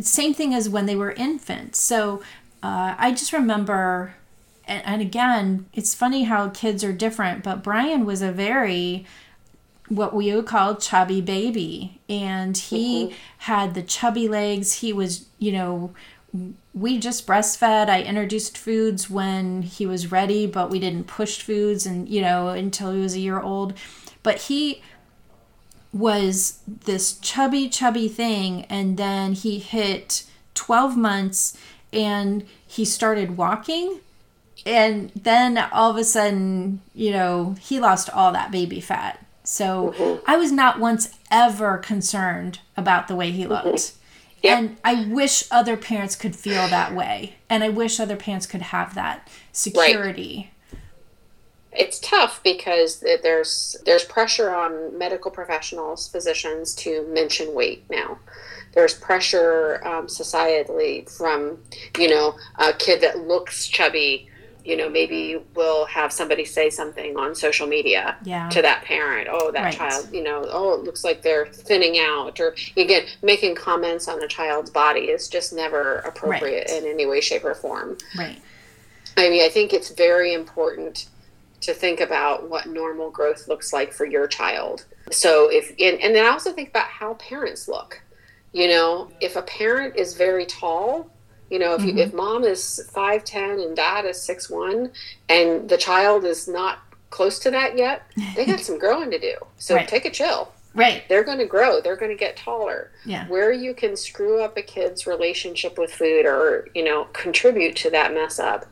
same 0.00 0.34
thing 0.34 0.54
as 0.54 0.68
when 0.68 0.86
they 0.86 0.96
were 0.96 1.12
infants. 1.12 1.80
So 1.80 2.22
uh, 2.62 2.94
I 2.98 3.12
just 3.12 3.32
remember, 3.32 4.14
and, 4.66 4.84
and 4.84 5.02
again, 5.02 5.66
it's 5.72 5.94
funny 5.94 6.24
how 6.24 6.48
kids 6.50 6.82
are 6.84 6.92
different, 6.92 7.42
but 7.42 7.62
Brian 7.62 8.04
was 8.04 8.22
a 8.22 8.32
very 8.32 9.06
what 9.88 10.14
we 10.14 10.34
would 10.34 10.46
call 10.46 10.76
chubby 10.76 11.20
baby. 11.20 12.00
And 12.08 12.56
he 12.56 13.06
mm-hmm. 13.06 13.14
had 13.38 13.74
the 13.74 13.82
chubby 13.82 14.28
legs. 14.28 14.74
He 14.74 14.92
was 14.92 15.26
you 15.38 15.52
know 15.52 15.94
we 16.74 16.98
just 16.98 17.26
breastfed. 17.26 17.88
I 17.88 18.02
introduced 18.02 18.58
foods 18.58 19.08
when 19.08 19.62
he 19.62 19.86
was 19.86 20.12
ready 20.12 20.46
but 20.46 20.70
we 20.70 20.78
didn't 20.78 21.06
push 21.06 21.40
foods 21.40 21.86
and 21.86 22.08
you 22.08 22.20
know 22.20 22.48
until 22.48 22.92
he 22.92 23.00
was 23.00 23.14
a 23.14 23.20
year 23.20 23.40
old. 23.40 23.74
But 24.22 24.42
he 24.42 24.82
was 25.92 26.60
this 26.66 27.18
chubby 27.18 27.68
chubby 27.68 28.08
thing. 28.08 28.64
And 28.66 28.96
then 28.96 29.32
he 29.32 29.58
hit 29.58 30.24
12 30.54 30.96
months 30.96 31.56
and 31.92 32.44
he 32.66 32.84
started 32.84 33.36
walking. 33.36 34.00
And 34.66 35.10
then 35.14 35.56
all 35.56 35.90
of 35.90 35.96
a 35.96 36.04
sudden 36.04 36.82
you 36.94 37.10
know 37.10 37.56
he 37.60 37.80
lost 37.80 38.10
all 38.10 38.32
that 38.32 38.50
baby 38.50 38.80
fat 38.80 39.24
so 39.48 40.20
i 40.26 40.36
was 40.36 40.52
not 40.52 40.78
once 40.78 41.10
ever 41.30 41.78
concerned 41.78 42.60
about 42.76 43.08
the 43.08 43.16
way 43.16 43.30
he 43.30 43.46
looked. 43.46 43.92
Yep. 44.42 44.58
and 44.58 44.76
i 44.84 45.04
wish 45.06 45.44
other 45.50 45.76
parents 45.76 46.14
could 46.14 46.36
feel 46.36 46.68
that 46.68 46.94
way. 46.94 47.36
And 47.48 47.64
i 47.64 47.68
wish 47.68 47.98
other 47.98 48.16
parents 48.16 48.46
could 48.46 48.62
have 48.62 48.94
that 48.94 49.28
security. 49.52 50.50
It's 51.72 51.98
tough 52.00 52.42
because 52.42 53.04
there's 53.22 53.76
there's 53.84 54.04
pressure 54.04 54.54
on 54.54 54.96
medical 54.98 55.30
professionals 55.30 56.08
physicians 56.08 56.74
to 56.76 57.06
mention 57.08 57.54
weight 57.54 57.84
now. 57.90 58.18
There's 58.74 58.94
pressure 58.94 59.80
um, 59.86 60.06
societally 60.06 61.10
from 61.10 61.58
you 61.98 62.08
know 62.08 62.36
a 62.58 62.72
kid 62.72 63.00
that 63.00 63.20
looks 63.20 63.66
chubby 63.66 64.28
you 64.68 64.76
know 64.76 64.88
maybe 64.88 65.40
we'll 65.54 65.86
have 65.86 66.12
somebody 66.12 66.44
say 66.44 66.68
something 66.68 67.16
on 67.16 67.34
social 67.34 67.66
media 67.66 68.16
Yeah. 68.24 68.48
to 68.50 68.60
that 68.62 68.84
parent 68.84 69.28
oh 69.30 69.50
that 69.50 69.64
Right. 69.64 69.74
child 69.74 70.08
you 70.12 70.22
know 70.22 70.44
oh 70.50 70.74
it 70.74 70.84
looks 70.84 71.02
like 71.04 71.22
they're 71.22 71.46
thinning 71.46 71.98
out 71.98 72.38
or 72.38 72.54
again 72.76 73.04
making 73.22 73.54
comments 73.54 74.06
on 74.08 74.22
a 74.22 74.28
child's 74.28 74.70
body 74.70 75.04
is 75.16 75.26
just 75.28 75.52
never 75.54 75.96
appropriate 76.00 76.68
Right. 76.70 76.82
in 76.82 76.88
any 76.88 77.06
way 77.06 77.20
shape 77.22 77.44
or 77.44 77.54
form 77.54 77.96
right 78.16 78.40
I 79.16 79.28
mean, 79.30 79.42
I 79.44 79.48
think 79.48 79.72
it's 79.72 79.90
very 79.90 80.32
important 80.32 81.08
to 81.62 81.74
think 81.74 81.98
about 82.00 82.48
what 82.48 82.68
normal 82.68 83.10
growth 83.10 83.48
looks 83.48 83.72
like 83.72 83.92
for 83.92 84.06
your 84.06 84.28
child. 84.28 84.84
So 85.10 85.50
if 85.50 85.70
and, 85.80 86.00
and 86.00 86.14
then 86.14 86.24
I 86.24 86.28
also 86.28 86.52
think 86.52 86.68
about 86.68 86.86
how 86.86 87.14
parents 87.14 87.66
look. 87.66 88.00
You 88.52 88.68
know, 88.68 89.10
if 89.20 89.34
a 89.34 89.42
parent 89.42 89.96
is 89.96 90.14
very 90.16 90.46
tall, 90.46 91.10
you 91.50 91.58
know, 91.58 91.74
if 91.74 91.82
you, 91.82 91.90
mm-hmm. 91.90 91.98
if 91.98 92.12
mom 92.12 92.44
is 92.44 92.88
five 92.92 93.24
ten 93.24 93.60
and 93.60 93.76
dad 93.76 94.04
is 94.04 94.20
six 94.20 94.50
one, 94.50 94.92
and 95.28 95.68
the 95.68 95.78
child 95.78 96.24
is 96.24 96.48
not 96.48 96.78
close 97.10 97.38
to 97.40 97.50
that 97.50 97.78
yet, 97.78 98.02
they 98.36 98.44
got 98.44 98.60
some 98.60 98.78
growing 98.78 99.10
to 99.10 99.18
do. 99.18 99.34
So 99.56 99.74
Right. 99.74 99.88
take 99.88 100.04
a 100.04 100.10
chill. 100.10 100.52
right 100.74 101.04
They're 101.08 101.24
going 101.24 101.38
to 101.38 101.46
grow. 101.46 101.80
They're 101.80 101.96
going 101.96 102.10
to 102.10 102.16
get 102.16 102.36
taller 102.36 102.90
yeah 103.04 103.26
where 103.28 103.52
you 103.52 103.74
can 103.74 103.96
screw 103.96 104.40
up 104.40 104.56
a 104.56 104.62
kid's 104.62 105.06
relationship 105.06 105.78
with 105.78 105.92
food 105.92 106.26
or 106.26 106.68
you 106.74 106.84
know 106.84 107.04
contribute 107.12 107.76
to 107.76 107.90
that 107.90 108.12
mess 108.12 108.38
up 108.38 108.66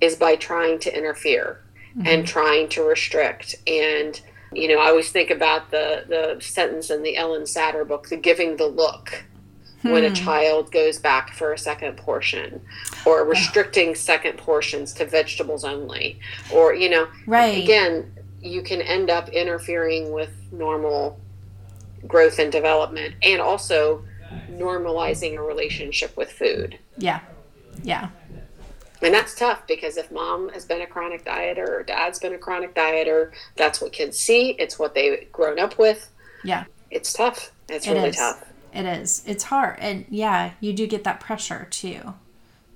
is 0.00 0.16
by 0.16 0.36
trying 0.36 0.78
to 0.80 0.96
interfere 0.96 1.62
and 1.94 2.06
mm-hmm. 2.06 2.24
trying 2.24 2.68
to 2.68 2.82
restrict 2.82 3.54
and 3.66 4.20
you 4.52 4.68
know 4.68 4.78
i 4.80 4.88
always 4.88 5.10
think 5.10 5.30
about 5.30 5.70
the 5.70 6.04
the 6.08 6.36
sentence 6.40 6.90
in 6.90 7.02
the 7.02 7.16
ellyn 7.16 7.42
satter 7.42 7.86
book 7.86 8.08
the 8.08 8.16
giving 8.16 8.56
the 8.56 8.66
look 8.66 9.24
when 9.82 10.04
a 10.04 10.08
hmm. 10.08 10.14
child 10.14 10.72
goes 10.72 10.98
back 10.98 11.32
for 11.34 11.52
a 11.52 11.58
second 11.58 11.96
portion 11.96 12.60
or 13.04 13.24
restricting 13.24 13.94
second 13.94 14.36
portions 14.38 14.92
to 14.94 15.04
vegetables 15.04 15.64
only 15.64 16.18
or 16.52 16.74
you 16.74 16.88
know 16.88 17.06
Right. 17.26 17.62
again 17.62 18.12
you 18.40 18.62
can 18.62 18.80
end 18.80 19.10
up 19.10 19.28
interfering 19.30 20.12
with 20.12 20.30
normal 20.52 21.18
growth 22.06 22.38
and 22.38 22.52
development 22.52 23.14
and 23.22 23.40
also 23.40 24.04
normalizing 24.50 25.36
a 25.36 25.42
relationship 25.42 26.16
with 26.16 26.30
food. 26.30 26.78
Yeah. 26.96 27.20
Yeah. 27.82 28.08
And 29.02 29.12
that's 29.12 29.34
tough 29.34 29.66
because 29.66 29.96
if 29.96 30.10
mom 30.10 30.48
has 30.50 30.64
been 30.64 30.80
a 30.80 30.86
chronic 30.86 31.24
dieter 31.24 31.68
or 31.68 31.82
dad's 31.82 32.18
been 32.18 32.34
a 32.34 32.38
chronic 32.38 32.74
dieter, 32.74 33.32
that's 33.54 33.80
what 33.80 33.92
kids 33.92 34.18
see. 34.18 34.50
It's 34.58 34.78
what 34.78 34.94
they've 34.94 35.30
grown 35.32 35.58
up 35.58 35.78
with. 35.78 36.10
Yeah. 36.44 36.64
It's 36.90 37.12
tough. 37.12 37.52
It's 37.68 37.86
It 37.86 37.92
really 37.92 38.08
is. 38.10 38.16
tough. 38.16 38.44
It 38.76 38.84
is. 38.86 39.22
It's 39.26 39.44
hard. 39.44 39.78
And 39.80 40.04
yeah, 40.10 40.52
you 40.60 40.72
do 40.72 40.86
get 40.86 41.04
that 41.04 41.20
pressure 41.20 41.66
too. 41.70 42.14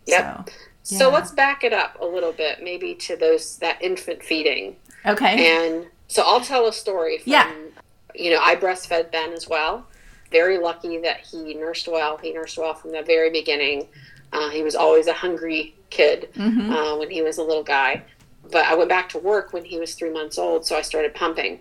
Yep. 0.07 0.51
So, 0.83 0.97
So 0.97 1.11
let's 1.11 1.31
back 1.31 1.63
it 1.63 1.73
up 1.73 1.99
a 2.01 2.05
little 2.07 2.33
bit, 2.33 2.63
maybe 2.63 2.95
to 2.95 3.17
those 3.17 3.59
that 3.59 3.81
infant 3.83 4.23
feeding. 4.23 4.77
okay. 5.07 5.67
And 5.67 5.87
so 6.09 6.23
I'll 6.25 6.41
tell 6.41 6.67
a 6.67 6.73
story 6.73 7.19
from, 7.19 7.33
Yeah. 7.33 7.53
you 8.15 8.31
know, 8.31 8.41
I 8.43 8.57
breastfed 8.57 9.13
Ben 9.13 9.33
as 9.33 9.47
well. 9.49 9.87
Very 10.33 10.59
lucky 10.59 10.99
that 10.99 11.21
he 11.21 11.55
nursed 11.55 11.87
well. 11.89 12.17
He 12.17 12.33
nursed 12.33 12.57
well 12.59 12.75
from 12.75 12.93
the 12.93 13.03
very 13.03 13.31
beginning. 13.31 13.89
Uh, 14.33 14.49
he 14.51 14.63
was 14.63 14.75
always 14.75 15.07
a 15.07 15.13
hungry 15.13 15.75
kid 15.91 16.29
Mhm. 16.35 16.71
uh, 16.73 16.97
when 16.99 17.11
he 17.11 17.21
was 17.21 17.39
a 17.39 17.43
little 17.43 17.63
guy. 17.65 18.03
But 18.51 18.65
I 18.67 18.75
went 18.75 18.89
back 18.89 19.09
to 19.11 19.19
work 19.19 19.53
when 19.53 19.65
he 19.65 19.79
was 19.79 19.95
three 19.95 20.11
months 20.11 20.39
old, 20.39 20.67
so 20.67 20.77
I 20.77 20.83
started 20.83 21.15
pumping. 21.15 21.61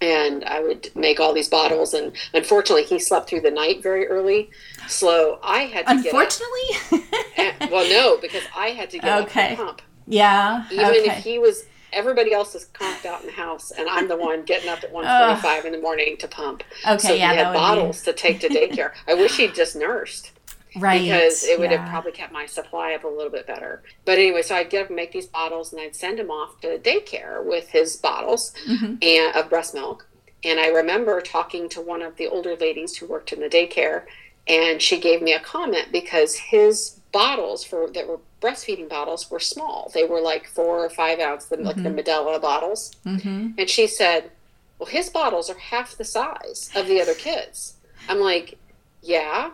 And 0.00 0.44
I 0.44 0.60
would 0.60 0.90
make 0.94 1.18
all 1.20 1.32
these 1.32 1.48
bottles, 1.48 1.94
and 1.94 2.12
unfortunately, 2.34 2.84
he 2.84 2.98
slept 2.98 3.28
through 3.28 3.40
the 3.40 3.50
night 3.50 3.82
very 3.82 4.06
early. 4.06 4.50
So 4.88 5.38
I 5.42 5.60
had 5.62 5.86
to 5.86 5.92
Unfortunately. 5.92 7.08
get 7.36 7.62
up. 7.62 7.70
well, 7.70 7.88
no, 7.88 8.18
because 8.20 8.42
I 8.54 8.68
had 8.68 8.90
to 8.90 8.98
get 8.98 9.22
Okay. 9.22 9.44
up 9.44 9.48
and 9.50 9.56
pump 9.58 9.82
yeah. 10.06 10.66
even 10.70 10.84
okay. 10.86 10.98
if 11.06 11.24
he 11.24 11.38
was 11.38 11.64
everybody 11.92 12.32
else 12.32 12.54
is 12.54 12.66
conked 12.72 13.06
out 13.06 13.20
in 13.20 13.26
the 13.26 13.32
house 13.32 13.70
and 13.70 13.88
i'm 13.88 14.08
the 14.08 14.16
one 14.16 14.42
getting 14.42 14.68
up 14.68 14.82
at 14.82 14.92
1.45 14.92 15.64
in 15.64 15.72
the 15.72 15.80
morning 15.80 16.16
to 16.18 16.26
pump 16.26 16.64
okay. 16.86 16.98
so 16.98 17.12
yeah. 17.14 17.30
he 17.32 17.38
had 17.38 17.52
bottles 17.54 18.02
to 18.02 18.12
take 18.12 18.40
to 18.40 18.48
daycare 18.48 18.92
i 19.06 19.14
wish 19.14 19.36
he'd 19.36 19.54
just 19.54 19.76
nursed 19.76 20.32
be 20.33 20.33
right. 20.76 21.02
because 21.02 21.44
it 21.44 21.58
would 21.58 21.70
yeah. 21.70 21.78
have 21.78 21.88
probably 21.90 22.12
kept 22.12 22.32
my 22.32 22.46
supply 22.46 22.94
up 22.94 23.04
a 23.04 23.08
little 23.08 23.30
bit 23.30 23.46
better 23.46 23.82
but 24.04 24.18
anyway 24.18 24.42
so 24.42 24.54
i'd 24.54 24.70
get 24.70 24.82
up 24.82 24.86
and 24.88 24.96
make 24.96 25.12
these 25.12 25.26
bottles 25.26 25.72
and 25.72 25.80
i'd 25.82 25.94
send 25.94 26.18
him 26.18 26.30
off 26.30 26.60
to 26.60 26.78
daycare 26.78 27.44
with 27.44 27.68
his 27.68 27.96
bottles 27.96 28.52
Mhm. 28.68 29.02
and 29.02 29.34
of 29.36 29.48
breast 29.50 29.74
milk 29.74 30.06
and 30.42 30.58
i 30.60 30.68
remember 30.68 31.20
talking 31.20 31.68
to 31.70 31.80
one 31.80 32.02
of 32.02 32.16
the 32.16 32.26
older 32.28 32.56
ladies 32.56 32.96
who 32.96 33.06
worked 33.06 33.32
in 33.32 33.40
the 33.40 33.48
daycare 33.48 34.02
and 34.46 34.82
she 34.82 34.98
gave 35.00 35.22
me 35.22 35.32
a 35.32 35.40
comment 35.40 35.88
because 35.90 36.34
his 36.36 37.00
bottles 37.12 37.64
for 37.64 37.88
that 37.90 38.06
were 38.08 38.18
breastfeeding 38.42 38.88
bottles 38.88 39.30
were 39.30 39.40
small 39.40 39.90
they 39.94 40.04
were 40.04 40.20
like 40.20 40.46
four 40.46 40.84
or 40.84 40.90
five 40.90 41.18
ounce 41.20 41.46
the, 41.46 41.56
like 41.56 41.76
the 41.76 41.88
medela 41.88 42.40
bottles 42.42 42.90
Mm-hmm. 43.06 43.50
and 43.56 43.70
she 43.70 43.86
said 43.86 44.30
well 44.78 44.88
his 44.88 45.08
bottles 45.08 45.48
are 45.48 45.56
half 45.58 45.96
the 45.96 46.04
size 46.04 46.70
of 46.74 46.88
the 46.88 47.00
other 47.00 47.14
kids 47.14 47.74
i'm 48.08 48.18
like 48.20 48.58
yeah 49.02 49.50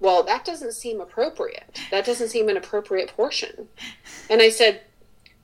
well 0.00 0.22
that 0.22 0.44
doesn't 0.44 0.72
seem 0.72 1.00
appropriate 1.00 1.78
that 1.90 2.04
doesn't 2.04 2.28
seem 2.28 2.48
an 2.48 2.56
appropriate 2.56 3.08
portion 3.16 3.68
and 4.28 4.40
i 4.42 4.48
said 4.48 4.80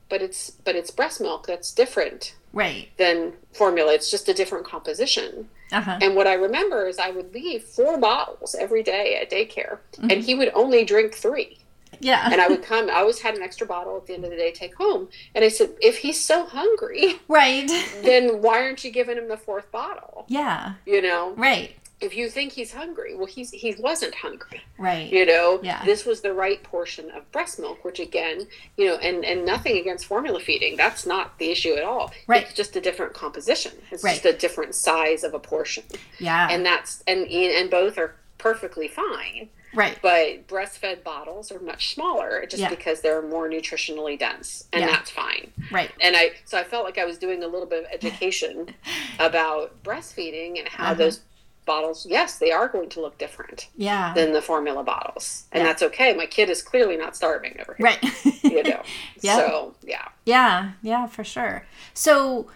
but 0.09 0.21
it's 0.21 0.49
but 0.51 0.75
it's 0.75 0.91
breast 0.91 1.21
milk 1.21 1.45
that's 1.47 1.71
different 1.71 2.35
Right. 2.53 2.89
than 2.97 3.33
formula 3.53 3.93
it's 3.93 4.09
just 4.09 4.27
a 4.29 4.33
different 4.33 4.65
composition 4.65 5.49
Uh 5.71 5.81
huh. 5.81 5.99
and 6.01 6.15
what 6.15 6.25
I 6.27 6.33
remember 6.33 6.87
is 6.87 6.97
I 6.97 7.11
would 7.11 7.33
leave 7.33 7.63
four 7.63 7.97
bottles 7.99 8.55
every 8.55 8.81
day 8.83 9.19
at 9.21 9.29
daycare, 9.29 9.79
and 9.99 10.23
he 10.23 10.33
would 10.33 10.51
only 10.55 10.85
drink 10.85 11.13
three. 11.13 11.59
Yeah. 11.99 12.29
And 12.31 12.39
I 12.41 12.47
would 12.47 12.63
come, 12.63 12.89
I 12.89 12.93
always 12.95 13.19
had 13.19 13.35
an 13.35 13.43
extra 13.43 13.67
bottle 13.67 13.97
at 13.97 14.07
the 14.07 14.13
end 14.13 14.23
of 14.23 14.29
the 14.31 14.37
day 14.37 14.51
take 14.53 14.75
home. 14.75 15.09
And 15.35 15.43
I 15.43 15.49
said, 15.49 15.71
if 15.81 15.97
he's 15.99 16.23
so 16.23 16.45
hungry, 16.45 17.19
right. 17.27 17.67
then 18.03 18.41
why 18.41 18.61
aren't 18.63 18.83
you 18.83 18.91
giving 18.91 19.17
him 19.17 19.27
the 19.27 19.37
fourth 19.37 19.69
bottle? 19.71 20.25
Yeah. 20.29 20.73
You 20.85 21.01
know, 21.01 21.33
Right. 21.35 21.75
If 21.99 22.15
you 22.15 22.29
think 22.29 22.53
he's 22.53 22.73
hungry, 22.73 23.15
well, 23.15 23.25
he's 23.25 23.49
he 23.51 23.75
wasn't 23.79 24.13
hungry. 24.13 24.61
Right. 24.77 25.11
You 25.11 25.25
know, 25.25 25.59
Yeah. 25.63 25.83
this 25.83 26.05
was 26.05 26.21
the 26.21 26.31
right 26.33 26.61
portion 26.61 27.09
of 27.11 27.29
breast 27.31 27.59
milk, 27.59 27.83
which 27.83 27.99
again, 27.99 28.47
you 28.77 28.85
know, 28.87 28.95
and 28.97 29.25
and 29.25 29.45
nothing 29.45 29.77
against 29.77 30.05
formula 30.05 30.39
feeding. 30.39 30.77
That's 30.77 31.05
not 31.05 31.37
the 31.39 31.49
issue 31.51 31.73
at 31.73 31.83
all. 31.83 32.11
Right. 32.27 32.43
It's 32.43 32.53
just 32.53 32.75
a 32.75 32.81
different 32.81 33.13
composition. 33.13 33.71
It's 33.91 34.03
Right. 34.03 34.13
just 34.13 34.25
a 34.25 34.33
different 34.33 34.75
size 34.75 35.23
of 35.23 35.33
a 35.33 35.39
portion 35.39 35.83
Yeah. 36.19 36.47
and 36.51 36.65
that's 36.65 37.03
and 37.07 37.25
and 37.27 37.69
both 37.71 37.97
are 37.97 38.15
perfectly 38.37 38.87
fine 38.87 39.49
right. 39.73 39.97
but 40.03 40.47
breastfed 40.47 41.03
bottles 41.03 41.51
are 41.51 41.59
much 41.59 41.95
smaller 41.95 42.45
just 42.45 42.61
Yeah. 42.61 42.69
because 42.69 43.01
they're 43.01 43.23
more 43.23 43.49
nutritionally 43.49 44.17
dense 44.17 44.65
and 44.71 44.81
Yeah. 44.83 44.91
that's 44.91 45.09
fine 45.09 45.51
Right. 45.71 45.89
and 45.99 46.15
i 46.15 46.33
so 46.45 46.59
i 46.59 46.63
felt 46.63 46.85
like 46.85 46.99
i 46.99 47.05
was 47.05 47.17
doing 47.17 47.43
a 47.43 47.47
little 47.47 47.65
bit 47.65 47.83
of 47.85 47.91
education 47.91 48.75
about 49.19 49.81
breastfeeding 49.83 50.59
and 50.59 50.67
how 50.67 50.83
Uh-huh. 50.91 50.93
those 50.93 51.21
bottles 51.67 52.07
yes 52.09 52.39
they 52.39 52.51
are 52.51 52.67
going 52.67 52.89
to 52.89 52.99
look 53.01 53.15
different 53.19 53.67
Yeah. 53.77 54.13
than 54.15 54.33
the 54.33 54.41
formula 54.41 54.83
bottles 54.83 55.45
and 55.51 55.61
Yeah. 55.61 55.67
that's 55.67 55.83
okay 55.83 56.15
my 56.15 56.25
kid 56.25 56.49
is 56.49 56.63
clearly 56.63 56.97
not 56.97 57.15
starving 57.15 57.55
over 57.61 57.75
here 57.77 57.83
right. 57.85 58.03
you 58.43 58.63
know 58.63 58.81
Yep. 59.21 59.35
so 59.39 59.75
yeah 59.83 60.07
Yeah, 60.25 60.71
yeah, 60.81 61.05
for 61.07 61.23
sure. 61.23 61.65
So, 61.93 62.47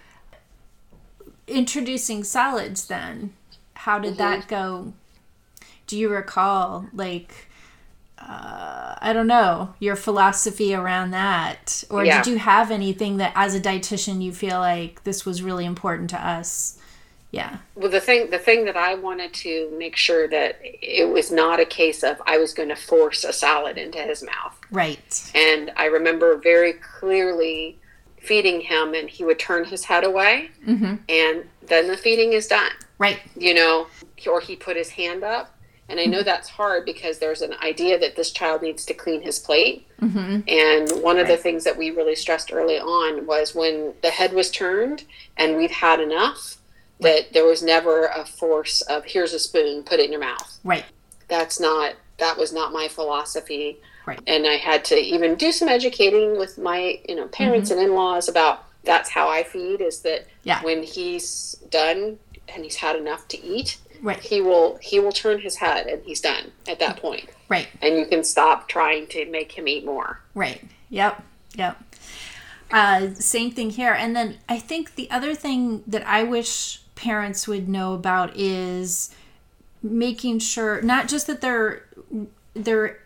introducing 1.48 2.24
solids 2.24 2.86
then, 2.88 3.34
how 3.74 4.00
did 4.00 4.18
that 4.18 4.48
go? 4.48 4.94
Do 5.88 5.98
you 5.98 6.10
recall, 6.10 6.88
like, 6.94 7.48
uh, 8.18 8.96
I 9.02 9.12
don't 9.14 9.28
know, 9.28 9.74
your 9.80 9.96
philosophy 9.96 10.74
around 10.76 11.12
that? 11.12 11.84
Or 11.90 12.06
Yeah. 12.06 12.22
did 12.22 12.32
you 12.32 12.38
have 12.40 12.72
anything 12.72 13.18
that, 13.18 13.34
as 13.36 13.56
a 13.56 13.60
dietitian, 13.60 14.22
you 14.22 14.32
feel 14.32 14.60
like 14.60 15.04
this 15.04 15.26
was 15.26 15.42
really 15.42 15.66
important 15.66 16.10
to 16.12 16.26
us? 16.26 16.78
Yeah. 17.32 17.58
well 17.76 17.90
the 17.90 18.02
thing 18.02 18.30
the 18.30 18.38
thing 18.38 18.66
that 18.66 18.76
i 18.76 18.94
wanted 18.94 19.34
to 19.46 19.74
make 19.78 19.96
sure 19.96 20.28
that 20.28 20.60
it 20.62 21.08
was 21.10 21.32
not 21.32 21.60
a 21.62 21.66
case 21.66 22.04
of 22.04 22.22
i 22.26 22.38
was 22.38 22.54
going 22.54 22.68
to 22.70 22.76
force 22.76 23.24
a 23.24 23.32
solid 23.32 23.78
into 23.78 24.00
his 24.00 24.22
mouth 24.24 24.58
Right. 24.74 25.32
And 25.36 25.70
I 25.76 25.86
remember 25.88 26.38
very 26.38 26.72
clearly 26.74 27.78
feeding 28.22 28.62
him, 28.62 28.94
and 28.94 29.10
he 29.10 29.26
would 29.26 29.38
turn 29.38 29.66
his 29.66 29.84
head 29.84 30.06
away, 30.06 30.50
Mm-hmm. 30.66 30.96
and 31.10 31.44
then 31.68 31.88
the 31.90 31.98
feeding 31.98 32.32
is 32.32 32.48
done, 32.48 32.72
Right. 32.98 33.20
you 33.36 33.54
know, 33.54 33.88
or 34.26 34.40
he 34.40 34.56
put 34.56 34.78
his 34.78 34.90
hand 34.92 35.24
up. 35.26 35.54
And 35.90 36.00
I 36.00 36.06
know 36.06 36.24
that's 36.24 36.48
hard 36.48 36.86
because 36.86 37.20
there's 37.20 37.42
an 37.42 37.54
idea 37.62 38.00
that 38.00 38.16
this 38.16 38.32
child 38.32 38.62
needs 38.62 38.86
to 38.86 38.94
clean 38.94 39.22
his 39.22 39.40
plate. 39.40 39.86
Mm-hmm. 40.02 40.40
And 40.48 41.04
one 41.04 41.18
of 41.20 41.28
the 41.28 41.36
things 41.36 41.66
that 41.66 41.76
we 41.78 41.92
really 41.92 42.16
stressed 42.16 42.54
early 42.54 42.80
on 42.80 43.26
was 43.28 43.54
when 43.54 43.94
the 44.02 44.10
head 44.12 44.32
was 44.32 44.50
turned 44.52 45.04
and 45.36 45.58
we'd 45.58 45.72
had 45.72 46.00
enough, 46.00 46.56
that 47.02 47.34
there 47.34 47.46
was 47.46 47.62
never 47.64 48.06
a 48.08 48.26
force 48.26 48.82
of 48.82 49.04
here's 49.06 49.34
a 49.34 49.40
spoon, 49.40 49.84
put 49.84 50.00
it 50.00 50.06
in 50.06 50.12
your 50.12 50.22
mouth 50.22 50.60
Right. 50.64 50.86
that's 51.28 51.60
not 51.60 51.96
that 52.18 52.38
was 52.38 52.54
not 52.54 52.72
my 52.72 52.88
philosophy 52.88 53.80
Right. 54.06 54.20
and 54.28 54.46
i 54.48 54.54
had 54.56 54.84
to 54.86 54.96
even 54.96 55.36
do 55.36 55.52
some 55.52 55.68
educating 55.68 56.38
with 56.38 56.58
my 56.58 57.00
you 57.08 57.16
know 57.16 57.28
parents 57.28 57.72
and 57.72 57.80
in-laws 57.82 58.28
about 58.30 58.66
that's 58.84 59.10
how 59.10 59.28
i 59.30 59.44
feed 59.44 59.82
is 59.82 60.02
that 60.02 60.22
Mm-hmm. 60.22 60.48
Yeah. 60.50 60.64
when 60.64 60.82
he's 60.84 61.56
done 61.70 62.18
and 62.54 62.64
he's 62.64 62.78
had 62.78 62.96
enough 62.96 63.28
to 63.30 63.44
eat 63.44 63.78
Right. 64.02 64.20
he 64.20 64.42
will 64.42 64.78
he 64.82 65.00
will 65.00 65.12
turn 65.12 65.40
his 65.40 65.56
head 65.58 65.86
and 65.88 66.04
he's 66.04 66.20
done 66.22 66.52
at 66.68 66.80
that 66.80 66.98
point 66.98 67.30
Right. 67.48 67.68
and 67.82 67.96
you 67.98 68.06
can 68.08 68.24
stop 68.24 68.68
trying 68.68 69.06
to 69.08 69.26
make 69.30 69.52
him 69.52 69.68
eat 69.68 69.86
more 69.86 70.22
Right. 70.34 70.62
Yep. 70.90 71.24
Yep. 71.56 71.84
Uh, 72.72 73.14
same 73.16 73.52
thing 73.52 73.70
here. 73.72 73.92
And 73.94 74.16
then 74.16 74.38
I 74.48 74.58
think 74.58 74.96
the 74.96 75.10
other 75.12 75.36
thing 75.36 75.84
that 75.88 76.06
I 76.08 76.24
wish 76.24 76.81
parents 77.02 77.48
would 77.48 77.68
know 77.68 77.94
about 77.94 78.38
is 78.38 79.10
making 79.82 80.38
sure 80.40 80.82
not 80.84 81.08
just 81.08 81.26
that 81.28 81.42
they're 81.42 81.84
they're 82.54 83.00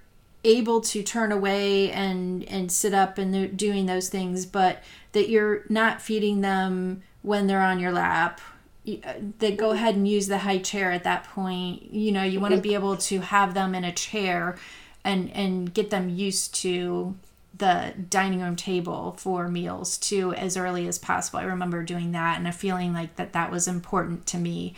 able 0.44 0.82
to 0.82 1.02
turn 1.02 1.32
away 1.32 1.92
and 1.92 2.44
and 2.46 2.72
sit 2.72 2.94
up 2.94 3.18
and 3.18 3.34
they're 3.34 3.48
doing 3.48 3.86
those 3.86 4.10
things, 4.10 4.46
but 4.46 4.84
that 5.14 5.30
you're 5.30 5.64
not 5.70 6.02
feeding 6.02 6.42
them 6.42 7.02
when 7.22 7.48
they're 7.48 7.62
on 7.62 7.80
your 7.80 7.92
lap. 7.92 8.42
Uh, 8.88 9.14
They 9.40 9.56
go 9.56 9.72
ahead 9.72 9.96
and 9.96 10.08
use 10.08 10.28
the 10.28 10.40
high 10.40 10.60
chair 10.60 10.92
at 10.92 11.04
that 11.06 11.24
point. 11.24 11.92
You 11.92 12.12
know, 12.12 12.24
you 12.24 12.40
want 12.40 12.54
to 12.54 12.62
be 12.62 12.74
able 12.74 12.98
to 12.98 13.20
have 13.22 13.54
them 13.54 13.74
in 13.74 13.84
a 13.86 13.94
chair 13.94 14.58
and 15.04 15.32
and 15.32 15.74
get 15.74 15.90
them 15.90 16.10
used 16.10 16.54
to 16.64 17.16
the 17.58 17.94
dining 18.10 18.42
room 18.42 18.56
table 18.56 19.16
for 19.18 19.48
meals 19.48 19.98
too 19.98 20.34
as 20.34 20.58
early 20.58 20.88
as 20.88 20.98
possible. 20.98 21.40
I 21.40 21.44
remember 21.44 21.84
doing 21.84 22.12
that 22.12 22.38
and 22.38 22.48
a 22.48 22.52
feeling 22.52 22.94
like 22.94 23.16
that 23.16 23.34
that 23.34 23.52
was 23.52 23.68
important 23.68 24.26
to 24.28 24.38
me. 24.38 24.74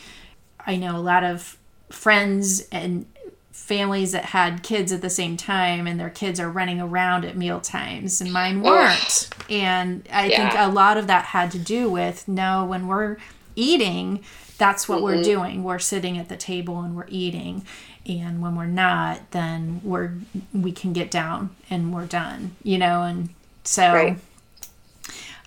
I 0.66 0.76
know 0.76 0.96
a 0.96 1.00
lot 1.00 1.24
of 1.24 1.58
friends 1.90 2.68
and 2.72 3.06
families 3.52 4.12
that 4.12 4.26
had 4.26 4.62
kids 4.62 4.92
at 4.92 5.02
the 5.02 5.10
same 5.10 5.36
time 5.36 5.88
and 5.88 6.00
their 6.00 6.10
kids 6.10 6.40
are 6.40 6.50
running 6.50 6.80
around 6.80 7.26
at 7.26 7.36
meal 7.36 7.60
times 7.60 8.22
and 8.22 8.32
mine 8.32 8.62
weren't. 8.62 9.30
And 9.50 10.08
I 10.12 10.30
think 10.30 10.54
a 10.56 10.68
lot 10.68 10.98
of 10.98 11.08
that 11.08 11.26
had 11.26 11.52
to 11.52 11.60
do 11.60 11.90
with 11.90 12.28
no 12.28 12.66
when 12.66 12.88
we're 12.88 13.18
eating 13.56 14.24
that's 14.58 14.90
what 14.90 15.02
we're 15.02 15.22
doing. 15.22 15.64
We're 15.64 15.80
sitting 15.80 16.18
at 16.18 16.30
the 16.30 16.38
table 16.38 16.82
and 16.82 16.96
we're 16.96 17.08
eating. 17.10 17.66
And 18.08 18.42
when 18.42 18.56
we're 18.56 18.66
not, 18.68 19.32
then 19.32 19.82
we're 19.84 20.14
we 20.54 20.72
can 20.72 20.94
get 20.94 21.12
down 21.12 21.50
and 21.70 21.94
we're 21.94 22.06
done, 22.06 22.56
you 22.64 22.78
know, 22.78 23.04
and 23.04 23.30
so 23.64 23.94
Right. 23.94 24.18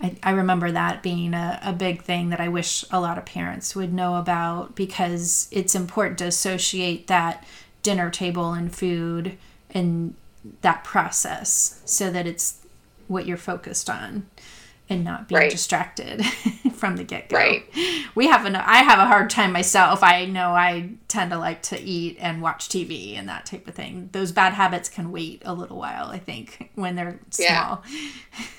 I, 0.00 0.16
I 0.22 0.30
remember 0.32 0.70
that 0.72 1.02
being 1.02 1.34
a, 1.34 1.58
a 1.62 1.72
big 1.72 2.02
thing 2.02 2.30
that 2.30 2.40
I 2.40 2.48
wish 2.48 2.84
a 2.90 3.00
lot 3.00 3.18
of 3.18 3.24
parents 3.26 3.76
would 3.76 3.92
know 3.92 4.16
about 4.16 4.74
because 4.74 5.48
it's 5.50 5.74
important 5.74 6.18
to 6.18 6.26
associate 6.26 7.06
that 7.08 7.44
dinner 7.82 8.10
table 8.10 8.52
and 8.52 8.74
food 8.74 9.36
and 9.70 10.14
that 10.62 10.84
process 10.84 11.80
so 11.84 12.10
that 12.10 12.26
it's 12.26 12.58
what 13.08 13.26
you're 13.26 13.36
focused 13.36 13.90
on 13.90 14.26
and 14.90 15.04
not 15.04 15.28
being 15.28 15.38
Right. 15.42 15.50
distracted 15.50 16.24
from 16.74 16.96
the 16.96 17.04
get 17.04 17.28
go. 17.28 17.36
Right. 17.36 17.64
We 18.14 18.26
have 18.26 18.44
an 18.44 18.56
I 18.56 18.78
have 18.78 18.98
a 18.98 19.06
hard 19.06 19.30
time 19.30 19.52
myself. 19.52 20.02
I 20.02 20.24
know 20.26 20.50
I 20.50 20.90
tend 21.08 21.30
to 21.30 21.38
like 21.38 21.62
to 21.62 21.80
eat 21.80 22.18
and 22.20 22.42
watch 22.42 22.68
TV 22.68 23.16
and 23.16 23.28
that 23.28 23.46
type 23.46 23.66
of 23.68 23.74
thing. 23.74 24.10
Those 24.12 24.32
bad 24.32 24.54
habits 24.54 24.88
can 24.88 25.12
wait 25.12 25.42
a 25.44 25.54
little 25.54 25.78
while, 25.78 26.06
I 26.06 26.18
think, 26.18 26.70
when 26.74 26.96
they're 26.96 27.20
small. 27.30 27.82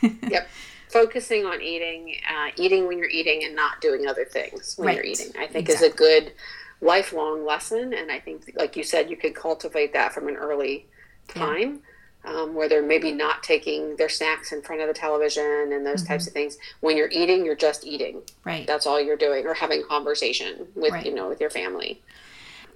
Yeah. 0.02 0.10
yep. 0.30 0.48
Focusing 0.90 1.46
on 1.46 1.62
eating, 1.62 2.16
uh, 2.30 2.52
eating 2.58 2.88
when 2.88 2.98
you're 2.98 3.10
eating, 3.10 3.44
and 3.46 3.56
not 3.56 3.80
doing 3.80 4.08
other 4.08 4.26
things 4.26 4.76
when 4.78 4.94
you're 4.96 5.06
eating, 5.06 5.32
I 5.40 5.48
think 5.48 5.70
is 5.70 5.82
a 5.82 5.90
good 5.90 6.34
lifelong 6.82 7.46
lesson. 7.46 7.94
And 7.94 8.12
I 8.12 8.20
think, 8.20 8.52
like 8.58 8.76
you 8.76 8.84
said, 8.84 9.10
you 9.10 9.16
could 9.16 9.34
cultivate 9.34 9.94
that 9.94 10.14
from 10.14 10.28
an 10.28 10.36
early 10.36 10.88
time. 11.30 11.82
Um, 12.24 12.54
where 12.54 12.70
they're 12.70 12.84
maybe 12.86 13.12
not 13.12 13.42
taking 13.42 13.96
their 13.96 14.08
snacks 14.08 14.52
in 14.52 14.62
front 14.62 14.80
of 14.80 14.88
the 14.88 14.94
television 14.94 15.72
and 15.74 15.84
those 15.84 16.04
types 16.04 16.28
of 16.28 16.34
things. 16.34 16.56
When 16.80 16.96
you're 16.96 17.10
eating, 17.10 17.44
you're 17.46 17.56
just 17.56 17.84
eating. 17.84 18.22
Right. 18.44 18.68
That's 18.68 18.86
all 18.86 19.02
you're 19.02 19.18
doing, 19.18 19.48
or 19.48 19.56
having 19.56 19.82
conversation 19.84 20.68
with 20.76 20.92
Right. 20.92 21.04
you 21.06 21.16
know 21.16 21.30
with 21.30 21.42
your 21.42 21.50
family. 21.50 22.00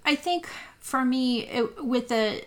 I 0.04 0.16
think 0.16 0.50
for 0.80 1.06
me, 1.06 1.42
it, 1.46 1.86
with 1.86 2.08
the 2.08 2.42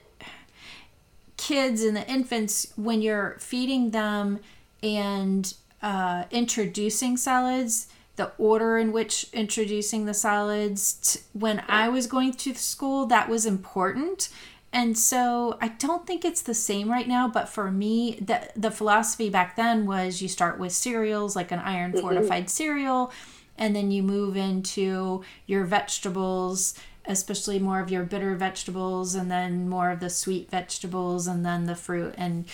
kids 1.36 1.82
and 1.82 1.96
the 1.96 2.06
infants, 2.08 2.72
when 2.76 3.00
you're 3.00 3.36
feeding 3.38 3.90
them 3.90 4.40
and 4.82 5.54
uh, 5.80 6.24
introducing 6.32 7.16
solids, 7.16 7.86
the 8.16 8.32
order 8.38 8.76
in 8.76 8.90
which 8.90 9.26
introducing 9.32 10.04
the 10.06 10.14
solids, 10.14 10.94
t- 10.94 11.20
when 11.32 11.62
I 11.68 11.88
was 11.88 12.08
going 12.08 12.32
to 12.32 12.54
school, 12.54 13.06
that 13.06 13.28
was 13.28 13.46
important. 13.46 14.28
And 14.72 14.98
so 14.98 15.56
I 15.60 15.68
don't 15.68 16.06
think 16.06 16.24
it's 16.24 16.42
the 16.42 16.54
same 16.54 16.90
right 16.90 17.08
now, 17.08 17.26
but 17.26 17.48
for 17.48 17.70
me, 17.70 18.18
the 18.20 18.50
the 18.54 18.70
philosophy 18.70 19.30
back 19.30 19.56
then 19.56 19.86
was 19.86 20.20
you 20.20 20.28
start 20.28 20.58
with 20.58 20.72
cereals 20.72 21.34
like 21.34 21.50
an 21.50 21.58
iron 21.58 21.92
mm-hmm. 21.92 22.00
fortified 22.00 22.50
cereal, 22.50 23.10
and 23.56 23.74
then 23.74 23.90
you 23.90 24.02
move 24.02 24.36
into 24.36 25.24
your 25.46 25.64
vegetables, 25.64 26.74
especially 27.06 27.58
more 27.58 27.80
of 27.80 27.90
your 27.90 28.04
bitter 28.04 28.34
vegetables, 28.36 29.14
and 29.14 29.30
then 29.30 29.70
more 29.70 29.90
of 29.90 30.00
the 30.00 30.10
sweet 30.10 30.50
vegetables, 30.50 31.26
and 31.26 31.46
then 31.46 31.64
the 31.64 31.74
fruit 31.74 32.14
and 32.18 32.44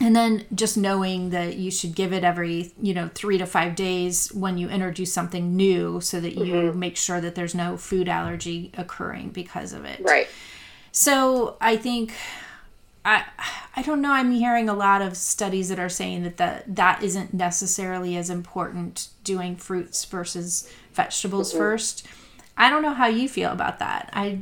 and 0.00 0.16
then 0.16 0.44
just 0.54 0.76
knowing 0.76 1.30
that 1.30 1.56
you 1.56 1.70
should 1.70 1.94
give 1.94 2.12
it 2.12 2.24
every 2.24 2.72
you 2.82 2.92
know 2.92 3.08
three 3.14 3.38
to 3.38 3.46
five 3.46 3.74
days 3.74 4.30
when 4.32 4.58
you 4.58 4.68
introduce 4.68 5.12
something 5.12 5.56
new 5.56 6.00
so 6.02 6.20
that 6.20 6.34
you 6.34 6.54
mm-hmm. 6.54 6.78
make 6.78 6.98
sure 6.98 7.20
that 7.20 7.34
there's 7.34 7.54
no 7.54 7.78
food 7.78 8.08
allergy 8.08 8.70
occurring 8.76 9.30
because 9.30 9.72
of 9.72 9.86
it. 9.86 10.00
Right. 10.02 10.28
So 10.92 11.56
I 11.60 11.76
think 11.76 12.12
I 13.04 13.24
I 13.74 13.82
don't 13.82 14.00
know. 14.00 14.12
I'm 14.12 14.30
hearing 14.32 14.68
a 14.68 14.74
lot 14.74 15.02
of 15.02 15.16
studies 15.16 15.68
that 15.70 15.80
are 15.80 15.88
saying 15.88 16.22
that 16.22 16.36
the, 16.36 16.62
that 16.66 17.02
isn't 17.02 17.34
necessarily 17.34 18.16
as 18.16 18.30
important 18.30 19.08
doing 19.24 19.56
fruits 19.56 20.04
versus 20.04 20.70
vegetables 20.92 21.52
first. 21.52 22.06
I 22.56 22.70
don't 22.70 22.82
know 22.82 22.94
how 22.94 23.06
you 23.06 23.28
feel 23.28 23.50
about 23.50 23.78
that. 23.78 24.10
I 24.12 24.40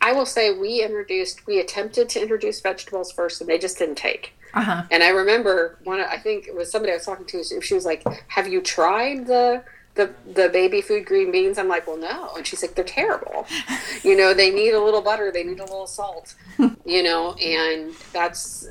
I 0.00 0.12
will 0.12 0.26
say 0.26 0.52
we 0.52 0.82
introduced, 0.84 1.46
we 1.46 1.58
attempted 1.58 2.08
to 2.10 2.22
introduce 2.22 2.60
vegetables 2.60 3.10
first, 3.10 3.40
and 3.40 3.50
they 3.50 3.58
just 3.58 3.78
didn't 3.78 3.96
take. 3.96 4.34
uh 4.54 4.60
huh 4.60 4.82
And 4.90 5.02
I 5.02 5.08
remember 5.08 5.78
one. 5.84 6.00
I 6.00 6.18
think 6.18 6.46
it 6.46 6.54
was 6.54 6.70
somebody 6.70 6.92
I 6.92 6.96
was 6.96 7.04
talking 7.04 7.26
to. 7.26 7.60
She 7.62 7.74
was 7.74 7.84
like, 7.84 8.04
"Have 8.28 8.46
you 8.46 8.60
tried 8.60 9.26
the 9.26 9.64
the 9.98 10.06
the 10.40 10.48
baby 10.48 10.80
food 10.80 11.04
green 11.04 11.30
beans?" 11.30 11.58
I'm 11.58 11.68
like, 11.68 11.86
"Well, 11.86 11.98
no." 11.98 12.30
And 12.36 12.46
she's 12.46 12.62
like, 12.62 12.74
"They're 12.74 12.84
terrible. 13.00 13.46
You 14.02 14.16
know, 14.16 14.32
they 14.32 14.50
need 14.50 14.72
a 14.72 14.80
little 14.82 15.02
butter. 15.02 15.30
They 15.30 15.44
need 15.44 15.60
a 15.60 15.64
little 15.74 15.86
salt. 15.86 16.34
You 16.86 17.02
know, 17.02 17.34
and 17.34 17.92
that's 18.14 18.66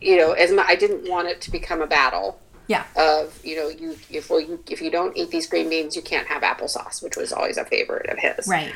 you 0.00 0.16
know, 0.16 0.32
as 0.32 0.50
my, 0.52 0.64
I 0.66 0.74
didn't 0.74 1.08
want 1.10 1.28
it 1.28 1.40
to 1.42 1.50
become 1.50 1.82
a 1.82 1.86
battle." 1.86 2.38
yeah 2.68 2.84
Of 2.96 3.38
you 3.44 3.56
know 3.56 3.68
you 3.68 3.96
if 4.08 4.30
well, 4.30 4.40
you 4.40 4.62
if 4.70 4.80
you 4.80 4.88
don't 4.90 5.14
eat 5.16 5.30
these 5.30 5.48
green 5.48 5.68
beans 5.68 5.96
you 5.96 6.00
can't 6.12 6.28
have 6.28 6.42
applesauce 6.42 7.02
which 7.02 7.16
was 7.16 7.32
always 7.32 7.56
a 7.58 7.64
favorite 7.64 8.08
of 8.08 8.18
his 8.20 8.46
right 8.46 8.72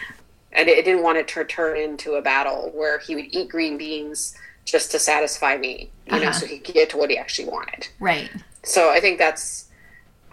and 0.53 0.69
it 0.69 0.85
didn't 0.85 1.05
want 1.05 1.19
it 1.19 1.29
to 1.29 1.45
turn 1.45 1.77
into 1.79 2.15
a 2.15 2.21
battle 2.23 2.73
where 2.75 2.99
he 2.99 3.15
would 3.15 3.27
eat 3.31 3.49
green 3.49 3.79
beans 3.79 4.35
just 4.65 4.91
to 4.91 4.99
satisfy 4.99 5.57
me, 5.57 5.93
you 6.07 6.19
know, 6.19 6.23
Uh-huh. 6.31 6.33
so 6.33 6.47
he 6.47 6.59
could 6.59 6.75
get 6.75 6.91
to 6.91 6.97
what 6.97 7.11
he 7.11 7.17
actually 7.17 7.49
wanted. 7.49 7.87
right 8.01 8.29
So 8.65 8.91
I 8.91 8.99
think 8.99 9.19
that's, 9.19 9.66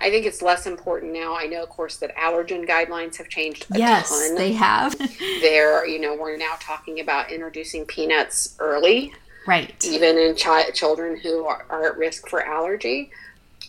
I 0.03 0.09
think 0.09 0.25
it's 0.25 0.41
less 0.41 0.67
important 0.67 1.13
now. 1.13 1.37
I 1.37 1.45
know, 1.45 1.63
of 1.63 1.69
course, 1.69 1.95
that 1.97 2.13
allergen 2.17 2.67
guidelines 2.67 3.15
have 3.15 3.29
changed 3.29 3.65
a 3.73 3.77
yes 3.77 4.09
ton. 4.09 4.35
they 4.35 4.51
have. 4.51 4.93
There, 5.41 5.85
you 5.87 5.99
know, 5.99 6.15
we're 6.15 6.37
now 6.37 6.55
talking 6.59 6.99
about 6.99 7.31
introducing 7.31 7.85
peanuts 7.85 8.55
early, 8.59 9.13
right. 9.47 9.73
even 9.85 10.17
in 10.17 10.35
chi- 10.35 10.71
children 10.71 11.17
who 11.17 11.45
are, 11.45 11.65
are 11.69 11.91
at 11.91 11.97
risk 11.97 12.27
for 12.27 12.45
allergy, 12.45 13.11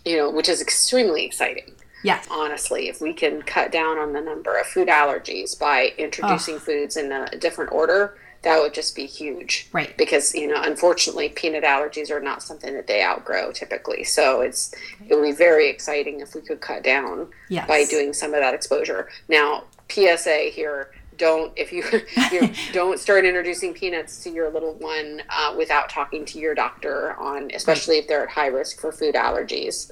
you 0.05 0.17
know, 0.17 0.31
which 0.31 0.49
is 0.49 0.61
extremely 0.61 1.25
exciting. 1.25 1.73
Yeah. 2.03 2.21
Honestly, 2.31 2.89
if 2.89 3.01
we 3.01 3.13
can 3.13 3.43
cut 3.43 3.71
down 3.71 3.99
on 3.99 4.13
the 4.13 4.21
number 4.21 4.59
of 4.59 4.67
food 4.67 4.89
allergies 4.89 5.59
by 5.59 5.93
introducing 5.97 6.59
foods 6.59 6.97
in 6.97 7.13
a 7.13 7.31
different 7.39 7.73
order, 7.73 8.19
that 8.45 8.61
would 8.61 8.75
just 8.75 8.95
be 8.95 9.07
huge. 9.07 9.69
Right. 9.73 9.97
Because, 9.97 10.35
you 10.35 10.47
know, 10.47 10.61
unfortunately 10.63 11.31
peanut 11.31 11.65
allergies 11.65 12.11
are 12.11 12.21
not 12.21 12.43
something 12.43 12.73
that 12.75 12.87
they 12.87 13.03
outgrow 13.03 13.53
typically. 13.53 14.05
So 14.05 14.43
it's 14.43 14.73
it 15.09 15.15
would 15.15 15.23
be 15.23 15.33
very 15.33 15.69
exciting 15.69 16.21
if 16.21 16.35
we 16.35 16.43
could 16.43 16.61
cut 16.61 16.85
down 16.85 17.29
yes 17.49 17.67
by 17.67 17.85
doing 17.85 18.13
some 18.13 18.33
of 18.35 18.41
that 18.41 18.55
exposure. 18.55 19.09
Now, 19.29 19.65
PSA 19.89 20.51
here, 20.53 20.93
don't 21.17 21.53
if 21.57 21.73
you, 21.73 21.85
you 22.33 22.53
don't 22.73 22.99
start 22.99 23.25
introducing 23.25 23.73
peanuts 23.73 24.23
to 24.25 24.31
your 24.31 24.51
little 24.51 24.75
one 24.75 25.23
uh, 25.31 25.55
without 25.57 25.89
talking 25.89 26.25
to 26.27 26.39
your 26.39 26.55
doctor 26.55 27.15
on, 27.19 27.51
especially 27.55 27.97
if 27.99 28.09
they're 28.09 28.25
at 28.25 28.31
high 28.31 28.49
risk 28.49 28.81
for 28.81 28.93
food 28.93 29.15
allergies. 29.15 29.91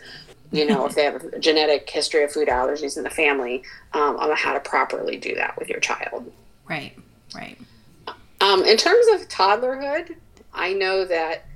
You 0.51 0.67
know, 0.67 0.85
if 0.85 0.95
they 0.95 1.05
have 1.05 1.25
a 1.25 1.39
genetic 1.39 1.89
history 1.89 2.23
of 2.25 2.31
food 2.31 2.49
allergies 2.49 2.99
in 2.99 3.05
the 3.05 3.11
family, 3.11 3.65
um, 3.95 4.19
on 4.19 4.37
how 4.37 4.53
to 4.53 4.61
properly 4.61 5.17
do 5.17 5.35
that 5.37 5.59
with 5.59 5.71
your 5.71 5.81
child. 5.81 6.31
right 6.69 6.95
right 7.35 7.59
Um, 8.43 8.65
in 8.65 8.77
terms 8.77 9.07
of 9.15 9.29
toddlerhood, 9.29 10.17
I 10.53 10.73
know 10.73 11.05
that, 11.05 11.47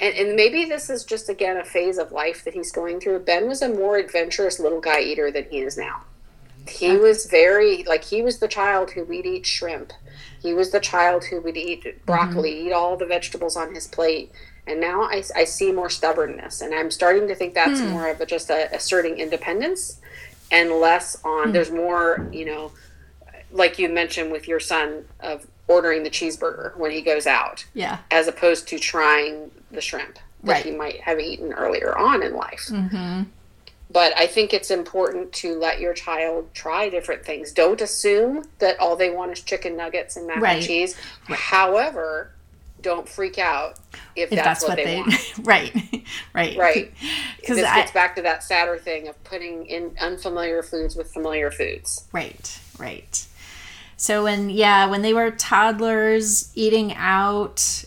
and, 0.00 0.14
and 0.14 0.36
maybe 0.36 0.64
this 0.64 0.88
is 0.88 1.04
just 1.04 1.28
again 1.28 1.58
a 1.58 1.64
phase 1.64 1.98
of 1.98 2.12
life 2.12 2.44
that 2.44 2.54
he's 2.54 2.72
going 2.72 2.98
through. 2.98 3.20
Ben 3.20 3.46
was 3.46 3.60
a 3.60 3.68
more 3.68 3.98
adventurous 3.98 4.58
little 4.58 4.80
guy 4.80 5.00
eater 5.00 5.30
than 5.30 5.44
he 5.50 5.58
is 5.58 5.76
now. 5.76 6.04
He 6.66 6.96
was 6.96 7.26
very 7.26 7.84
like 7.84 8.04
he 8.04 8.22
was 8.22 8.38
the 8.38 8.48
child 8.48 8.92
who 8.92 9.04
would 9.04 9.26
eat 9.26 9.44
shrimp. 9.44 9.92
He 10.40 10.54
was 10.54 10.70
the 10.70 10.80
child 10.80 11.24
who 11.24 11.40
would 11.42 11.56
eat 11.56 11.84
mm-hmm. 11.84 12.04
broccoli, 12.06 12.66
eat 12.66 12.72
all 12.72 12.96
the 12.96 13.06
vegetables 13.06 13.56
on 13.56 13.74
his 13.74 13.86
plate. 13.86 14.32
And 14.66 14.80
now 14.80 15.02
I, 15.02 15.22
I 15.36 15.44
see 15.44 15.72
more 15.72 15.90
stubbornness, 15.90 16.60
and 16.62 16.74
I'm 16.74 16.90
starting 16.90 17.28
to 17.28 17.34
think 17.34 17.54
that's 17.54 17.80
hmm. 17.80 17.88
more 17.88 18.08
of 18.08 18.20
a, 18.20 18.26
just 18.26 18.50
a, 18.50 18.72
asserting 18.74 19.18
independence 19.18 20.00
and 20.50 20.70
less 20.70 21.22
on. 21.24 21.48
Hmm. 21.48 21.52
There's 21.52 21.70
more, 21.70 22.28
you 22.32 22.44
know, 22.44 22.72
like 23.50 23.78
you 23.78 23.88
mentioned 23.88 24.30
with 24.30 24.46
your 24.46 24.60
son 24.60 25.06
of 25.18 25.46
ordering 25.70 26.02
the 26.02 26.10
cheeseburger 26.10 26.76
when 26.76 26.90
he 26.90 27.00
goes 27.00 27.26
out 27.26 27.64
yeah 27.74 27.98
as 28.10 28.26
opposed 28.28 28.66
to 28.68 28.78
trying 28.78 29.50
the 29.70 29.80
shrimp 29.80 30.18
that 30.42 30.52
Right. 30.52 30.64
he 30.64 30.70
might 30.72 31.00
have 31.02 31.20
eaten 31.20 31.52
earlier 31.52 31.96
on 31.98 32.22
in 32.22 32.34
life. 32.34 32.68
Mm-hmm. 32.70 33.24
But 33.92 34.16
I 34.16 34.26
think 34.26 34.54
it's 34.54 34.70
important 34.70 35.32
to 35.34 35.58
let 35.58 35.80
your 35.80 35.92
child 35.92 36.48
try 36.54 36.88
different 36.88 37.24
things. 37.26 37.52
Don't 37.52 37.80
assume 37.80 38.44
that 38.58 38.78
all 38.80 38.96
they 38.96 39.10
want 39.10 39.32
is 39.32 39.42
chicken 39.42 39.76
nuggets 39.76 40.16
and 40.16 40.26
mac 40.26 40.40
Right. 40.40 40.56
and 40.56 40.64
cheese. 40.64 40.96
However, 41.28 42.30
don't 42.80 43.06
freak 43.06 43.38
out 43.38 43.78
if, 44.16 44.32
if 44.32 44.42
that's, 44.42 44.62
what, 44.62 44.76
they, 44.76 44.96
want. 44.96 45.12
right 45.44 45.74
right 46.32 46.56
Right. 46.66 46.92
because 47.40 47.56
this 47.58 47.66
I, 47.66 47.80
gets 47.80 47.92
back 47.92 48.16
to 48.16 48.22
that 48.22 48.40
Satter 48.40 48.80
thing 48.80 49.08
of 49.08 49.22
putting 49.24 49.66
in 49.66 49.94
unfamiliar 50.00 50.62
foods 50.62 50.96
with 50.96 51.12
familiar 51.12 51.50
foods. 51.50 52.06
Right, 52.12 52.58
right. 52.78 53.26
So 54.00 54.24
when 54.24 54.48
yeah, 54.48 54.86
when 54.86 55.02
they 55.02 55.12
were 55.12 55.30
toddlers 55.30 56.50
eating 56.54 56.94
out, 56.94 57.84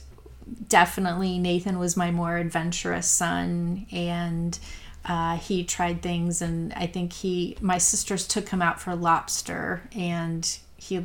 definitely 0.70 1.40
Nathan 1.40 1.80
was 1.80 1.98
my 1.98 2.12
more 2.12 2.38
adventurous 2.38 3.08
son 3.08 3.88
and 3.92 4.60
uh, 5.06 5.38
he 5.38 5.64
tried 5.64 6.04
things 6.04 6.40
and 6.40 6.72
I 6.74 6.86
think 6.86 7.14
he 7.14 7.58
my 7.62 7.80
sisters 7.80 8.28
took 8.28 8.50
him 8.50 8.62
out 8.62 8.80
for 8.80 8.96
lobster 8.96 9.90
and 9.96 10.56
he 10.78 11.04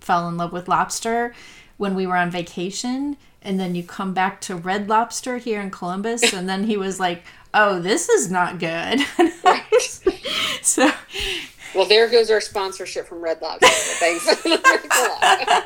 fell 0.00 0.26
in 0.26 0.38
love 0.38 0.54
with 0.54 0.68
lobster 0.68 1.34
when 1.76 1.94
we 1.94 2.06
were 2.06 2.16
on 2.16 2.30
vacation 2.30 3.18
and 3.42 3.60
then 3.60 3.74
you 3.74 3.82
come 3.82 4.14
back 4.14 4.40
to 4.40 4.56
red 4.56 4.88
lobster 4.88 5.36
here 5.36 5.60
in 5.60 5.70
Columbus 5.70 6.32
and 6.32 6.48
then 6.48 6.64
he 6.64 6.78
was 6.78 6.98
like, 6.98 7.24
"Oh, 7.52 7.78
this 7.78 8.08
is 8.08 8.30
not 8.30 8.58
good." 8.58 9.00
so 10.62 10.90
Well, 11.74 11.86
there 11.86 12.08
goes 12.08 12.30
our 12.30 12.40
sponsorship 12.40 13.06
from 13.06 13.20
Red 13.20 13.40
Lobster. 13.42 13.68
Thanks. 13.68 14.24
Thanks 14.42 14.98
a 14.98 15.02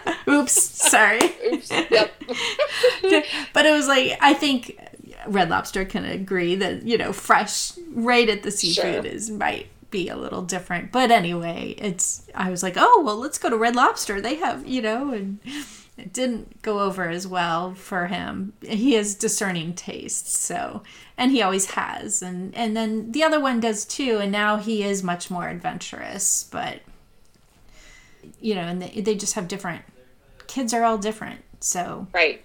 lot. 0.06 0.16
Oops, 0.28 0.52
sorry. 0.52 1.20
Oops. 1.52 1.70
Yep. 1.70 2.12
but 3.52 3.66
it 3.66 3.72
was 3.72 3.88
like 3.88 4.18
I 4.20 4.34
think 4.34 4.78
Red 5.26 5.48
Lobster 5.50 5.84
can 5.84 6.04
agree 6.04 6.54
that 6.56 6.82
you 6.82 6.98
know 6.98 7.12
fresh 7.12 7.72
right 7.92 8.28
at 8.28 8.42
the 8.42 8.50
seafood 8.50 9.04
Sure. 9.04 9.12
is 9.12 9.30
might 9.30 9.68
be 9.90 10.08
a 10.08 10.16
little 10.16 10.42
different. 10.42 10.92
But 10.92 11.10
anyway, 11.10 11.74
it's 11.78 12.26
I 12.34 12.50
was 12.50 12.62
like, 12.62 12.74
oh 12.76 13.02
well, 13.04 13.16
let's 13.16 13.38
go 13.38 13.48
to 13.48 13.56
Red 13.56 13.76
Lobster. 13.76 14.20
They 14.20 14.34
have 14.36 14.66
you 14.66 14.82
know, 14.82 15.10
and 15.12 15.38
it 15.96 16.12
didn't 16.12 16.60
go 16.62 16.80
over 16.80 17.08
as 17.08 17.26
well 17.26 17.74
for 17.74 18.06
him. 18.06 18.52
He 18.62 18.94
has 18.94 19.14
discerning 19.14 19.74
tastes, 19.74 20.36
so 20.36 20.82
and 21.16 21.30
he 21.30 21.40
always 21.40 21.72
has, 21.72 22.20
and 22.20 22.54
and 22.56 22.76
then 22.76 23.12
the 23.12 23.22
other 23.22 23.38
one 23.38 23.60
does 23.60 23.84
too. 23.84 24.18
And 24.18 24.32
now 24.32 24.56
he 24.56 24.82
is 24.82 25.02
much 25.04 25.30
more 25.30 25.48
adventurous, 25.48 26.48
but 26.50 26.80
you 28.40 28.54
know, 28.54 28.62
and 28.62 28.82
they, 28.82 29.00
they 29.00 29.14
just 29.14 29.34
have 29.34 29.46
different. 29.46 29.82
Kids 30.48 30.74
are 30.74 30.82
all 30.82 30.98
different, 30.98 31.42
so 31.60 32.08
Right. 32.12 32.42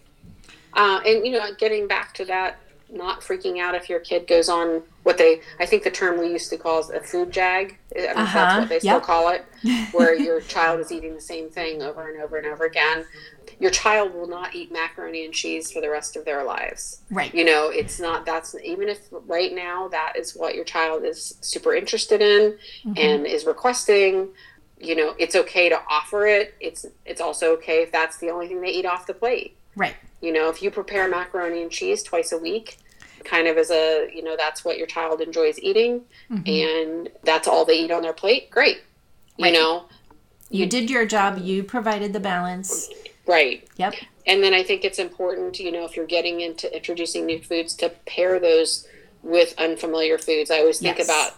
Uh, 0.74 1.02
and 1.04 1.26
you 1.26 1.34
know, 1.34 1.52
getting 1.58 1.88
back 1.88 2.14
to 2.16 2.26
that, 2.26 2.60
not 2.92 3.22
freaking 3.22 3.60
out 3.60 3.74
if 3.74 3.90
your 3.90 4.00
kid 4.00 4.28
goes 4.28 4.48
on 4.48 4.84
what 5.10 5.17
they, 5.17 5.41
I 5.60 5.65
think 5.65 5.82
the 5.84 5.89
term 5.89 6.19
we 6.19 6.28
used 6.28 6.52
to 6.52 6.58
call 6.58 6.80
is 6.80 6.89
a 6.91 7.00
food 7.00 7.32
jag. 7.32 7.65
I 7.95 8.00
mean, 8.00 8.10
Uh-huh, 8.10 8.34
That's 8.39 8.60
what 8.60 8.69
they 8.69 8.80
still 8.80 9.00
call 9.12 9.30
it, 9.30 9.43
where 9.91 10.13
your 10.13 10.39
child 10.39 10.80
is 10.82 10.91
eating 10.91 11.15
the 11.15 11.22
same 11.34 11.50
thing 11.50 11.82
over 11.82 12.02
and 12.12 12.22
over 12.22 12.38
and 12.38 12.45
over 12.45 12.65
again. 12.65 13.06
Your 13.60 13.72
child 13.72 14.13
will 14.13 14.28
not 14.28 14.54
eat 14.54 14.72
macaroni 14.72 15.26
and 15.26 15.34
cheese 15.34 15.72
for 15.72 15.82
the 15.82 15.89
rest 15.89 16.15
of 16.15 16.26
their 16.26 16.43
lives. 16.43 17.02
right, 17.10 17.34
You 17.34 17.43
know, 17.43 17.69
it's 17.82 18.00
not 18.00 18.24
that's 18.24 18.54
even 18.63 18.88
if 18.88 19.00
right 19.36 19.52
now 19.54 19.88
that 19.88 20.13
is 20.15 20.36
what 20.36 20.54
your 20.54 20.63
child 20.76 21.04
is 21.04 21.19
super 21.41 21.74
interested 21.74 22.22
in 22.22 22.43
Mm-hmm. 22.86 22.93
and 22.98 23.26
is 23.26 23.45
requesting. 23.45 24.30
You 24.80 24.95
know, 24.95 25.10
it's 25.17 25.36
okay 25.36 25.67
to 25.69 25.80
offer 25.89 26.28
it. 26.28 26.54
It's 26.67 26.86
it's 27.06 27.19
also 27.28 27.45
okay 27.58 27.78
if 27.86 27.91
that's 27.91 28.17
the 28.19 28.30
only 28.30 28.48
thing 28.48 28.62
they 28.62 28.69
eat 28.80 28.86
off 28.86 29.08
the 29.08 29.13
plate. 29.24 29.58
right, 29.76 29.95
You 30.22 30.32
know, 30.36 30.45
if 30.54 30.62
you 30.63 30.69
prepare 30.72 31.06
macaroni 31.10 31.62
and 31.63 31.72
cheese 31.72 32.02
twice 32.04 32.32
a 32.32 32.38
week, 32.38 32.78
kind 33.24 33.48
of 33.48 33.58
as 33.58 33.72
a, 33.72 34.10
you 34.14 34.24
know, 34.24 34.36
that's 34.38 34.64
what 34.66 34.78
your 34.78 34.88
child 34.88 35.22
enjoys 35.22 35.60
eating 35.60 36.02
and 36.30 37.10
that's 37.24 37.48
all 37.48 37.66
they 37.66 37.80
eat 37.80 37.92
on 37.92 38.02
their 38.02 38.14
plate, 38.14 38.50
great. 38.50 38.80
You 39.38 39.46
Mm-hmm. 39.46 39.54
Know, 39.54 39.86
you 40.50 40.66
did 40.66 40.90
your 40.90 41.06
job. 41.06 41.38
You 41.40 41.64
provided 41.64 42.12
the 42.14 42.20
balance. 42.20 42.90
right. 43.28 43.68
Yep. 43.78 43.96
And 44.28 44.44
then 44.44 44.54
I 44.54 44.64
think 44.64 44.84
it's 44.84 45.00
important, 45.00 45.60
you 45.60 45.72
know, 45.72 45.86
if 45.86 45.96
you're 45.96 46.06
getting 46.06 46.42
into 46.42 46.74
introducing 46.76 47.26
new 47.26 47.42
foods 47.42 47.74
to 47.76 47.90
pair 48.06 48.40
those 48.40 48.88
with 49.24 49.54
unfamiliar 49.58 50.18
foods. 50.18 50.50
I 50.52 50.60
always 50.60 50.80
think 50.80 50.98
Yes. 50.98 51.08
about, 51.08 51.34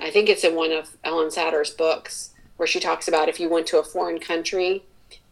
I 0.00 0.10
think 0.10 0.28
it's 0.28 0.44
in 0.44 0.54
one 0.54 0.72
of 0.72 0.96
Ellyn 1.04 1.30
Satter's 1.32 1.70
books 1.70 2.30
where 2.56 2.66
she 2.66 2.78
talks 2.80 3.08
about 3.08 3.28
if 3.28 3.38
you 3.40 3.48
went 3.48 3.66
to 3.68 3.78
a 3.78 3.82
foreign 3.82 4.18
country 4.18 4.82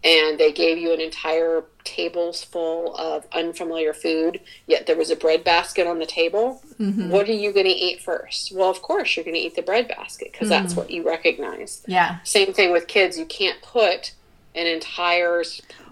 and 0.05 0.39
they 0.39 0.53
gave 0.53 0.77
you 0.77 0.93
an 0.93 1.01
entire 1.01 1.65
tables 1.83 2.45
full 2.45 2.95
of 2.97 3.27
unfamiliar 3.33 3.95
food, 3.95 4.41
yet 4.67 4.87
there 4.87 4.97
was 4.97 5.11
a 5.11 5.17
bread 5.17 5.43
basket 5.43 5.87
on 5.87 5.99
the 5.99 6.07
table. 6.07 6.63
Mm-hmm. 6.79 7.11
What 7.11 7.29
are 7.29 7.33
you 7.33 7.53
going 7.53 7.67
to 7.67 7.73
eat 7.73 8.03
first? 8.03 8.53
Well, 8.53 8.71
of 8.71 8.83
course, 8.83 9.17
you're 9.17 9.25
going 9.25 9.35
to 9.35 9.41
eat 9.41 9.57
the 9.57 9.63
bread 9.63 9.89
basket 9.89 10.33
because 10.33 10.49
that's 10.49 10.75
mm. 10.75 10.77
what 10.77 10.91
you 10.91 11.07
recognize. 11.07 11.83
Yeah. 11.87 12.19
Same 12.25 12.53
thing 12.53 12.71
with 12.71 12.87
kids. 12.87 13.19
You 13.19 13.25
can't 13.25 13.63
put 13.63 14.13
an 14.55 14.67
entire 14.67 15.43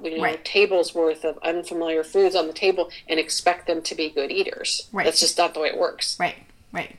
you 0.02 0.16
know, 0.16 0.22
Right. 0.22 0.44
table's 0.44 0.94
worth 0.94 1.24
of 1.24 1.38
unfamiliar 1.42 2.04
foods 2.04 2.34
on 2.34 2.46
the 2.46 2.52
table 2.52 2.90
and 3.08 3.18
expect 3.18 3.66
them 3.66 3.82
to 3.82 3.94
be 3.94 4.10
good 4.10 4.30
eaters. 4.30 4.88
Right. 4.92 5.04
That's 5.04 5.20
just 5.20 5.38
not 5.38 5.54
the 5.54 5.60
way 5.60 5.68
it 5.68 5.78
works. 5.78 6.18
Right, 6.20 6.36
right. 6.70 6.96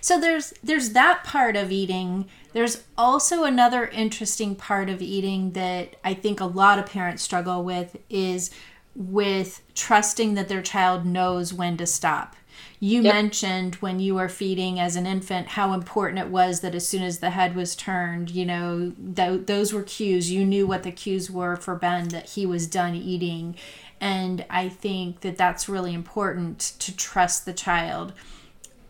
So 0.00 0.18
there's 0.18 0.52
there's 0.64 0.90
that 0.90 1.22
part 1.22 1.56
of 1.56 1.70
eating. 1.70 2.28
There's 2.52 2.82
also 2.98 3.44
another 3.44 3.86
interesting 3.86 4.54
part 4.54 4.90
of 4.90 5.00
eating 5.00 5.52
that 5.52 5.96
I 6.04 6.14
think 6.14 6.40
a 6.40 6.44
lot 6.44 6.78
of 6.78 6.86
parents 6.86 7.22
struggle 7.22 7.64
with 7.64 7.96
is 8.10 8.50
with 8.94 9.62
trusting 9.74 10.34
that 10.34 10.48
their 10.48 10.62
child 10.62 11.06
knows 11.06 11.52
when 11.54 11.76
to 11.78 11.86
stop. 11.86 12.36
You 12.78 13.00
Yep. 13.02 13.14
mentioned 13.14 13.74
when 13.76 14.00
you 14.00 14.16
were 14.16 14.28
feeding 14.28 14.78
as 14.78 14.96
an 14.96 15.06
infant 15.06 15.48
how 15.48 15.72
important 15.72 16.18
it 16.18 16.28
was 16.28 16.60
that 16.60 16.74
as 16.74 16.86
soon 16.86 17.02
as 17.02 17.18
the 17.20 17.30
head 17.30 17.54
was 17.54 17.74
turned, 17.74 18.30
you 18.30 18.44
know, 18.44 18.92
th- 19.16 19.46
those 19.46 19.72
were 19.72 19.82
cues. 19.82 20.30
You 20.30 20.44
knew 20.44 20.66
what 20.66 20.82
the 20.82 20.92
cues 20.92 21.30
were 21.30 21.56
for 21.56 21.74
Ben 21.74 22.08
that 22.08 22.30
he 22.30 22.44
was 22.44 22.66
done 22.66 22.94
eating. 22.94 23.56
And 24.00 24.44
I 24.50 24.68
think 24.68 25.20
that 25.20 25.38
that's 25.38 25.68
really 25.68 25.94
important 25.94 26.58
to 26.80 26.94
trust 26.94 27.46
the 27.46 27.52
child 27.52 28.12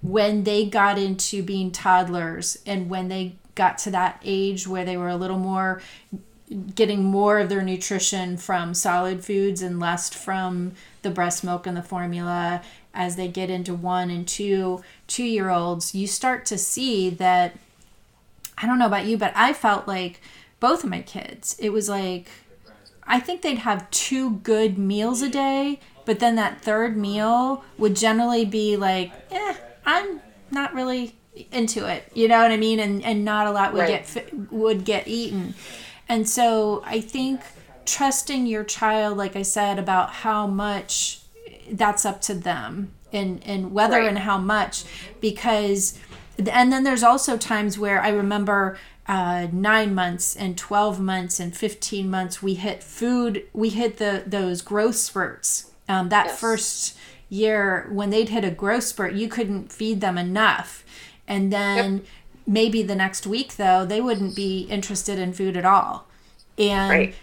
when 0.00 0.44
they 0.44 0.64
got 0.66 0.98
into 0.98 1.42
being 1.42 1.70
toddlers 1.70 2.58
and 2.66 2.90
when 2.90 3.08
they 3.08 3.36
got 3.54 3.78
to 3.78 3.90
that 3.90 4.20
age 4.24 4.66
where 4.66 4.84
they 4.84 4.96
were 4.96 5.08
a 5.08 5.16
little 5.16 5.38
more 5.38 5.82
getting 6.74 7.02
more 7.02 7.38
of 7.38 7.48
their 7.48 7.62
nutrition 7.62 8.36
from 8.36 8.74
solid 8.74 9.24
foods 9.24 9.62
and 9.62 9.80
less 9.80 10.12
from 10.12 10.72
the 11.00 11.10
breast 11.10 11.42
milk 11.42 11.66
and 11.66 11.76
the 11.76 11.82
formula. 11.82 12.62
As 12.94 13.16
they 13.16 13.28
get 13.28 13.48
into 13.48 13.72
one 13.74 14.10
and 14.10 14.28
two 14.28 14.82
two 15.06 15.24
year 15.24 15.48
olds 15.48 15.94
you 15.94 16.06
start 16.06 16.44
to 16.44 16.58
see 16.58 17.08
that 17.08 17.56
i 18.58 18.66
don't 18.66 18.78
know 18.78 18.86
about 18.86 19.06
you 19.06 19.16
but 19.16 19.32
i 19.34 19.54
felt 19.54 19.88
like 19.88 20.20
both 20.60 20.84
of 20.84 20.90
my 20.90 21.00
kids 21.00 21.56
it 21.58 21.70
was 21.70 21.88
like 21.88 22.28
I 23.04 23.20
think 23.20 23.42
they'd 23.42 23.58
have 23.58 23.90
two 23.90 24.30
good 24.38 24.78
meals 24.78 25.22
a 25.22 25.28
day, 25.28 25.80
but 26.04 26.18
then 26.18 26.36
that 26.36 26.60
third 26.60 26.96
meal 26.96 27.64
would 27.78 27.96
generally 27.96 28.44
be 28.44 28.76
like, 28.76 29.12
eh, 29.30 29.56
I'm 29.84 30.20
not 30.50 30.74
really 30.74 31.16
into 31.50 31.86
it. 31.88 32.10
You 32.14 32.28
know 32.28 32.42
what 32.42 32.50
I 32.50 32.56
mean? 32.56 32.78
And 32.80 33.02
and 33.04 33.24
not 33.24 33.46
a 33.46 33.50
lot 33.50 33.72
would 33.72 33.80
Right. 33.80 34.06
get 34.14 34.52
would 34.52 34.84
get 34.84 35.08
eaten. 35.08 35.54
And 36.08 36.28
so 36.28 36.82
I 36.86 37.00
think 37.00 37.40
trusting 37.86 38.46
your 38.46 38.64
child, 38.64 39.16
like 39.16 39.34
I 39.36 39.42
said, 39.42 39.78
about 39.78 40.10
how 40.10 40.46
much 40.46 41.20
that's 41.70 42.04
up 42.04 42.20
to 42.22 42.34
them 42.34 42.92
and 43.12 43.42
and 43.44 43.72
whether 43.72 43.98
Right. 43.98 44.08
and 44.08 44.18
how 44.18 44.38
much 44.38 44.84
because 45.20 45.98
and 46.38 46.72
then 46.72 46.82
there's 46.84 47.02
also 47.02 47.36
times 47.36 47.78
where 47.78 48.00
I 48.02 48.08
remember 48.08 48.78
uh, 49.06 49.48
nine 49.52 49.94
months 49.94 50.36
and 50.36 50.56
12 50.56 51.00
months 51.00 51.40
and 51.40 51.56
15 51.56 52.08
months 52.10 52.42
we 52.42 52.54
hit 52.54 52.82
food 52.82 53.44
we 53.52 53.68
hit 53.70 53.98
the 53.98 54.22
those 54.26 54.62
growth 54.62 54.96
spurts 54.96 55.70
um, 55.88 56.08
that 56.10 56.26
Yes. 56.26 56.40
first 56.40 56.96
year 57.28 57.88
when 57.90 58.10
they'd 58.10 58.28
hit 58.28 58.44
a 58.44 58.50
growth 58.50 58.84
spurt 58.84 59.12
you 59.14 59.28
couldn't 59.28 59.72
feed 59.72 60.00
them 60.00 60.16
enough 60.18 60.81
and 61.28 61.52
then 61.52 62.04
maybe 62.46 62.82
the 62.82 62.94
next 62.94 63.26
week 63.26 63.56
though 63.56 63.84
they 63.86 64.00
wouldn't 64.00 64.34
be 64.34 64.62
interested 64.62 65.18
in 65.18 65.32
food 65.32 65.56
at 65.56 65.64
all. 65.64 66.06
And 66.58 66.90
Right. 66.90 67.14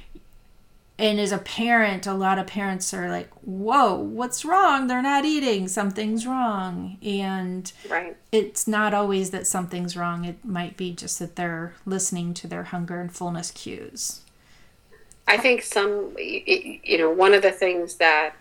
and 0.98 1.20
as 1.20 1.32
a 1.32 1.38
parent 1.38 2.06
a 2.08 2.14
lot 2.14 2.38
of 2.40 2.48
parents 2.48 2.94
are 2.94 3.10
like 3.10 3.30
whoa 3.44 3.96
what's 3.96 4.44
wrong? 4.46 4.88
They're 4.88 5.02
not 5.02 5.26
eating. 5.26 5.68
Something's 5.68 6.26
wrong. 6.26 6.98
And 7.02 7.72
Right. 7.90 8.16
it's 8.32 8.68
not 8.68 8.94
always 8.94 9.32
that 9.32 9.48
something's 9.48 9.96
wrong. 9.98 10.26
It 10.26 10.44
might 10.46 10.78
be 10.78 10.92
just 10.94 11.20
that 11.20 11.36
they're 11.36 11.74
listening 11.86 12.34
to 12.36 12.48
their 12.48 12.64
hunger 12.64 13.00
and 13.00 13.12
fullness 13.12 13.52
cues. 13.52 14.22
I 15.28 15.38
think 15.38 15.62
some, 15.62 16.16
you 16.18 16.98
know, 16.98 17.12
one 17.12 17.36
of 17.36 17.44
the 17.44 17.52
things 17.52 17.96
that 17.96 18.34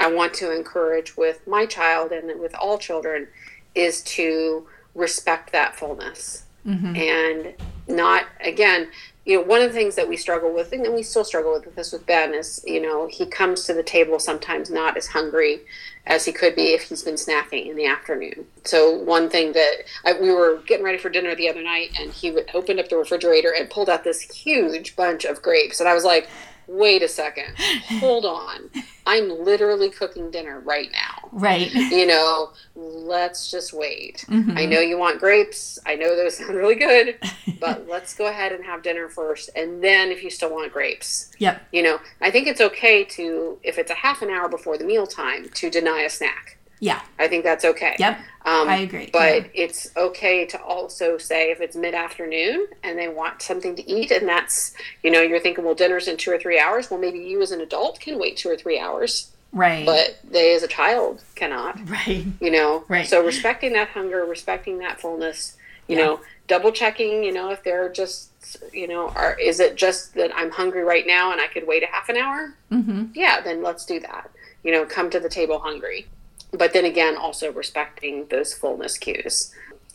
I 0.00 0.10
want 0.10 0.34
to 0.34 0.54
encourage 0.54 1.16
with 1.16 1.46
my 1.46 1.64
child 1.64 2.10
and 2.12 2.40
with 2.40 2.54
all 2.56 2.76
children 2.78 3.28
is 3.74 4.00
to 4.02 4.66
respect 4.94 5.52
that 5.52 5.76
fullness. 5.76 6.44
Mm-hmm. 6.66 6.96
And 6.96 7.54
not, 7.86 8.26
again, 8.40 8.90
you 9.24 9.38
know, 9.38 9.42
one 9.42 9.60
of 9.60 9.68
the 9.68 9.78
things 9.78 9.94
that 9.96 10.08
we 10.08 10.16
struggle 10.16 10.54
with, 10.54 10.72
and 10.72 10.94
we 10.94 11.02
still 11.02 11.24
struggle 11.24 11.52
with 11.52 11.74
this 11.74 11.92
with 11.92 12.06
Ben, 12.06 12.34
is, 12.34 12.62
you 12.66 12.80
know, 12.80 13.06
he 13.06 13.26
comes 13.26 13.64
to 13.64 13.74
the 13.74 13.82
table 13.82 14.18
sometimes 14.18 14.70
not 14.70 14.96
as 14.96 15.08
hungry 15.08 15.60
as 16.06 16.24
he 16.24 16.32
could 16.32 16.56
be 16.56 16.72
if 16.72 16.84
he's 16.84 17.02
been 17.02 17.14
snacking 17.14 17.68
in 17.68 17.76
the 17.76 17.84
afternoon. 17.84 18.46
So 18.64 18.90
one 18.90 19.28
thing 19.28 19.52
that 19.52 19.76
I, 20.06 20.14
we 20.14 20.32
were 20.32 20.62
getting 20.66 20.84
ready 20.84 20.96
for 20.96 21.10
dinner 21.10 21.34
the 21.34 21.48
other 21.50 21.62
night, 21.62 21.90
and 21.98 22.10
he 22.10 22.38
opened 22.54 22.80
up 22.80 22.88
the 22.88 22.96
refrigerator 22.96 23.52
and 23.54 23.68
pulled 23.68 23.90
out 23.90 24.04
this 24.04 24.22
huge 24.22 24.96
bunch 24.96 25.26
of 25.26 25.42
grapes, 25.42 25.80
and 25.80 25.88
I 25.88 25.94
was 25.94 26.04
like, 26.04 26.28
"Wait 26.68 27.02
a 27.02 27.08
second, 27.08 27.56
hold 28.00 28.24
on, 28.24 28.70
I'm 29.06 29.44
literally 29.44 29.90
cooking 29.90 30.30
dinner 30.30 30.60
right 30.60 30.90
now." 30.92 31.28
right 31.32 31.72
You 31.72 32.06
know, 32.06 32.50
let's 32.74 33.50
just 33.50 33.72
wait. 33.72 34.24
Mm-hmm. 34.28 34.56
I 34.56 34.66
know 34.66 34.80
you 34.80 34.98
want 34.98 35.20
grapes. 35.20 35.78
I 35.86 35.94
know 35.94 36.16
those 36.16 36.36
sound 36.38 36.54
really 36.54 36.74
good, 36.74 37.18
but 37.60 37.88
let's 37.90 38.14
go 38.14 38.26
ahead 38.26 38.52
and 38.52 38.64
have 38.64 38.82
dinner 38.82 39.08
first, 39.08 39.50
and 39.56 39.82
then 39.82 40.10
if 40.10 40.22
you 40.22 40.30
still 40.30 40.50
want 40.50 40.72
grapes, 40.72 41.30
yep 41.38 41.62
you 41.72 41.82
know, 41.82 42.00
I 42.20 42.30
think 42.30 42.46
it's 42.46 42.60
okay 42.60 43.04
to, 43.04 43.58
if 43.62 43.78
it's 43.78 43.90
a 43.90 43.94
half 43.94 44.22
an 44.22 44.30
hour 44.30 44.48
before 44.48 44.78
the 44.78 44.84
meal 44.84 45.06
time, 45.06 45.48
to 45.48 45.70
deny 45.70 46.00
a 46.02 46.10
snack. 46.10 46.57
Yeah 46.80 47.00
I 47.18 47.28
think 47.28 47.44
that's 47.44 47.64
okay. 47.64 47.96
yep 47.98 48.18
Um, 48.46 48.68
I 48.68 48.76
agree, 48.78 49.10
But 49.12 49.42
yeah. 49.54 49.64
it's 49.64 49.90
okay 49.96 50.46
to 50.46 50.62
also 50.62 51.18
say 51.18 51.50
if 51.50 51.60
it's 51.60 51.76
mid 51.76 51.94
afternoon 51.94 52.66
and 52.82 52.98
they 52.98 53.08
want 53.08 53.42
something 53.42 53.76
to 53.76 53.90
eat, 53.90 54.10
and 54.10 54.26
that's, 54.28 54.72
you 55.02 55.10
know, 55.10 55.20
you're 55.20 55.40
thinking, 55.40 55.64
well, 55.64 55.74
dinner's 55.74 56.08
in 56.08 56.16
two 56.16 56.30
or 56.30 56.38
three 56.38 56.58
hours. 56.58 56.90
Well, 56.90 56.98
maybe 57.00 57.18
you 57.18 57.42
as 57.42 57.50
an 57.50 57.60
adult 57.60 58.00
can 58.00 58.18
wait 58.18 58.36
two 58.38 58.48
or 58.48 58.56
three 58.56 58.78
hours, 58.78 59.32
right 59.52 59.84
but 59.84 60.18
they 60.30 60.54
as 60.54 60.62
a 60.62 60.68
child 60.68 61.22
cannot, 61.34 61.74
right 61.96 62.24
you 62.40 62.50
know? 62.50 62.84
Right. 62.88 63.06
So 63.06 63.22
respecting 63.24 63.72
that 63.74 63.88
hunger, 63.88 64.24
respecting 64.24 64.78
that 64.78 65.00
fullness, 65.00 65.56
you 65.88 65.96
Yeah. 65.98 66.04
know, 66.04 66.20
double 66.46 66.72
checking, 66.72 67.24
you 67.24 67.32
know, 67.32 67.50
if 67.50 67.62
they're 67.64 67.90
just, 67.90 68.30
you 68.72 68.86
know, 68.88 69.08
are, 69.10 69.36
is 69.38 69.60
it 69.60 69.74
just 69.76 70.14
that 70.14 70.30
I'm 70.34 70.50
hungry 70.50 70.84
right 70.84 71.06
now 71.06 71.32
and 71.32 71.40
I 71.40 71.48
could 71.48 71.66
wait 71.66 71.82
a 71.82 71.86
half 71.86 72.08
an 72.08 72.16
hour? 72.16 72.54
mm-hmm. 72.72 73.06
yeah, 73.14 73.40
then 73.42 73.62
let's 73.62 73.84
do 73.84 74.00
that. 74.00 74.30
You 74.62 74.72
know, 74.72 74.86
come 74.86 75.10
to 75.10 75.20
the 75.20 75.28
table 75.28 75.58
hungry. 75.58 76.06
But 76.52 76.72
then 76.72 76.84
again, 76.84 77.16
also 77.16 77.52
respecting 77.52 78.26
those 78.26 78.54
fullness 78.54 78.98
cues. 78.98 79.52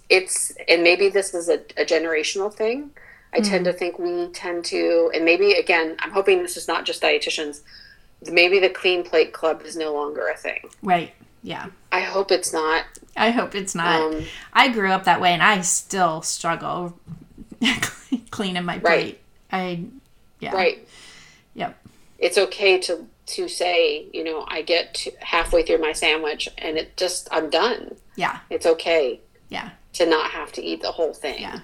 It's 0.09 0.53
and 0.67 0.83
maybe 0.83 1.09
this 1.09 1.33
is 1.33 1.49
a, 1.49 1.59
a 1.77 1.85
generational 1.85 2.53
thing. 2.53 2.91
I 3.33 3.39
tend 3.39 3.65
to 3.65 3.73
think 3.73 3.97
we 3.97 4.27
tend 4.27 4.63
to, 4.65 5.09
and 5.13 5.25
maybe 5.25 5.53
again, 5.53 5.95
I'm 5.99 6.11
hoping 6.11 6.43
this 6.43 6.55
is 6.55 6.67
not 6.67 6.85
just 6.85 7.01
dietitians. 7.01 7.61
Maybe 8.31 8.59
the 8.59 8.69
clean 8.69 9.03
plate 9.03 9.33
club 9.33 9.63
is 9.65 9.75
no 9.75 9.91
longer 9.91 10.27
a 10.27 10.37
thing. 10.37 10.69
Right. 10.83 11.13
Yeah. 11.41 11.67
I 11.91 12.01
hope 12.01 12.31
it's 12.31 12.53
not. 12.53 12.85
I 13.17 13.31
hope 13.31 13.55
it's 13.55 13.73
not. 13.75 14.01
Um, 14.01 14.25
I 14.53 14.69
grew 14.69 14.91
up 14.91 15.05
that 15.05 15.19
way 15.19 15.33
and 15.33 15.41
I 15.41 15.61
still 15.61 16.21
struggle 16.21 16.97
cleaning 18.29 18.65
my 18.65 18.79
plate. 18.79 19.19
I, 19.51 19.85
yeah. 20.39 20.53
Right. 20.53 20.87
Yep. 21.55 21.77
It's 22.19 22.37
okay 22.37 22.79
to 22.81 23.07
to 23.25 23.47
say, 23.47 24.05
you 24.13 24.23
know, 24.23 24.45
I 24.47 24.61
get 24.61 25.05
halfway 25.21 25.63
through 25.63 25.79
my 25.79 25.93
sandwich 25.93 26.49
and 26.57 26.77
it 26.77 26.97
just 26.97 27.27
I'm 27.31 27.49
done. 27.49 27.95
Yeah. 28.15 28.39
It's 28.49 28.65
okay 28.65 29.19
Yeah. 29.49 29.69
to 29.93 30.05
not 30.05 30.31
have 30.31 30.51
to 30.53 30.61
eat 30.63 30.81
the 30.81 30.91
whole 30.91 31.13
thing. 31.13 31.41
Yeah. 31.41 31.59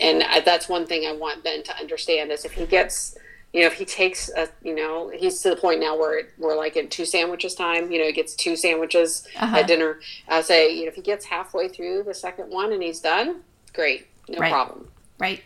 and 0.00 0.22
I, 0.24 0.40
that's 0.40 0.68
one 0.68 0.86
thing 0.86 1.06
I 1.06 1.12
want 1.12 1.44
Ben 1.44 1.62
to 1.64 1.76
understand 1.78 2.32
is 2.32 2.44
if 2.44 2.52
he 2.52 2.66
gets, 2.66 3.16
you 3.52 3.60
know, 3.60 3.68
if 3.68 3.74
he 3.74 3.84
takes 3.84 4.28
a, 4.36 4.48
you 4.64 4.74
know, 4.74 5.10
he's 5.14 5.40
to 5.42 5.50
the 5.50 5.56
point 5.56 5.78
now 5.78 5.96
where 5.96 6.28
we're 6.38 6.56
like 6.56 6.76
in 6.76 6.88
two 6.88 7.04
sandwiches 7.04 7.54
time. 7.54 7.92
You 7.92 8.00
know, 8.00 8.06
he 8.06 8.12
gets 8.12 8.34
two 8.34 8.56
sandwiches 8.56 9.26
Uh-huh. 9.36 9.58
at 9.58 9.68
dinner. 9.68 10.00
I 10.28 10.40
say, 10.40 10.74
you 10.74 10.82
know, 10.82 10.88
if 10.88 10.96
he 10.96 11.02
gets 11.02 11.24
halfway 11.26 11.68
through 11.68 12.02
the 12.02 12.14
second 12.14 12.50
one 12.50 12.72
and 12.72 12.82
he's 12.82 12.98
done, 12.98 13.42
great, 13.72 14.08
no 14.28 14.38
Right. 14.40 14.50
problem. 14.50 14.88
Right. 15.20 15.44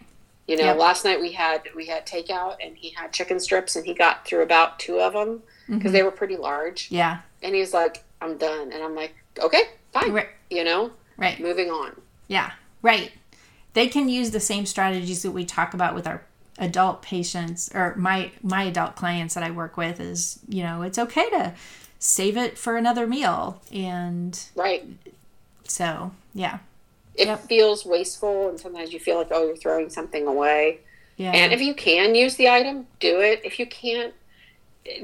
You 0.48 0.56
know, 0.56 0.64
Yep. 0.64 0.78
last 0.78 1.04
night 1.04 1.20
we 1.20 1.32
had 1.32 1.62
we 1.76 1.86
had 1.86 2.06
takeout 2.06 2.56
and 2.60 2.76
he 2.76 2.90
had 2.90 3.12
chicken 3.12 3.38
strips 3.38 3.76
and 3.76 3.84
he 3.84 3.92
got 3.94 4.26
through 4.26 4.42
about 4.42 4.78
two 4.78 4.98
of 4.98 5.12
them 5.12 5.42
because 5.68 5.92
they 5.92 5.98
mm-hmm. 5.98 6.06
were 6.06 6.10
pretty 6.10 6.36
large. 6.38 6.90
Yeah. 6.90 7.18
And 7.42 7.54
he's 7.54 7.74
like, 7.74 8.02
I'm 8.20 8.36
done, 8.38 8.72
and 8.72 8.82
I'm 8.82 8.96
like, 8.96 9.14
okay, 9.38 9.62
fine. 9.92 10.12
Right. 10.12 10.28
You 10.50 10.64
know, 10.64 10.90
Right. 11.18 11.38
moving 11.38 11.68
on. 11.70 12.00
Yeah. 12.26 12.52
Right. 12.82 13.12
They 13.74 13.86
can 13.88 14.08
use 14.08 14.30
the 14.30 14.40
same 14.40 14.64
strategies 14.66 15.22
that 15.22 15.30
we 15.32 15.44
talk 15.44 15.74
about 15.74 15.94
with 15.94 16.06
our 16.06 16.22
adult 16.58 17.02
patients 17.02 17.70
or 17.74 17.94
my 17.96 18.32
my 18.42 18.62
adult 18.64 18.96
clients 18.96 19.34
that 19.34 19.44
I 19.44 19.50
work 19.50 19.76
with 19.76 20.00
is, 20.00 20.40
you 20.48 20.62
know, 20.62 20.82
it's 20.82 20.98
okay 20.98 21.28
to 21.30 21.54
save 21.98 22.36
it 22.36 22.56
for 22.58 22.76
another 22.76 23.06
meal 23.06 23.60
and 23.72 24.40
Right. 24.56 24.86
so, 25.64 26.12
yeah. 26.34 26.58
It 27.18 27.26
Yep. 27.26 27.48
feels 27.48 27.84
wasteful, 27.84 28.48
and 28.48 28.58
sometimes 28.60 28.92
you 28.92 29.00
feel 29.00 29.16
like, 29.16 29.28
oh, 29.30 29.46
you're 29.46 29.56
throwing 29.56 29.90
something 29.90 30.26
away. 30.26 30.80
Yeah. 31.16 31.32
And 31.32 31.52
if 31.52 31.60
you 31.60 31.74
can 31.74 32.14
use 32.14 32.36
the 32.36 32.48
item, 32.48 32.86
do 33.00 33.20
it. 33.20 33.40
If 33.44 33.58
you 33.58 33.66
can't, 33.66 34.14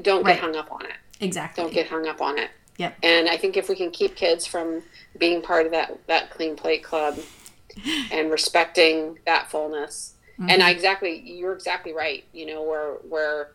don't 0.01 0.25
get 0.25 0.39
hung 0.39 0.55
up 0.55 0.71
on 0.71 0.85
it. 0.85 0.95
exactly. 1.19 1.63
Don't 1.63 1.73
get 1.73 1.87
hung 1.87 2.07
up 2.07 2.21
on 2.21 2.37
it. 2.39 2.49
Yep. 2.77 2.97
And 3.03 3.29
I 3.29 3.37
think 3.37 3.55
if 3.57 3.69
we 3.69 3.75
can 3.75 3.91
keep 3.91 4.15
kids 4.15 4.45
from 4.45 4.81
being 5.17 5.41
part 5.41 5.65
of 5.65 5.71
that 5.73 5.97
that 6.07 6.29
clean 6.31 6.55
plate 6.55 6.83
club 6.83 7.17
and 8.11 8.31
respecting 8.31 9.19
that 9.25 9.49
fullness, 9.51 10.13
and 10.37 10.49
Mm-hmm. 10.49 10.61
I 10.63 10.69
exactly, 10.71 11.21
you're 11.25 11.53
exactly 11.53 11.93
right. 11.93 12.23
You 12.33 12.45
know 12.47 12.61
where 12.63 12.93
where 13.07 13.51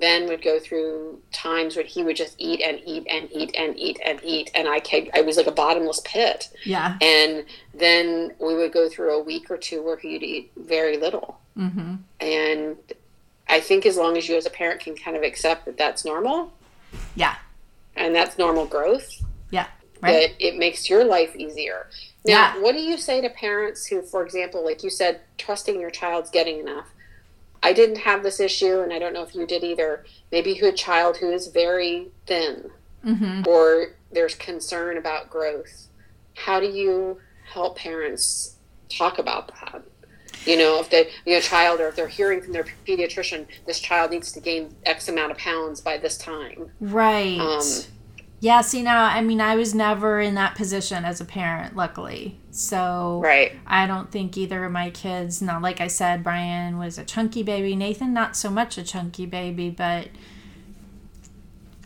Ben 0.00 0.26
would 0.28 0.42
go 0.42 0.58
through 0.58 1.20
times 1.32 1.76
when 1.76 1.86
he 1.86 2.02
would 2.02 2.16
just 2.16 2.34
eat 2.38 2.60
and 2.62 2.80
eat 2.86 3.06
and 3.10 3.28
eat 3.32 3.54
and 3.56 3.78
eat 3.78 4.00
and 4.04 4.18
eat, 4.24 4.50
and 4.54 4.66
I 4.68 4.80
ca- 4.80 5.10
I 5.14 5.20
was 5.20 5.36
like 5.36 5.46
a 5.46 5.52
bottomless 5.52 6.00
pit. 6.04 6.48
Yeah. 6.64 6.96
And 7.02 7.44
then 7.74 8.32
we 8.38 8.54
would 8.54 8.72
go 8.72 8.88
through 8.88 9.14
a 9.14 9.22
week 9.22 9.50
or 9.50 9.56
two 9.58 9.82
where 9.82 9.96
he'd 9.98 10.22
eat 10.22 10.50
very 10.56 10.96
little. 10.96 11.38
Mhm. 11.56 11.98
And 12.20 12.76
I 13.48 13.60
think 13.60 13.84
as 13.84 13.96
long 13.96 14.16
as 14.16 14.28
you 14.28 14.36
as 14.36 14.46
a 14.46 14.50
parent 14.50 14.80
can 14.80 14.96
kind 14.96 15.16
of 15.16 15.22
accept 15.22 15.66
that 15.66 15.76
that's 15.76 16.04
normal 16.04 16.52
Yeah. 17.14 17.34
and 17.96 18.14
that's 18.14 18.38
normal 18.38 18.64
growth, 18.66 19.10
Yeah. 19.50 19.66
Right. 20.00 20.12
that 20.38 20.46
it 20.46 20.56
makes 20.56 20.88
your 20.88 21.04
life 21.04 21.34
easier. 21.36 21.90
Now, 22.24 22.54
Yeah. 22.54 22.60
what 22.62 22.72
do 22.72 22.80
you 22.80 22.96
say 22.96 23.20
to 23.20 23.28
parents 23.28 23.86
who, 23.86 24.02
for 24.02 24.22
example, 24.24 24.64
like 24.64 24.82
you 24.82 24.90
said, 24.90 25.20
trusting 25.36 25.80
your 25.80 25.90
child's 25.90 26.30
getting 26.30 26.60
enough? 26.60 26.86
I 27.62 27.72
didn't 27.72 27.98
have 27.98 28.22
this 28.22 28.40
issue, 28.40 28.80
and 28.80 28.92
I 28.92 28.98
don't 28.98 29.12
know 29.12 29.22
if 29.22 29.34
you 29.34 29.46
did 29.46 29.62
either. 29.64 30.04
Maybe 30.32 30.52
you 30.52 30.64
had 30.64 30.74
a 30.74 30.76
child 30.76 31.18
who 31.18 31.30
is 31.30 31.48
very 31.48 32.08
thin, 32.26 32.70
Mhm. 33.04 33.46
or 33.46 33.94
there's 34.12 34.34
concern 34.34 34.96
about 34.96 35.30
growth. 35.30 35.88
How 36.34 36.58
do 36.60 36.66
you 36.66 37.20
help 37.52 37.76
parents 37.76 38.56
talk 38.88 39.18
about 39.18 39.48
that? 39.48 39.82
You 40.46 40.56
know, 40.56 40.80
if 40.80 40.88
they, 40.88 41.10
you 41.26 41.34
know, 41.34 41.40
child, 41.40 41.80
or 41.80 41.88
if 41.88 41.96
they're 41.96 42.08
hearing 42.08 42.40
from 42.40 42.52
their 42.54 42.64
pediatrician, 42.86 43.46
this 43.66 43.78
child 43.78 44.10
needs 44.10 44.32
to 44.32 44.40
gain 44.40 44.74
X 44.86 45.08
amount 45.08 45.32
of 45.32 45.36
pounds 45.38 45.82
by 45.82 45.98
this 45.98 46.16
time. 46.16 46.70
Right. 46.80 47.38
Um, 47.38 47.62
yeah, 48.40 48.62
see 48.62 48.82
now, 48.82 49.04
I 49.04 49.20
mean, 49.20 49.40
I 49.40 49.54
was 49.54 49.74
never 49.74 50.18
in 50.18 50.34
that 50.34 50.54
position 50.54 51.04
as 51.04 51.20
a 51.20 51.26
parent, 51.26 51.76
luckily. 51.76 52.40
So 52.50 53.20
Right. 53.22 53.52
I 53.66 53.86
don't 53.86 54.10
think 54.10 54.36
either 54.38 54.64
of 54.64 54.72
my 54.72 54.88
kids, 54.90 55.42
now, 55.42 55.60
like 55.60 55.80
I 55.80 55.88
said, 55.88 56.24
Brian 56.24 56.78
was 56.78 56.96
a 56.96 57.04
chunky 57.04 57.42
baby. 57.42 57.76
Nathan, 57.76 58.14
not 58.14 58.36
so 58.36 58.48
much 58.48 58.78
a 58.78 58.82
chunky 58.82 59.26
baby, 59.26 59.68
but 59.68 60.08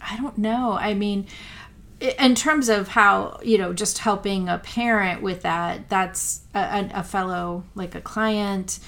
I 0.00 0.16
don't 0.16 0.38
know. 0.38 0.72
I 0.72 0.94
mean, 0.94 1.26
in 2.00 2.36
terms 2.36 2.68
of 2.68 2.88
how, 2.88 3.40
you 3.42 3.58
know, 3.58 3.72
just 3.72 3.98
helping 3.98 4.48
a 4.48 4.58
parent 4.58 5.22
with 5.22 5.42
that, 5.42 5.88
that's 5.88 6.42
a, 6.54 6.60
a, 6.60 6.90
a 7.00 7.02
fellow, 7.02 7.64
like 7.74 7.96
a 7.96 8.00
client. 8.00 8.78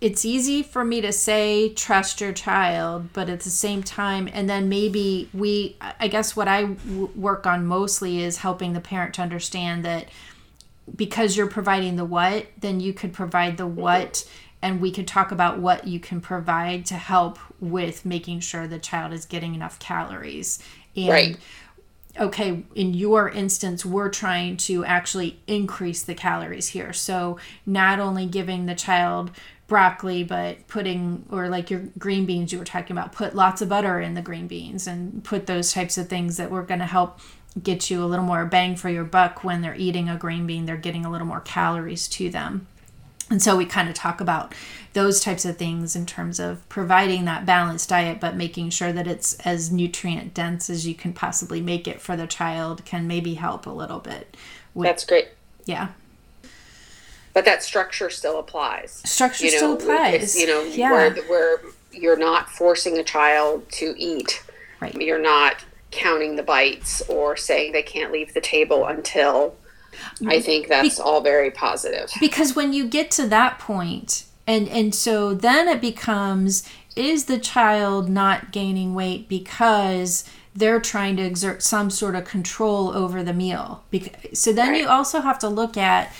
It's 0.00 0.24
easy 0.24 0.62
for 0.62 0.84
me 0.84 1.00
to 1.00 1.12
say 1.12 1.70
trust 1.70 2.20
your 2.20 2.32
child, 2.32 3.12
but 3.14 3.30
at 3.30 3.40
the 3.40 3.50
same 3.50 3.82
time, 3.82 4.28
and 4.32 4.50
then 4.50 4.68
maybe 4.68 5.30
we, 5.32 5.76
I 5.80 6.08
guess 6.08 6.36
what 6.36 6.46
I 6.46 6.64
w- 6.64 7.10
work 7.16 7.46
on 7.46 7.64
mostly 7.64 8.22
is 8.22 8.38
helping 8.38 8.74
the 8.74 8.80
parent 8.80 9.14
to 9.14 9.22
understand 9.22 9.84
that 9.86 10.08
because 10.94 11.36
you're 11.36 11.46
providing 11.46 11.96
the 11.96 12.04
what, 12.04 12.48
then 12.60 12.80
you 12.80 12.92
could 12.92 13.14
provide 13.14 13.56
the 13.56 13.66
what, 13.66 14.28
and 14.60 14.80
we 14.80 14.90
could 14.90 15.08
talk 15.08 15.32
about 15.32 15.58
what 15.58 15.86
you 15.86 15.98
can 15.98 16.20
provide 16.20 16.84
to 16.86 16.94
help 16.94 17.38
with 17.60 18.04
making 18.04 18.40
sure 18.40 18.66
the 18.66 18.78
child 18.78 19.12
is 19.14 19.24
getting 19.24 19.54
enough 19.54 19.78
calories. 19.78 20.58
And 20.94 21.08
Right. 21.08 21.36
okay, 22.20 22.64
in 22.74 22.92
your 22.92 23.28
instance, 23.30 23.86
we're 23.86 24.10
trying 24.10 24.58
to 24.58 24.84
actually 24.84 25.38
increase 25.46 26.02
the 26.02 26.14
calories 26.14 26.68
here. 26.68 26.92
So 26.92 27.38
not 27.64 27.98
only 28.00 28.26
giving 28.26 28.66
the 28.66 28.74
child 28.74 29.30
broccoli, 29.66 30.24
but 30.24 30.66
putting, 30.68 31.24
or 31.30 31.48
like 31.48 31.70
your 31.70 31.82
green 31.98 32.26
beans 32.26 32.52
you 32.52 32.58
were 32.58 32.64
talking 32.64 32.96
about, 32.96 33.12
put 33.12 33.34
lots 33.34 33.62
of 33.62 33.68
butter 33.68 34.00
in 34.00 34.14
the 34.14 34.22
green 34.22 34.46
beans 34.46 34.86
and 34.86 35.24
put 35.24 35.46
those 35.46 35.72
types 35.72 35.96
of 35.96 36.08
things 36.08 36.36
that 36.36 36.50
were 36.50 36.62
going 36.62 36.80
to 36.80 36.86
help 36.86 37.20
get 37.62 37.88
you 37.88 38.02
a 38.02 38.06
little 38.06 38.24
more 38.24 38.44
bang 38.44 38.76
for 38.76 38.88
your 38.88 39.04
buck 39.04 39.44
when 39.44 39.62
they're 39.62 39.76
eating 39.76 40.08
a 40.08 40.16
green 40.16 40.46
bean. 40.46 40.66
They're 40.66 40.76
getting 40.76 41.04
a 41.04 41.10
little 41.10 41.26
more 41.26 41.40
calories 41.40 42.08
to 42.08 42.28
them. 42.28 42.66
And 43.30 43.42
so 43.42 43.56
we 43.56 43.64
kind 43.64 43.88
of 43.88 43.94
talk 43.94 44.20
about 44.20 44.54
those 44.92 45.20
types 45.20 45.44
of 45.44 45.56
things 45.56 45.96
in 45.96 46.04
terms 46.04 46.38
of 46.38 46.68
providing 46.68 47.24
that 47.24 47.46
balanced 47.46 47.88
diet, 47.88 48.20
but 48.20 48.36
making 48.36 48.70
sure 48.70 48.92
that 48.92 49.06
it's 49.06 49.34
as 49.40 49.72
nutrient 49.72 50.34
dense 50.34 50.68
as 50.68 50.86
you 50.86 50.94
can 50.94 51.12
possibly 51.14 51.60
make 51.60 51.88
it 51.88 52.02
for 52.02 52.16
the 52.16 52.26
child 52.26 52.84
can 52.84 53.06
maybe 53.06 53.34
help 53.34 53.66
a 53.66 53.70
little 53.70 53.98
bit. 53.98 54.36
With, 54.74 54.86
That's 54.86 55.04
great. 55.06 55.28
yeah. 55.64 55.88
But 57.34 57.44
that 57.44 57.62
structure 57.62 58.10
still 58.10 58.38
applies. 58.38 59.02
Structure 59.04 59.46
you 59.46 59.52
know, 59.52 59.56
still 59.58 59.72
applies. 59.74 60.36
You 60.36 60.46
know, 60.46 60.62
yeah. 60.62 60.90
where, 60.90 61.14
where 61.24 61.60
you're 61.92 62.18
not 62.18 62.48
forcing 62.48 62.98
a 62.98 63.04
child 63.04 63.70
to 63.72 63.94
eat. 63.98 64.42
Right. 64.80 64.94
You're 64.94 65.20
not 65.20 65.64
counting 65.90 66.36
the 66.36 66.42
bites 66.42 67.02
or 67.08 67.36
saying 67.36 67.72
they 67.72 67.82
can't 67.82 68.12
leave 68.12 68.34
the 68.34 68.40
table 68.40 68.86
until. 68.86 69.56
I 70.26 70.40
think 70.40 70.66
that's 70.66 70.98
all 70.98 71.20
very 71.20 71.52
positive. 71.52 72.10
because 72.18 72.56
when 72.56 72.72
you 72.72 72.88
get 72.88 73.12
to 73.12 73.28
that 73.28 73.60
point 73.60 74.24
and 74.44 74.68
and 74.68 74.92
so 74.92 75.34
then 75.34 75.68
it 75.68 75.80
becomes 75.80 76.68
is 76.96 77.26
the 77.26 77.38
child 77.38 78.08
not 78.08 78.52
gaining 78.52 78.94
weight 78.94 79.28
because 79.28 80.28
they're 80.54 80.80
trying 80.80 81.16
to 81.16 81.22
exert 81.22 81.62
some 81.62 81.90
sort 81.90 82.14
of 82.14 82.24
control 82.24 82.90
over 82.90 83.22
the 83.22 83.32
meal 83.32 83.84
because, 83.90 84.38
so 84.38 84.52
then 84.52 84.74
you 84.74 84.88
also 84.88 85.20
have 85.20 85.38
to 85.38 85.48
look 85.48 85.76
at 85.76 86.12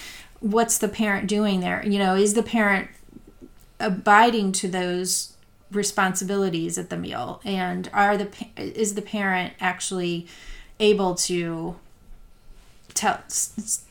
what's 0.45 0.77
the 0.77 0.89
parent 0.89 1.27
doing 1.27 1.61
there? 1.61 1.83
You 1.87 1.99
know 1.99 2.15
is 2.15 2.35
the 2.35 2.43
parent 2.43 2.91
abiding 3.81 4.53
to 4.53 4.69
those 4.69 5.33
responsibilities 5.73 6.77
at 6.77 6.91
the 6.91 6.99
meal? 6.99 7.41
And 7.45 7.89
are 7.95 8.17
the 8.19 8.29
is 8.57 8.95
the 8.95 9.03
parent 9.03 9.55
actually 9.59 10.27
able 10.79 11.15
to 11.15 11.77
tell 12.93 13.21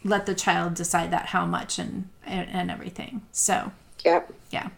let 0.04 0.28
the 0.28 0.36
child 0.36 0.76
decide 0.76 1.12
that 1.12 1.28
how 1.28 1.46
much 1.46 1.80
and 1.80 2.10
and, 2.26 2.48
and 2.50 2.70
everything? 2.72 3.24
So 3.32 3.72
Yep. 4.06 4.32
yeah 4.52 4.70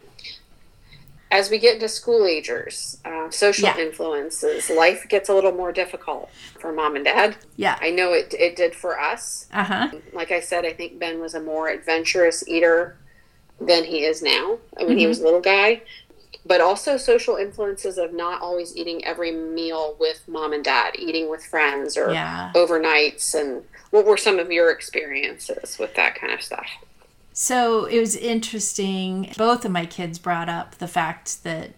As 1.36 1.49
we 1.49 1.57
get 1.57 1.73
into 1.75 1.89
school 1.89 2.25
agers, 2.25 2.97
uh, 3.03 3.29
social 3.29 3.65
Yeah. 3.67 3.77
influences, 3.77 4.69
life 4.69 5.05
gets 5.09 5.27
a 5.27 5.33
little 5.33 5.51
more 5.51 5.73
difficult 5.73 6.29
for 6.61 6.71
mom 6.71 6.95
and 6.95 7.03
dad. 7.03 7.36
yeah 7.57 7.77
I 7.81 7.89
know 7.91 8.13
it 8.13 8.33
it 8.47 8.55
did 8.55 8.73
for 8.73 8.97
us. 9.11 9.23
uh-huh 9.51 9.88
Like 10.13 10.31
I 10.31 10.39
said, 10.39 10.63
I 10.65 10.71
think 10.79 10.97
Ben 10.97 11.19
was 11.19 11.33
a 11.36 11.41
more 11.41 11.67
adventurous 11.67 12.47
eater 12.47 12.79
than 13.59 13.83
he 13.83 13.99
is 14.11 14.21
now. 14.21 14.59
I 14.79 14.83
mean, 14.86 14.97
he 14.97 15.07
was 15.07 15.19
a 15.19 15.25
little 15.27 15.41
guy. 15.57 15.81
but 16.47 16.61
also 16.61 16.95
social 16.95 17.36
influences 17.38 17.97
of 17.97 18.13
not 18.13 18.39
always 18.39 18.69
eating 18.79 19.03
every 19.03 19.31
meal 19.31 19.86
with 19.99 20.19
mom 20.27 20.53
and 20.53 20.63
dad, 20.63 20.91
eating 21.07 21.27
with 21.33 21.43
friends 21.53 21.97
or 21.97 22.11
Yeah. 22.11 22.51
overnights. 22.53 23.25
And 23.39 23.63
what 23.89 24.05
were 24.05 24.17
some 24.27 24.38
of 24.43 24.51
your 24.51 24.69
experiences 24.69 25.79
with 25.81 25.93
that 25.95 26.13
kind 26.19 26.31
of 26.38 26.41
stuff? 26.49 26.69
So 27.38 27.83
it 27.83 27.99
was 27.99 28.15
interesting. 28.15 29.33
Both 29.38 29.65
of 29.65 29.71
my 29.71 29.86
kids 29.86 30.17
brought 30.17 30.47
up 30.47 30.75
the 30.75 30.88
fact 30.88 31.43
that 31.43 31.71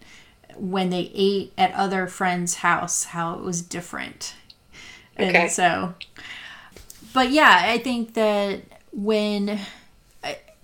when 0.56 0.90
they 0.90 1.10
ate 1.12 1.52
at 1.58 1.72
other 1.72 2.06
friends' 2.06 2.54
house, 2.54 3.06
how 3.06 3.34
it 3.34 3.42
was 3.42 3.60
different. 3.60 4.36
Okay. 5.18 5.34
And 5.34 5.50
so, 5.50 5.94
but 7.12 7.32
yeah, 7.32 7.62
I 7.64 7.78
think 7.78 8.14
that 8.14 8.60
when 8.92 9.58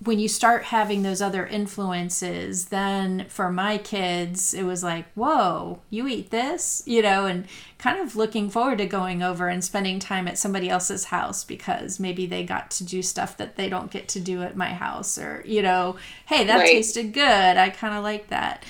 when 0.01 0.19
you 0.19 0.29
start 0.29 0.65
having 0.65 1.03
those 1.03 1.23
other 1.23 1.47
influences, 1.47 2.67
then 2.67 3.25
for 3.29 3.51
my 3.51 3.79
kids, 3.79 4.53
it 4.53 4.65
was 4.65 4.83
like, 4.83 5.07
whoa, 5.15 5.81
you 5.89 6.07
eat 6.09 6.31
this, 6.31 6.83
you 6.85 7.01
know, 7.01 7.27
and 7.27 7.47
kind 7.79 7.99
of 8.01 8.15
looking 8.17 8.51
forward 8.51 8.79
to 8.79 8.87
going 8.87 9.23
over 9.23 9.49
and 9.49 9.65
spending 9.65 9.99
time 9.99 10.29
at 10.29 10.37
somebody 10.37 10.69
else's 10.69 11.05
house 11.07 11.45
because 11.45 11.99
maybe 12.01 12.27
they 12.27 12.45
got 12.45 12.71
to 12.73 12.85
do 12.85 13.03
stuff 13.03 13.37
that 13.39 13.57
they 13.57 13.69
don't 13.69 13.91
get 13.91 14.09
to 14.09 14.21
do 14.21 14.43
at 14.43 14.57
my 14.57 14.69
house, 14.75 15.17
or, 15.17 15.43
you 15.47 15.63
know, 15.63 15.97
hey, 16.27 16.45
that 16.45 16.59
Right. 16.59 16.67
tasted 16.69 17.13
good. 17.15 17.57
I 17.57 17.71
kind 17.71 17.95
of 17.95 18.03
like 18.03 18.29
that. 18.29 18.65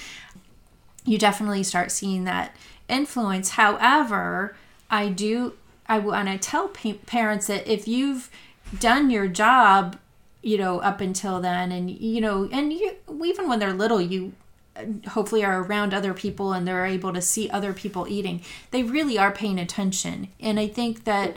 You 1.05 1.19
definitely 1.19 1.63
start 1.65 1.91
seeing 1.91 2.25
that 2.25 2.55
influence. 2.89 3.51
However, 3.51 4.55
I 4.91 5.09
do, 5.09 5.55
I 5.89 5.99
and 5.99 6.29
I 6.29 6.37
tell 6.37 6.69
pa- 6.69 6.93
parents 7.07 7.47
that 7.49 7.67
if 7.67 7.89
you've 7.89 8.31
done 8.79 9.11
your 9.11 9.27
job 9.29 9.97
you 10.45 10.59
know 10.59 10.79
up 10.81 11.01
until 11.01 11.41
then. 11.41 11.73
And 11.73 11.91
you 11.91 12.21
know 12.21 12.49
and 12.53 12.73
you 12.73 12.97
even 13.25 13.49
when 13.49 13.59
they're 13.59 13.73
little 13.73 14.01
you 14.01 14.33
uh, 14.77 14.85
hopefully 15.11 15.45
are 15.45 15.63
around 15.63 15.95
other 15.95 16.15
people 16.15 16.53
and 16.53 16.67
they're 16.67 16.87
able 16.87 17.13
to 17.13 17.23
see 17.23 17.49
other 17.51 17.73
people 17.73 18.07
eating 18.09 18.43
they 18.71 18.83
really 18.83 19.19
are 19.19 19.33
paying 19.33 19.59
attention. 19.59 20.29
And 20.41 20.61
i 20.61 20.67
think 20.67 21.05
that 21.05 21.37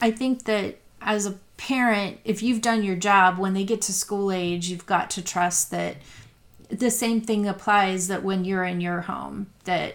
i 0.00 0.10
think 0.10 0.44
that 0.44 0.78
as 1.00 1.26
a 1.26 1.38
parent 1.56 2.18
if 2.24 2.42
you've 2.42 2.60
done 2.60 2.82
your 2.82 2.96
job 2.96 3.38
when 3.38 3.54
they 3.54 3.62
get 3.62 3.80
to 3.82 3.92
school 3.92 4.32
age 4.32 4.68
you've 4.68 4.86
got 4.86 5.10
to 5.10 5.22
trust 5.22 5.70
that 5.70 5.96
the 6.68 6.90
same 6.90 7.20
thing 7.20 7.46
applies 7.46 8.08
that 8.08 8.24
when 8.24 8.44
you're 8.44 8.64
in 8.64 8.80
your 8.80 9.02
home 9.02 9.46
that 9.64 9.94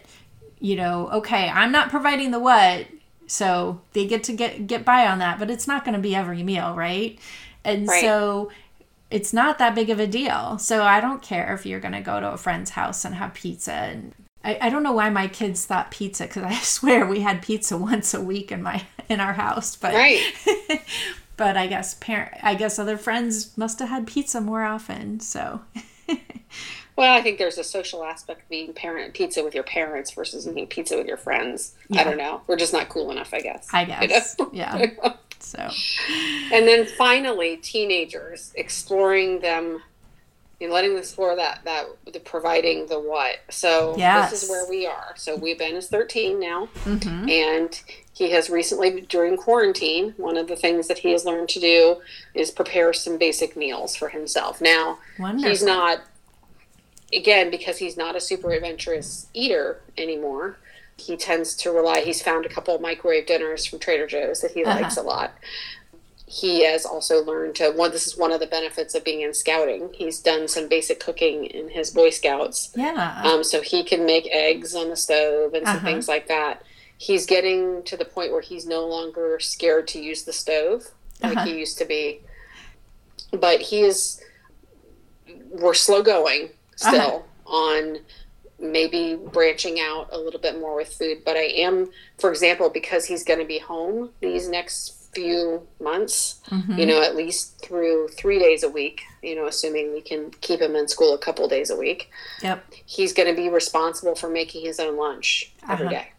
you 0.59 0.77
know 0.77 1.09
okay 1.09 1.49
i'm 1.49 1.71
not 1.71 1.89
providing 1.89 2.31
the 2.31 2.39
what 2.39 2.87
so 3.27 3.81
they 3.91 4.07
get 4.07 4.23
to 4.23 4.31
get 4.31 4.65
get 4.65 4.85
by 4.85 5.07
on 5.07 5.19
that 5.19 5.37
but 5.37 5.49
it's 5.49 5.67
not 5.67 5.83
going 5.83 5.93
to 5.93 5.99
be 5.99 6.15
every 6.15 6.41
meal 6.41 6.73
right 6.73 7.19
and 7.67 7.87
Right. 7.87 8.01
so 8.01 8.51
it's 9.11 9.31
not 9.33 9.57
that 9.59 9.75
big 9.75 9.89
of 9.89 9.99
a 9.99 10.07
deal 10.07 10.57
so 10.57 10.83
i 10.83 10.99
don't 10.99 11.21
care 11.21 11.53
if 11.53 11.65
you're 11.65 11.79
going 11.79 11.93
to 11.93 12.01
go 12.01 12.19
to 12.19 12.31
a 12.31 12.37
friend's 12.37 12.71
house 12.71 13.05
and 13.05 13.15
have 13.15 13.33
pizza 13.33 13.71
and 13.73 14.13
I, 14.43 14.57
I 14.61 14.69
don't 14.69 14.83
know 14.83 14.91
why 14.93 15.09
my 15.09 15.27
kids 15.27 15.65
thought 15.65 15.91
pizza 15.91 16.23
because 16.25 16.43
i 16.43 16.53
swear 16.61 17.05
we 17.05 17.19
had 17.21 17.41
pizza 17.41 17.77
once 17.91 18.13
a 18.13 18.21
week 18.21 18.51
in 18.51 18.61
my 18.63 18.83
in 19.09 19.19
our 19.19 19.33
house 19.33 19.75
but 19.75 19.93
Right. 19.93 20.21
but 21.37 21.55
i 21.55 21.67
guess 21.67 21.93
parent 21.95 22.33
i 22.43 22.55
guess 22.55 22.79
other 22.79 22.97
friends 22.97 23.57
must 23.57 23.79
have 23.79 23.89
had 23.89 24.07
pizza 24.07 24.41
more 24.41 24.63
often 24.63 25.19
so 25.19 25.61
Well, 26.95 27.13
I 27.15 27.21
think 27.21 27.37
there's 27.37 27.59
a 27.59 27.63
social 27.63 28.03
aspect 28.03 28.41
of 28.41 28.51
eating 28.51 28.73
parent 28.73 29.13
pizza 29.13 29.43
with 29.43 29.53
your 29.53 29.63
parents 29.63 30.09
versus 30.09 30.47
eating 30.47 30.65
pizza 30.65 30.97
with 30.97 31.05
your 31.05 31.17
friends. 31.17 31.75
I 31.95 32.03
don't 32.03 32.17
know. 32.17 32.41
We're 32.47 32.55
just 32.55 32.73
not 32.73 32.89
cool 32.89 33.11
enough, 33.11 33.35
I 33.35 33.41
guess. 33.41 33.67
i 33.71 33.85
guess 33.85 34.35
yeah 34.51 34.87
so 35.47 35.69
And 36.53 36.67
then 36.67 36.85
finally, 36.85 37.57
teenagers 37.57 38.51
exploring 38.55 39.39
them, 39.39 39.81
know, 40.67 40.73
letting 40.73 40.91
them 40.91 40.99
explore 40.99 41.35
that 41.35 41.61
that 41.65 41.85
the 42.11 42.19
providing 42.19 42.87
the 42.87 42.99
what. 42.99 43.37
So 43.49 43.95
Yes. 43.97 44.31
this 44.31 44.43
is 44.43 44.49
where 44.49 44.67
we 44.67 44.85
are. 44.85 45.13
So 45.15 45.35
we 45.35 45.53
Ben 45.53 45.75
is 45.75 45.87
13 45.87 46.39
now, 46.39 46.69
mhm. 46.85 47.29
and 47.29 47.81
he 48.13 48.31
has 48.31 48.49
recently 48.49 49.01
during 49.01 49.37
quarantine. 49.37 50.13
One 50.17 50.37
of 50.37 50.47
the 50.47 50.55
things 50.55 50.87
that 50.87 50.99
he 50.99 51.11
has 51.11 51.25
learned 51.25 51.49
to 51.49 51.59
do 51.59 51.97
is 52.33 52.49
prepare 52.51 52.91
some 52.93 53.17
basic 53.17 53.55
meals 53.55 53.95
for 53.95 54.09
himself. 54.09 54.59
Now 54.61 54.97
wonderful 55.19 55.49
he's 55.49 55.63
not 55.63 56.01
again 57.13 57.49
because 57.51 57.77
he's 57.77 57.95
not 57.95 58.15
a 58.15 58.19
super 58.19 58.51
adventurous 58.51 59.27
eater 59.33 59.79
anymore 59.97 60.57
he 60.97 61.15
tends 61.15 61.55
to 61.55 61.71
rely 61.71 62.01
he's 62.01 62.21
found 62.21 62.45
a 62.45 62.49
couple 62.49 62.73
of 62.75 62.81
microwave 62.81 63.25
dinners 63.27 63.65
from 63.65 63.79
trader 63.79 64.07
joe's 64.07 64.41
that 64.41 64.51
he 64.51 64.63
Uh-huh. 64.65 64.81
likes 64.81 64.97
a 64.97 65.01
lot. 65.01 65.33
He 66.29 66.65
has 66.65 66.85
also 66.85 67.23
learned 67.23 67.55
to 67.55 67.71
one 67.71 67.91
this 67.91 68.05
is 68.07 68.17
one 68.17 68.31
of 68.33 68.39
the 68.41 68.47
benefits 68.47 68.93
of 68.95 69.03
being 69.05 69.21
in 69.21 69.33
scouting. 69.33 69.91
He's 69.93 70.19
done 70.19 70.47
some 70.47 70.67
basic 70.67 70.99
cooking 70.99 71.45
in 71.45 71.69
his 71.69 71.91
boy 71.91 72.09
scouts. 72.09 72.71
Yeah. 72.75 73.21
Um, 73.23 73.43
so 73.45 73.61
he 73.61 73.83
can 73.83 74.05
make 74.05 74.27
eggs 74.31 74.75
on 74.75 74.89
the 74.89 74.97
stove 74.97 75.53
and 75.53 75.65
some 75.65 75.77
Uh-huh. 75.77 75.85
things 75.87 76.07
like 76.09 76.27
that. 76.27 76.63
He's 76.97 77.25
getting 77.25 77.83
to 77.83 77.95
the 77.95 78.03
point 78.05 78.31
where 78.33 78.41
he's 78.41 78.65
no 78.65 78.85
longer 78.85 79.39
scared 79.39 79.87
to 79.89 80.01
use 80.01 80.23
the 80.23 80.33
stove 80.33 80.87
like 81.23 81.37
Uh-huh. 81.37 81.45
he 81.45 81.57
used 81.59 81.77
to 81.77 81.85
be. 81.85 82.21
But 83.31 83.61
he 83.61 83.81
is 83.81 84.19
we're 85.49 85.73
slow 85.73 86.01
going 86.01 86.49
still 86.75 87.25
on 87.45 87.99
maybe 88.59 89.15
branching 89.31 89.79
out 89.79 90.09
a 90.11 90.17
little 90.17 90.39
bit 90.39 90.59
more 90.59 90.75
with 90.75 90.91
food 90.91 91.17
but 91.25 91.35
i 91.37 91.43
am 91.43 91.89
for 92.17 92.29
example 92.31 92.69
because 92.69 93.05
he's 93.05 93.23
going 93.23 93.39
to 93.39 93.45
be 93.45 93.59
home 93.59 94.09
these 94.19 94.49
next 94.49 94.93
few 95.13 95.65
months 95.79 96.39
Mhm. 96.49 96.77
you 96.79 96.85
know 96.85 97.01
at 97.01 97.15
least 97.15 97.59
through 97.63 98.07
three 98.09 98.39
days 98.39 98.63
a 98.63 98.69
week 98.69 99.01
you 99.23 99.35
know 99.35 99.45
assuming 99.47 99.93
we 99.93 100.01
can 100.01 100.31
keep 100.41 100.59
him 100.59 100.75
in 100.75 100.87
school 100.87 101.13
a 101.13 101.17
couple 101.17 101.47
days 101.47 101.69
a 101.69 101.75
week 101.75 102.09
yep 102.41 102.63
he's 102.85 103.13
going 103.13 103.27
to 103.27 103.35
be 103.39 103.49
responsible 103.49 104.15
for 104.15 104.29
making 104.29 104.65
his 104.65 104.79
own 104.79 104.97
lunch 104.97 105.53
every 105.69 105.85
Uh-huh. 105.87 105.95
day 105.95 106.11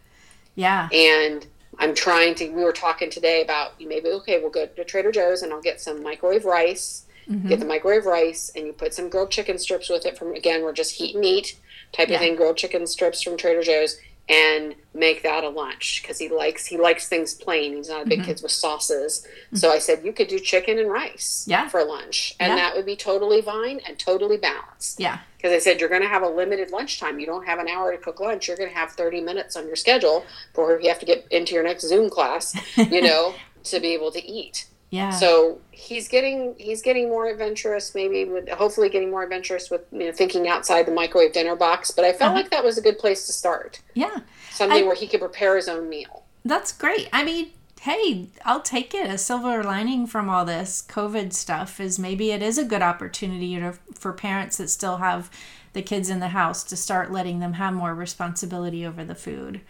yeah 0.55 0.89
and 0.93 1.47
I'm 1.81 1.95
trying 1.95 2.35
to. 2.37 2.49
We 2.49 2.65
were 2.65 2.73
talking 2.73 3.09
today 3.09 3.41
about 3.43 3.79
maybe 3.81 4.09
okay, 4.09 4.41
we'll 4.41 4.51
go 4.51 4.67
to 4.67 4.85
Trader 4.85 5.13
Joe's 5.13 5.43
and 5.43 5.53
I'll 5.53 5.61
get 5.61 5.81
some 5.81 6.03
microwave 6.03 6.45
rice. 6.45 7.05
Mhm. 7.31 7.49
Get 7.49 7.61
the 7.61 7.67
microwave 7.67 8.05
rice 8.05 8.51
and 8.57 8.67
you 8.67 8.73
put 8.73 8.93
some 8.95 9.09
grilled 9.09 9.31
chicken 9.31 9.59
strips 9.59 9.89
with 9.89 10.05
it. 10.05 10.19
From 10.19 10.35
again, 10.35 10.63
we're 10.63 10.73
just 10.73 10.93
heat 10.93 11.15
and 11.15 11.25
eat 11.25 11.57
type 11.93 12.09
Yeah. 12.09 12.17
of 12.17 12.21
thing. 12.21 12.37
Grilled 12.37 12.57
chicken 12.57 12.87
strips 12.87 13.23
from 13.23 13.37
Trader 13.37 13.63
Joe's 13.63 13.99
and 14.31 14.75
make 14.93 15.23
that 15.23 15.43
a 15.43 15.49
lunch 15.49 16.03
because 16.03 16.19
he 16.19 16.29
likes 16.29 16.67
he 16.67 16.77
likes 16.77 17.09
things 17.09 17.33
plain. 17.35 17.77
He's 17.77 17.89
not 17.89 17.97
a 17.97 18.01
Mm-hmm. 18.01 18.09
big 18.11 18.25
kid 18.25 18.41
with 18.43 18.53
sauces. 18.53 19.27
So 19.55 19.71
I 19.73 19.79
said 19.79 20.05
you 20.05 20.13
could 20.13 20.29
do 20.29 20.39
chicken 20.39 20.79
and 20.79 20.91
rice 20.91 21.45
Yeah. 21.49 21.67
for 21.69 21.83
lunch, 21.83 22.35
and 22.39 22.51
Yeah. 22.51 22.57
that 22.57 22.77
would 22.77 22.85
be 22.85 22.95
totally 22.97 23.41
fine 23.41 23.81
and 23.87 23.99
totally 23.99 24.37
balanced 24.37 25.01
yeah 25.01 25.19
because 25.39 25.53
I 25.53 25.59
said 25.61 25.81
you're 25.81 25.89
going 25.89 26.03
to 26.03 26.09
have 26.09 26.23
a 26.23 26.29
limited 26.29 26.71
lunchtime. 26.73 27.19
You 27.21 27.27
don't 27.27 27.47
have 27.47 27.59
an 27.59 27.69
hour 27.69 27.91
to 27.93 27.97
cook 27.99 28.21
lunch. 28.21 28.49
You're 28.49 28.57
going 28.59 28.69
to 28.71 28.75
have 28.77 28.91
30 28.93 29.21
minutes 29.23 29.57
on 29.57 29.67
your 29.67 29.77
schedule 29.77 30.25
for 30.53 30.79
you 30.81 30.89
have 30.91 30.99
to 30.99 31.07
get 31.07 31.27
into 31.31 31.55
your 31.55 31.63
next 31.63 31.85
Zoom 31.89 32.11
class, 32.11 32.55
you 32.77 33.01
know, 33.09 33.35
to 33.65 33.81
be 33.81 33.95
able 33.95 34.11
to 34.13 34.23
eat. 34.25 34.67
Yeah 34.91 35.11
So 35.11 35.61
he's 35.71 36.09
getting 36.09 36.55
he's 36.59 36.83
getting 36.83 37.09
more 37.09 37.27
adventurous, 37.29 37.95
maybe 37.95 38.25
with 38.25 38.49
hopefully 38.49 38.89
getting 38.89 39.11
more 39.11 39.23
adventurous 39.23 39.71
with 39.71 39.83
you 39.93 40.07
know 40.07 40.13
thinking 40.13 40.49
outside 40.49 40.87
the 40.87 40.93
microwave 40.93 41.33
dinner 41.33 41.57
box. 41.57 41.91
But 41.91 42.05
I 42.05 42.13
felt 42.13 42.31
Uh-huh. 42.33 42.41
like 42.41 42.51
that 42.51 42.65
was 42.65 42.79
a 42.79 42.83
good 42.83 42.99
place 42.99 43.27
to 43.27 43.33
start, 43.33 43.81
yeah 43.95 44.19
something 44.51 44.85
I- 44.85 44.87
where 44.87 44.95
he 44.97 45.07
could 45.07 45.21
prepare 45.21 45.57
his 45.57 45.69
own 45.69 45.89
meal. 45.89 46.25
That's 46.45 46.73
great. 46.73 47.09
I 47.13 47.23
mean, 47.25 47.51
hey, 47.81 48.29
I'll 48.45 48.61
take 48.63 48.95
it. 48.95 49.09
A 49.11 49.19
silver 49.19 49.63
lining 49.63 50.07
from 50.07 50.29
all 50.31 50.45
this 50.45 50.83
COVID 50.89 51.33
stuff 51.33 51.79
is 51.81 51.99
maybe 51.99 52.33
it 52.33 52.43
is 52.43 52.57
a 52.59 52.65
good 52.65 52.83
opportunity 52.83 53.61
for 53.95 54.13
parents 54.13 54.57
that 54.57 54.69
still 54.71 54.97
have 54.99 55.31
the 55.75 55.83
kids 55.83 56.09
in 56.09 56.19
the 56.21 56.29
house 56.29 56.65
to 56.65 56.77
start 56.77 57.13
letting 57.13 57.41
them 57.41 57.53
have 57.55 57.75
more 57.75 57.95
responsibility 57.95 58.87
over 58.87 59.05
the 59.05 59.15
food. 59.15 59.61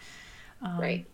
Um, 0.63 0.81
right. 0.81 1.07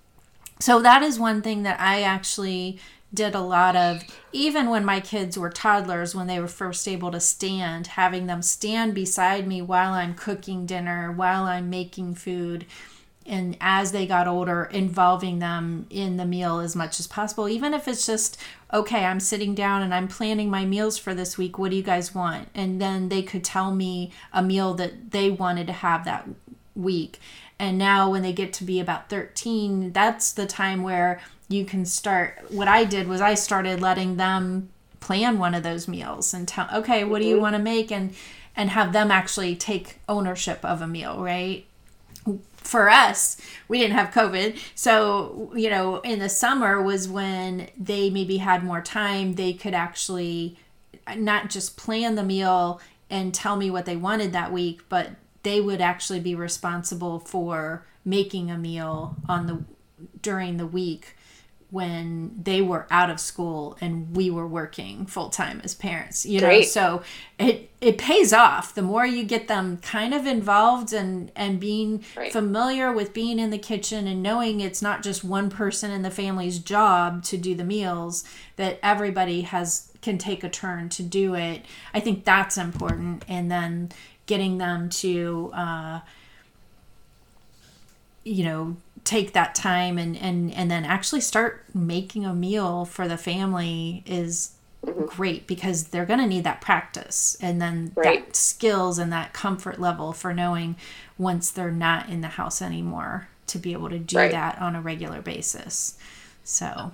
So 0.65 0.81
that 0.81 1.03
is 1.03 1.19
one 1.19 1.43
thing 1.43 1.65
that 1.65 1.79
I 1.79 2.01
actually 2.01 2.79
did 3.13 3.35
a 3.35 3.41
lot 3.43 3.77
of 3.77 4.03
even 4.33 4.71
when 4.71 4.83
my 4.83 4.99
kids 4.99 5.37
were 5.37 5.51
toddlers 5.51 6.15
when 6.15 6.27
they 6.27 6.41
were 6.41 6.49
first 6.49 6.89
able 6.89 7.11
to 7.11 7.21
stand 7.21 7.89
having 7.89 8.29
them 8.29 8.41
stand 8.41 8.95
beside 8.95 9.47
me 9.47 9.61
while 9.61 9.93
I'm 9.93 10.15
cooking 10.15 10.65
dinner 10.65 11.13
while 11.13 11.45
I'm 11.45 11.69
making 11.69 12.15
food 12.15 12.65
and 13.27 13.59
as 13.61 13.93
they 13.93 14.07
got 14.07 14.27
older 14.27 14.65
involving 14.65 15.39
them 15.39 15.87
in 15.91 16.17
the 16.17 16.25
meal 16.25 16.61
as 16.61 16.75
much 16.75 16.99
as 16.99 17.07
possible. 17.07 17.47
Even 17.47 17.75
if 17.75 17.87
it's 17.87 18.07
just 18.07 18.39
okay 18.73 19.05
i'm 19.05 19.21
sitting 19.21 19.55
down 19.55 19.83
and 19.83 19.93
i'm 19.93 20.09
planning 20.09 20.49
my 20.49 20.65
meals 20.65 20.97
for 20.97 21.15
this 21.15 21.37
week 21.37 21.59
what 21.59 21.73
do 21.73 21.77
you 21.77 21.83
guys 21.83 22.15
want? 22.15 22.49
And 22.55 22.81
then 22.81 23.11
they 23.11 23.23
could 23.23 23.45
tell 23.45 23.75
me 23.75 24.13
a 24.33 24.43
meal 24.43 24.73
that 24.75 25.11
they 25.11 25.31
wanted 25.31 25.67
to 25.67 25.75
have 25.75 26.07
that 26.07 26.27
week 26.75 27.21
and 27.59 27.79
now 27.79 28.11
when 28.11 28.23
they 28.23 28.33
get 28.33 28.53
to 28.53 28.65
be 28.65 28.81
about 28.81 29.09
13 29.09 29.93
that's 29.93 30.33
the 30.33 30.47
time 30.47 30.83
where 30.83 31.21
you 31.49 31.65
can 31.65 31.85
start 31.85 32.39
what 32.51 32.69
i 32.69 32.85
did 32.85 33.07
was 33.07 33.21
i 33.21 33.35
started 33.35 33.81
letting 33.81 34.17
them 34.17 34.69
plan 35.01 35.39
one 35.39 35.55
of 35.55 35.63
those 35.63 35.87
meals 35.87 36.33
and 36.33 36.49
tell 36.49 36.69
okay 36.75 37.05
what 37.05 37.21
do 37.21 37.29
you 37.29 37.35
mm-hmm. 37.35 37.43
want 37.43 37.57
to 37.57 37.63
make 37.63 37.93
and 37.93 38.15
and 38.57 38.71
have 38.71 38.93
them 38.93 39.11
actually 39.11 39.55
take 39.55 39.99
ownership 40.09 40.65
of 40.65 40.81
a 40.81 40.87
meal 40.87 41.23
right 41.23 41.67
for 42.65 42.89
us, 42.89 43.37
we 43.69 43.79
didn't 43.79 43.97
have 43.97 44.11
COVID. 44.11 44.59
So, 44.75 45.53
you 45.55 45.71
know, 45.71 46.01
in 46.01 46.19
the 46.19 46.29
summer 46.29 46.83
was 46.83 47.07
when 47.07 47.69
they 47.79 48.11
maybe 48.11 48.39
had 48.39 48.65
more 48.65 48.81
time. 48.81 49.35
They 49.35 49.53
could 49.53 49.75
actually 49.75 50.57
not 51.17 51.51
just 51.51 51.77
plan 51.77 52.15
the 52.15 52.25
meal 52.25 52.81
and 53.11 53.35
tell 53.35 53.57
me 53.57 53.71
what 53.71 53.85
they 53.85 53.97
wanted 53.97 54.33
that 54.33 54.51
week, 54.51 54.81
but 54.89 55.11
they 55.45 55.61
would 55.61 55.81
actually 55.81 56.21
be 56.21 56.35
responsible 56.35 57.21
for 57.21 57.87
making 58.05 58.51
a 58.51 58.59
meal 58.59 59.17
on 59.29 59.47
the 59.47 59.65
during 60.21 60.57
the 60.57 60.67
week 60.67 61.17
when 61.71 62.31
they 62.45 62.63
were 62.63 62.87
out 62.91 63.11
of 63.11 63.19
school 63.19 63.77
and 63.81 64.15
we 64.15 64.31
were 64.31 64.47
working 64.47 65.07
full 65.07 65.29
time 65.29 65.61
as 65.65 65.75
parents 65.75 66.25
you 66.25 66.39
know 66.41 66.47
Great. 66.47 66.65
so 66.69 67.03
it 67.39 67.71
it 67.81 67.99
pays 67.99 68.33
off 68.33 68.75
the 68.75 68.83
more 68.83 69.05
you 69.07 69.25
get 69.25 69.49
them 69.49 69.79
kind 69.79 70.15
of 70.15 70.27
involved 70.27 70.93
and 70.93 71.33
and 71.35 71.59
being 71.59 72.05
Right. 72.17 72.31
familiar 72.33 72.93
with 72.93 73.13
being 73.13 73.39
in 73.41 73.51
the 73.51 73.59
kitchen 73.59 74.07
and 74.07 74.23
knowing 74.23 74.61
it's 74.61 74.83
not 74.83 75.03
just 75.03 75.25
one 75.25 75.51
person 75.51 75.91
in 75.91 76.03
the 76.03 76.11
family's 76.11 76.59
job 76.61 77.25
to 77.25 77.37
do 77.37 77.55
the 77.57 77.65
meals 77.65 78.25
that 78.57 78.79
everybody 78.83 79.41
has 79.43 79.91
can 80.01 80.19
take 80.19 80.45
a 80.45 80.49
turn 80.51 80.89
to 80.91 81.03
do 81.03 81.35
it 81.35 81.65
i 81.93 81.99
think 81.99 82.25
that's 82.25 82.57
important 82.59 83.25
and 83.27 83.51
then 83.51 83.91
getting 84.27 84.59
them 84.59 84.89
to 84.89 85.51
uh 85.55 86.01
you 88.25 88.45
know 88.45 88.77
take 89.05 89.33
that 89.35 89.55
time 89.55 89.99
and 89.99 90.17
and 90.17 90.53
and 90.55 90.71
then 90.71 90.85
actually 90.85 91.21
start 91.21 91.65
making 91.75 92.25
a 92.25 92.35
meal 92.35 92.85
for 92.85 93.07
the 93.07 93.19
family 93.19 94.03
is 94.07 94.53
great 95.07 95.47
because 95.47 95.85
they're 95.89 96.07
going 96.07 96.21
to 96.21 96.27
need 96.27 96.45
that 96.45 96.61
practice 96.61 97.37
and 97.41 97.61
then 97.61 97.93
Right. 97.95 98.27
that 98.27 98.37
skills 98.37 98.99
and 98.99 99.13
that 99.13 99.33
comfort 99.33 99.81
level 99.81 100.13
for 100.13 100.33
knowing 100.35 100.77
once 101.19 101.51
they're 101.51 101.71
not 101.71 102.09
in 102.09 102.21
the 102.23 102.29
house 102.29 102.63
anymore 102.63 103.29
to 103.49 103.59
be 103.59 103.73
able 103.73 103.91
to 103.91 103.99
do 103.99 104.17
Right. 104.17 104.31
that 104.31 104.59
on 104.61 104.75
a 104.77 104.81
regular 104.81 105.21
basis 105.21 105.99
so 106.45 106.93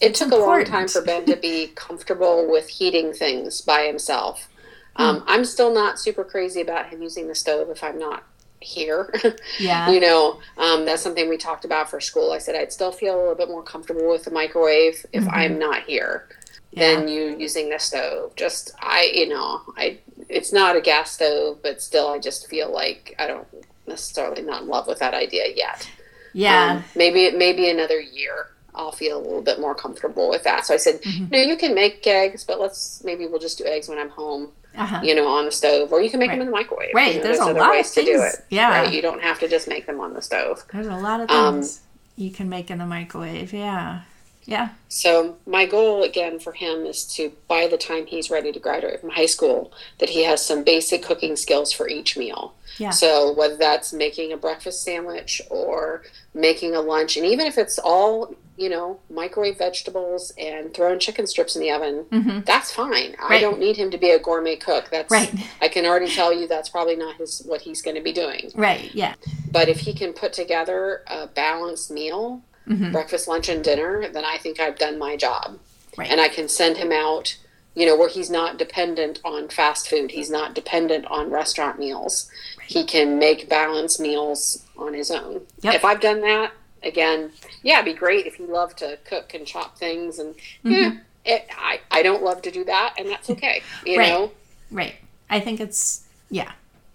It 0.00 0.14
took 0.14 0.30
a 0.32 0.36
long 0.36 0.64
time 0.64 0.88
for 0.88 1.02
Ben 1.02 1.26
to 1.26 1.36
be 1.36 1.68
comfortable 1.74 2.48
with 2.50 2.68
heating 2.68 3.12
things 3.12 3.60
by 3.60 3.86
himself. 3.86 4.48
Um, 4.96 5.20
Hmm. 5.20 5.24
I'm 5.26 5.44
still 5.44 5.72
not 5.74 5.98
super 5.98 6.24
crazy 6.24 6.60
about 6.60 6.88
him 6.88 7.02
using 7.02 7.28
the 7.28 7.34
stove 7.34 7.68
if 7.70 7.82
I'm 7.82 7.98
not 7.98 8.24
here. 8.60 9.12
Yeah. 9.58 9.92
you 9.92 10.00
know, 10.00 10.40
um, 10.56 10.84
that's 10.84 11.02
something 11.02 11.28
we 11.28 11.36
talked 11.36 11.64
about 11.64 11.90
for 11.90 12.00
school. 12.00 12.32
I 12.32 12.38
said 12.38 12.54
I'd 12.54 12.72
still 12.72 12.92
feel 12.92 13.16
a 13.16 13.20
little 13.20 13.34
bit 13.34 13.48
more 13.48 13.62
comfortable 13.62 14.08
with 14.08 14.24
the 14.24 14.30
microwave 14.30 15.04
if 15.12 15.26
I'm 15.28 15.58
not 15.58 15.82
here 15.84 16.28
than 16.76 17.08
you 17.08 17.36
using 17.38 17.68
the 17.70 17.78
stove. 17.78 18.34
Just 18.36 18.72
I, 18.80 19.10
you 19.14 19.28
know, 19.28 19.62
I 19.76 20.00
it's 20.28 20.52
not 20.52 20.76
a 20.76 20.80
gas 20.80 21.12
stove, 21.12 21.60
but 21.62 21.82
still, 21.82 22.08
I 22.08 22.18
just 22.18 22.48
feel 22.48 22.72
like 22.72 23.14
I 23.18 23.26
don't 23.26 23.46
necessarily 23.86 24.42
not 24.42 24.62
in 24.62 24.68
love 24.68 24.86
with 24.86 24.98
that 25.00 25.14
idea 25.14 25.46
yet. 25.54 25.90
yeah 26.32 26.76
Um, 26.76 26.84
maybe 26.94 27.30
maybe 27.32 27.70
another 27.70 28.00
year 28.00 28.48
I'll 28.74 28.92
feel 28.92 29.18
a 29.18 29.22
little 29.22 29.42
bit 29.42 29.60
more 29.60 29.74
comfortable 29.74 30.28
with 30.28 30.42
that. 30.44 30.66
So 30.66 30.74
I 30.74 30.78
said, 30.78 31.00
Mm-hmm. 31.02 31.26
no, 31.30 31.38
you 31.38 31.56
can 31.56 31.74
make 31.74 32.06
eggs, 32.06 32.44
but 32.44 32.60
let's 32.60 33.02
maybe 33.04 33.26
we'll 33.26 33.38
just 33.40 33.58
do 33.58 33.64
eggs 33.64 33.88
when 33.88 33.98
I'm 33.98 34.08
home, 34.10 34.48
uh-huh. 34.76 35.00
you 35.04 35.14
know, 35.14 35.26
on 35.28 35.44
the 35.44 35.52
stove, 35.52 35.92
or 35.92 36.00
you 36.02 36.10
can 36.10 36.18
make 36.18 36.30
Right. 36.30 36.34
them 36.38 36.46
in 36.48 36.52
the 36.52 36.56
microwave. 36.56 36.90
Right, 36.94 37.12
You 37.14 37.18
know, 37.18 37.24
there's 37.24 37.38
a 37.38 37.42
other 37.42 37.54
lot 37.60 37.68
of 37.70 37.74
ways 37.76 37.92
to 37.92 38.04
do 38.04 38.20
it. 38.22 38.36
yeah. 38.50 38.80
right. 38.82 38.92
You 38.92 39.00
don't 39.02 39.22
have 39.22 39.38
to 39.40 39.48
just 39.48 39.68
make 39.68 39.86
them 39.86 40.00
on 40.00 40.12
the 40.14 40.22
stove. 40.22 40.64
there's 40.72 40.86
a 40.88 40.96
lot 40.96 41.20
of 41.20 41.30
Um, 41.30 41.54
things 41.56 41.80
you 42.16 42.30
can 42.30 42.48
make 42.48 42.70
in 42.70 42.78
the 42.78 42.86
microwave 42.86 43.52
yeah 43.52 44.00
yeah 44.46 44.68
So 44.88 45.36
my 45.46 45.66
goal 45.66 46.02
again 46.02 46.38
for 46.38 46.52
him 46.52 46.84
is 46.86 47.04
to 47.16 47.32
by 47.48 47.66
the 47.66 47.76
time 47.78 48.06
he's 48.06 48.30
ready 48.30 48.52
to 48.52 48.60
graduate 48.60 49.00
from 49.00 49.10
high 49.10 49.26
school, 49.26 49.72
that 49.98 50.10
he 50.10 50.22
has 50.24 50.44
some 50.44 50.62
basic 50.64 51.02
cooking 51.02 51.36
skills 51.36 51.72
for 51.72 51.88
each 51.88 52.16
meal. 52.16 52.54
Yeah. 52.78 52.90
So 52.90 53.32
whether 53.32 53.56
that's 53.56 53.92
making 53.92 54.32
a 54.32 54.36
breakfast 54.36 54.82
sandwich 54.82 55.40
or 55.50 56.02
making 56.34 56.74
a 56.74 56.80
lunch, 56.80 57.16
and 57.16 57.26
even 57.26 57.46
if 57.46 57.56
it's 57.58 57.78
all 57.78 58.34
you 58.56 58.68
know 58.68 59.00
microwave 59.10 59.58
vegetables 59.58 60.32
and 60.38 60.72
throwing 60.74 61.00
chicken 61.00 61.26
strips 61.26 61.56
in 61.56 61.62
the 61.62 61.72
oven, 61.72 62.42
that's 62.46 62.70
fine. 62.72 62.90
Right. 62.90 63.16
I 63.20 63.34
Mm-hmm. 63.34 63.40
Don't 63.40 63.58
need 63.60 63.76
him 63.76 63.90
to 63.90 63.98
be 63.98 64.10
a 64.10 64.18
gourmet 64.18 64.56
cook. 64.56 64.90
That's 64.90 65.10
Right. 65.10 65.32
I 65.60 65.68
can 65.68 65.84
already 65.86 66.08
tell 66.08 66.32
you 66.32 66.46
that's 66.46 66.68
probably 66.68 66.96
not 66.96 67.16
his 67.16 67.42
what 67.46 67.60
he's 67.62 67.82
going 67.82 67.96
to 67.96 68.02
be 68.02 68.12
doing. 68.12 68.50
right 68.54 68.94
yeah 68.94 69.14
But 69.50 69.68
if 69.68 69.80
he 69.80 69.92
can 69.92 70.12
put 70.12 70.32
together 70.32 71.02
a 71.08 71.26
balanced 71.26 71.90
meal, 71.90 72.42
Mm-hmm. 72.68 72.92
breakfast, 72.92 73.28
lunch, 73.28 73.48
and 73.50 73.62
dinner, 73.62 74.08
then 74.08 74.24
I 74.24 74.38
think 74.38 74.58
I've 74.58 74.78
done 74.78 74.98
my 74.98 75.16
job. 75.16 75.58
Right. 75.98 76.10
And 76.10 76.20
I 76.20 76.28
can 76.28 76.48
send 76.48 76.76
him 76.78 76.92
out, 76.92 77.36
you 77.74 77.84
know, 77.86 77.96
where 77.96 78.08
he's 78.08 78.30
not 78.30 78.56
dependent 78.58 79.20
on 79.24 79.48
fast 79.48 79.88
food. 79.88 80.10
He's 80.12 80.30
not 80.30 80.54
dependent 80.54 81.04
on 81.06 81.30
restaurant 81.30 81.78
meals. 81.78 82.30
He 82.66 82.84
can 82.84 83.18
make 83.18 83.48
balanced 83.50 84.00
meals 84.00 84.64
on 84.78 84.94
his 84.94 85.10
own. 85.10 85.42
Yep. 85.60 85.74
If 85.74 85.84
I've 85.84 86.00
done 86.00 86.22
that, 86.22 86.52
again, 86.82 87.32
yeah, 87.62 87.80
it'd 87.80 87.84
be 87.94 87.98
great 87.98 88.26
if 88.26 88.38
you 88.38 88.46
love 88.46 88.74
to 88.76 88.98
cook 89.04 89.34
and 89.34 89.46
chop 89.46 89.76
things. 89.76 90.18
And 90.18 90.34
yeah, 90.62 90.96
it, 91.26 91.46
I, 91.56 91.80
I 91.90 92.02
don't 92.02 92.22
love 92.22 92.40
to 92.42 92.50
do 92.50 92.64
that, 92.64 92.94
and 92.98 93.08
that's 93.10 93.28
okay. 93.34 93.62
You 93.84 93.92
Mm-hmm. 93.92 93.98
Right. 94.00 94.08
know? 94.08 94.32
Right. 94.70 94.94
I 95.28 95.40
think 95.40 95.60
it's 95.60 96.04
yeah. 96.30 96.52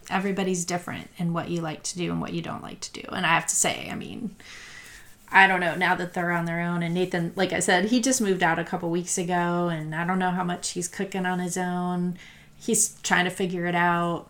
Everybody's 0.09 0.65
different 0.65 1.07
in 1.17 1.33
what 1.33 1.49
you 1.49 1.61
like 1.61 1.83
to 1.83 1.95
do 1.97 2.11
and 2.11 2.19
what 2.19 2.33
you 2.33 2.41
don't 2.41 2.63
like 2.63 2.79
to 2.81 2.91
do. 2.91 3.03
And 3.11 3.25
I 3.27 3.29
have 3.29 3.45
to 3.45 3.55
say, 3.55 3.87
I 3.91 3.95
mean, 3.95 4.35
I 5.31 5.47
don't 5.47 5.59
know 5.59 5.75
now 5.75 5.95
that 5.95 6.13
they're 6.13 6.31
on 6.31 6.45
their 6.45 6.61
own 6.61 6.81
and 6.83 6.93
Nathan, 6.93 7.33
like 7.35 7.53
I 7.53 7.59
said, 7.59 7.85
he 7.85 7.99
just 8.01 8.21
moved 8.21 8.43
out 8.43 8.59
a 8.59 8.63
couple 8.63 8.89
weeks 8.89 9.17
ago 9.17 9.69
and 9.69 9.93
I 9.93 10.05
don't 10.05 10.19
know 10.19 10.31
how 10.31 10.43
much 10.43 10.71
he's 10.71 10.87
cooking 10.87 11.25
on 11.25 11.39
his 11.39 11.57
own. 11.57 12.17
He's 12.57 12.99
trying 13.03 13.25
to 13.25 13.31
figure 13.31 13.65
it 13.65 13.75
out. 13.75 14.29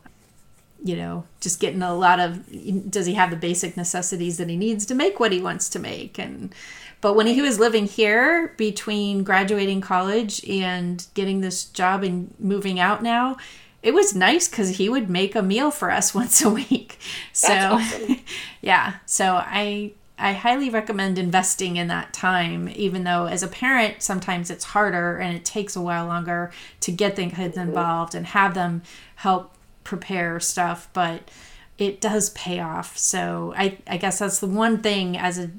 You 0.82 0.96
know, 0.96 1.26
just 1.42 1.60
getting 1.60 1.82
a 1.82 1.94
lot 1.94 2.22
of 2.22 2.46
does 2.90 3.06
he 3.06 3.16
have 3.16 3.32
the 3.32 3.36
basic 3.36 3.76
necessities 3.76 4.38
that 4.38 4.48
he 4.48 4.56
needs 4.56 4.86
to 4.86 4.96
make 4.96 5.20
what 5.20 5.34
he 5.34 5.42
wants 5.42 5.68
to 5.70 5.80
make 5.80 6.18
and 6.18 6.54
but 7.02 7.16
when 7.16 7.28
he 7.28 7.42
was 7.42 7.60
living 7.60 7.86
here 7.86 8.54
between 8.58 9.24
graduating 9.24 9.82
college 9.82 10.44
and 10.48 11.06
getting 11.14 11.42
this 11.42 11.66
job 11.66 12.04
and 12.04 12.34
moving 12.40 12.80
out 12.80 13.02
now, 13.02 13.38
it 13.82 13.94
was 13.94 14.14
nice 14.14 14.50
because 14.50 14.78
he 14.78 14.90
would 14.90 15.10
make 15.10 15.36
a 15.36 15.42
meal 15.42 15.72
for 15.72 15.92
us 15.92 16.14
once 16.16 16.42
a 16.42 16.50
week. 16.50 17.00
So, 17.32 17.54
awesome. 17.54 18.20
yeah. 18.62 18.96
So 19.06 19.36
I 19.36 19.94
I 20.20 20.34
highly 20.34 20.70
recommend 20.70 21.18
investing 21.18 21.78
in 21.78 21.88
that 21.88 22.14
time, 22.14 22.70
even 22.76 23.04
though 23.06 23.26
as 23.26 23.42
a 23.42 23.48
parent 23.48 24.04
sometimes 24.04 24.50
it's 24.50 24.66
harder 24.66 25.18
and 25.18 25.36
it 25.36 25.46
takes 25.46 25.76
a 25.76 25.82
while 25.82 26.06
longer 26.06 26.52
to 26.82 26.92
get 26.92 27.16
the 27.16 27.30
kids 27.30 27.58
involved 27.58 28.14
and 28.14 28.26
have 28.28 28.54
them 28.54 28.84
help 29.16 29.54
prepare 29.84 30.40
stuff, 30.40 30.90
but 30.94 31.32
it 31.78 32.02
does 32.02 32.30
pay 32.32 32.60
off. 32.60 32.98
So 32.98 33.54
I 33.56 33.78
I 33.88 33.98
guess 33.98 34.20
that's 34.20 34.40
the 34.40 34.48
one 34.48 34.82
thing 34.82 35.18
as 35.18 35.40
a 35.40 35.50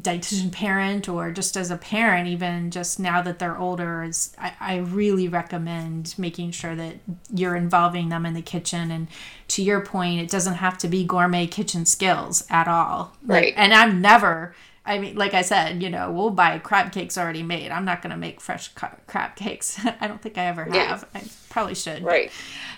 dietitian 0.00 0.50
parent 0.50 1.06
or 1.06 1.30
just 1.30 1.54
as 1.54 1.70
a 1.70 1.76
parent 1.76 2.26
even 2.26 2.70
just 2.70 2.98
now 2.98 3.20
that 3.20 3.38
they're 3.38 3.58
older 3.58 4.02
is 4.02 4.34
I, 4.38 4.54
I 4.58 4.76
really 4.78 5.28
recommend 5.28 6.14
making 6.16 6.52
sure 6.52 6.74
that 6.74 6.94
you're 7.30 7.56
involving 7.56 8.08
them 8.08 8.24
in 8.24 8.32
the 8.32 8.40
kitchen. 8.40 8.90
And 8.90 9.08
to 9.48 9.62
your 9.62 9.80
point 9.84 10.20
it 10.20 10.30
doesn't 10.30 10.54
have 10.54 10.78
to 10.78 10.88
be 10.88 11.04
gourmet 11.04 11.46
kitchen 11.46 11.84
skills 11.84 12.46
at 12.48 12.68
all. 12.68 13.12
Right. 13.26 13.46
Like, 13.46 13.54
and 13.58 13.74
i'm 13.74 14.00
never 14.00 14.54
i 14.86 14.98
mean 14.98 15.14
like 15.14 15.34
i 15.34 15.42
said 15.42 15.82
you 15.82 15.90
know 15.90 16.10
we'll 16.10 16.30
buy 16.30 16.58
crab 16.58 16.90
cakes 16.90 17.18
already 17.18 17.42
made. 17.42 17.70
I'm 17.70 17.84
not 17.84 18.00
going 18.00 18.12
to 18.12 18.16
make 18.16 18.40
fresh 18.40 18.68
crab 19.06 19.36
cakes. 19.36 19.78
I 20.00 20.06
don't 20.08 20.22
think 20.22 20.38
i 20.38 20.46
ever 20.46 20.66
Yeah. 20.72 20.84
have. 20.86 21.06
I 21.14 21.22
probably 21.50 21.74
should. 21.74 22.02
But- 22.02 22.08
Right. 22.08 22.30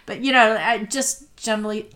but 0.07 0.21
you 0.21 0.33
know 0.33 0.57
i 0.61 0.79
just 0.83 1.35
generally 1.37 1.91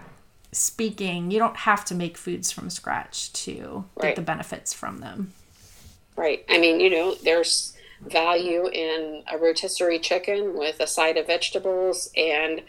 speaking 0.52 1.30
you 1.30 1.38
don't 1.38 1.56
have 1.58 1.84
to 1.84 1.94
make 1.94 2.16
foods 2.16 2.50
from 2.50 2.70
scratch 2.70 3.32
to 3.32 3.84
get 4.00 4.16
the 4.16 4.22
benefits 4.22 4.72
from 4.72 4.98
them 4.98 5.32
Right. 6.18 6.44
I 6.48 6.58
mean, 6.58 6.80
you 6.80 6.90
know, 6.90 7.14
there's 7.14 7.74
value 8.00 8.66
in 8.66 9.22
a 9.32 9.38
rotisserie 9.38 10.00
chicken 10.00 10.58
with 10.58 10.80
a 10.80 10.86
side 10.86 11.16
of 11.16 11.28
vegetables 11.28 12.10
and 12.16 12.62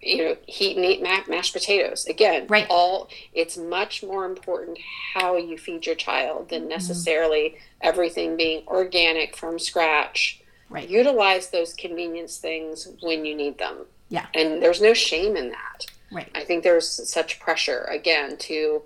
you 0.00 0.18
know 0.18 0.36
heat 0.46 0.76
and 0.76 0.86
eat 0.86 1.02
ma- 1.02 1.24
mashed 1.28 1.52
potatoes 1.52 2.06
again 2.06 2.46
Right. 2.48 2.64
all 2.70 3.08
it's 3.32 3.56
much 3.56 4.04
more 4.04 4.24
important 4.24 4.78
how 5.14 5.36
you 5.36 5.58
feed 5.58 5.84
your 5.84 5.96
child 5.96 6.50
than 6.50 6.60
mm-hmm. 6.60 6.68
necessarily 6.68 7.56
everything 7.80 8.36
being 8.36 8.62
organic 8.68 9.36
from 9.36 9.58
scratch 9.58 10.40
Right. 10.70 10.88
utilize 10.88 11.50
those 11.50 11.74
convenience 11.74 12.36
things 12.38 12.86
when 13.02 13.24
you 13.24 13.34
need 13.34 13.58
them 13.58 13.86
Yeah. 14.10 14.26
and 14.32 14.62
there's 14.62 14.80
no 14.80 14.94
shame 14.94 15.36
in 15.36 15.48
that 15.50 15.86
right 16.10 16.30
I 16.34 16.44
think 16.44 16.62
there's 16.62 16.88
such 16.88 17.40
pressure 17.40 17.84
again 17.90 18.36
to 18.38 18.82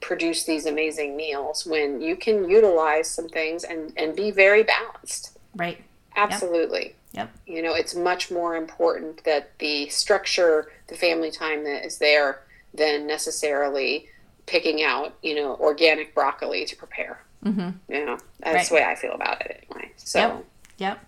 produce 0.00 0.44
these 0.44 0.66
amazing 0.66 1.16
meals 1.16 1.64
when 1.64 2.00
you 2.00 2.16
can 2.16 2.48
utilize 2.48 3.08
some 3.08 3.28
things 3.28 3.64
and 3.64 3.92
and 3.96 4.16
be 4.16 4.30
very 4.30 4.62
balanced. 4.62 5.38
right 5.56 5.82
Absolutely. 6.16 6.94
Yep. 7.12 7.30
You 7.46 7.62
know, 7.62 7.74
it's 7.74 7.94
much 7.94 8.30
more 8.30 8.56
important 8.56 9.24
that 9.24 9.58
the 9.58 9.88
structure, 9.88 10.70
the 10.88 10.94
family 10.94 11.30
time 11.30 11.64
that 11.64 11.84
is 11.84 11.98
there 11.98 12.40
than 12.74 13.06
necessarily 13.06 14.08
picking 14.46 14.82
out, 14.82 15.14
you 15.22 15.34
know, 15.34 15.56
organic 15.56 16.14
broccoli 16.14 16.64
to 16.66 16.76
prepare. 16.76 17.22
mm-hmm. 17.44 17.70
You 17.92 18.06
know, 18.06 18.18
that's 18.40 18.68
the 18.68 18.76
way 18.76 18.84
I 18.84 18.94
feel 18.94 19.12
about 19.12 19.40
it 19.42 19.64
anyway. 19.70 19.92
So 19.96 20.18
Yep. 20.18 20.44
yep 20.78 21.06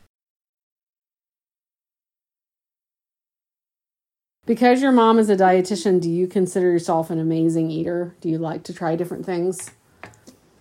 Because 4.46 4.82
your 4.82 4.92
mom 4.92 5.18
is 5.18 5.30
a 5.30 5.36
dietitian, 5.36 6.00
do 6.00 6.10
you 6.10 6.26
consider 6.26 6.70
yourself 6.70 7.10
an 7.10 7.18
amazing 7.18 7.70
eater? 7.70 8.14
Do 8.20 8.28
you 8.28 8.36
like 8.38 8.62
to 8.64 8.74
try 8.74 8.94
different 8.94 9.24
things? 9.24 9.70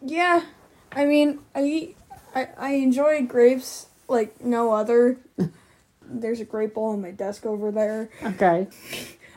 Yeah, 0.02 0.44
I 0.94 1.06
mean, 1.06 1.40
I 1.54 1.64
eat, 1.64 1.98
I 2.34 2.48
I 2.58 2.70
enjoy 2.76 3.24
grapes 3.26 3.88
like 4.08 4.42
no 4.44 4.72
other. 4.74 5.18
There's 6.06 6.40
a 6.40 6.46
grape 6.46 6.76
bowl 6.76 6.92
on 6.92 7.02
my 7.02 7.12
desk 7.12 7.46
over 7.46 7.72
there. 7.72 8.10
Okay. 8.24 8.68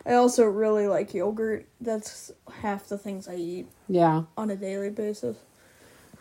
I 0.04 0.14
also 0.14 0.44
really 0.44 0.86
like 0.86 1.14
yogurt. 1.14 1.66
That's 1.80 2.30
half 2.60 2.88
the 2.88 2.98
things 2.98 3.26
I 3.28 3.34
eat 3.36 3.66
Yeah. 3.88 4.22
on 4.36 4.50
a 4.50 4.56
daily 4.56 4.90
basis. 4.90 5.36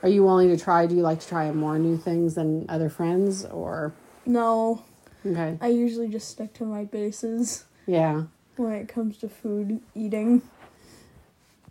Are 0.01 0.09
you 0.09 0.23
willing 0.23 0.49
to 0.49 0.57
try? 0.63 0.85
Do 0.87 0.95
you 0.95 1.01
like 1.01 1.19
to 1.19 1.27
try 1.27 1.51
more 1.51 1.77
new 1.77 1.97
things 1.97 2.35
than 2.35 2.65
other 2.69 2.89
friends, 2.89 3.45
or 3.45 3.93
No, 4.25 4.83
okay? 5.25 5.57
I 5.61 5.67
usually 5.67 6.07
just 6.07 6.29
stick 6.29 6.53
to 6.55 6.65
my 6.65 6.83
bases 6.85 7.65
Yeah. 7.87 8.23
when 8.57 8.73
it 8.73 8.87
comes 8.87 9.17
to 9.19 9.29
food 9.29 9.81
eating. 9.93 10.41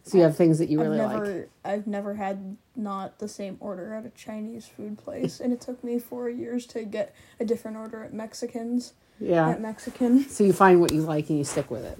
So 0.02 0.18
you 0.18 0.24
have 0.24 0.36
things 0.36 0.58
that 0.58 0.68
you 0.68 0.80
I've 0.80 0.86
really 0.88 0.98
never 0.98 1.34
like. 1.36 1.50
I've 1.64 1.86
never 1.86 2.14
had 2.14 2.56
not 2.76 3.18
the 3.18 3.28
same 3.28 3.56
order 3.58 3.94
at 3.94 4.04
a 4.04 4.10
Chinese 4.10 4.66
food 4.66 4.98
place 4.98 5.40
and 5.40 5.52
it 5.52 5.60
took 5.62 5.82
me 5.82 5.98
4 5.98 6.28
years 6.28 6.66
to 6.66 6.84
get 6.84 7.14
a 7.40 7.44
different 7.44 7.78
order 7.78 8.04
at 8.04 8.12
Mexicans 8.12 8.92
Yeah. 9.18 9.48
at 9.48 9.62
Mexican. 9.62 10.28
So 10.28 10.44
you 10.44 10.52
find 10.52 10.80
what 10.80 10.92
you 10.92 11.00
like 11.00 11.30
and 11.30 11.38
you 11.38 11.44
stick 11.44 11.70
with 11.70 11.84
it. 11.84 11.98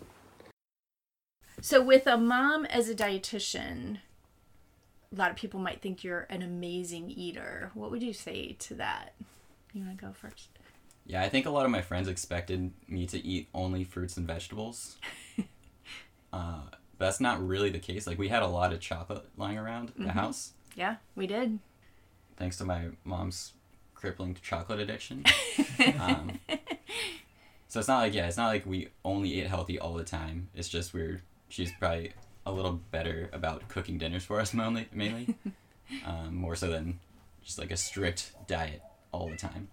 So, 1.61 1.81
with 1.83 2.07
a 2.07 2.19
mom 2.19 2.67
as 2.67 2.91
a 2.91 2.95
dietitian, 2.95 3.99
a 5.11 5.17
lot 5.17 5.31
of 5.31 5.37
people 5.37 5.61
might 5.61 5.81
think 5.81 6.05
you're 6.05 6.27
an 6.29 6.43
amazing 6.43 7.11
eater. 7.11 7.71
What 7.73 7.91
would 7.91 8.03
you 8.03 8.13
say 8.13 8.57
to 8.59 8.75
that? 8.75 9.15
You 9.73 9.85
want 9.85 9.99
to 9.99 10.05
go 10.05 10.13
first? 10.13 10.54
Yeah, 11.07 11.23
I 11.23 11.29
think 11.29 11.45
a 11.47 11.51
lot 11.51 11.65
of 11.65 11.71
my 11.71 11.83
friends 11.83 12.09
expected 12.09 12.73
me 12.89 13.07
to 13.07 13.19
eat 13.25 13.49
only 13.55 13.85
fruits 13.85 14.17
and 14.17 14.27
vegetables. 14.27 14.97
uh, 16.33 16.61
but 16.99 17.05
that's 17.07 17.21
not 17.21 17.47
really 17.47 17.71
the 17.71 17.79
case. 17.79 18.07
Like 18.07 18.19
we 18.19 18.29
had 18.29 18.43
a 18.43 18.47
lot 18.47 18.73
of 18.73 18.81
chocolate 18.81 19.25
lying 19.37 19.59
around 19.59 19.93
the 19.99 20.13
house, 20.13 20.53
Yeah, 20.75 20.97
we 21.15 21.27
did. 21.27 21.59
thanks 22.37 22.57
to 22.59 22.65
my 22.65 22.87
mom's 23.05 23.53
crippling 23.95 24.37
chocolate 24.43 24.81
addiction. 24.81 25.25
um, 26.01 26.39
so 27.69 27.81
it's 27.81 27.89
not 27.89 27.99
like 27.99 28.15
yeah, 28.15 28.27
it's 28.27 28.37
not 28.37 28.49
like 28.49 28.65
we 28.65 28.89
only 29.05 29.41
ate 29.41 29.47
healthy 29.49 29.79
all 29.79 29.95
the 29.95 30.05
time. 30.05 30.49
It's 30.55 30.69
just 30.69 30.95
we're 30.95 31.21
she's 31.49 31.73
probably 31.79 32.13
a 32.47 32.53
little 32.53 32.81
better 32.91 33.29
about 33.33 33.69
cooking 33.69 33.99
dinners 33.99 34.25
for 34.25 34.41
us 34.41 34.55
mainly, 34.55 34.89
mainly, 34.93 35.35
um, 36.07 36.35
more 36.35 36.57
so 36.57 36.69
than 36.71 36.99
just 37.43 37.59
like 37.59 37.71
a 37.71 37.77
strict 37.77 38.33
diet 38.47 38.83
all 39.13 39.29
the 39.29 39.37
time. 39.37 39.69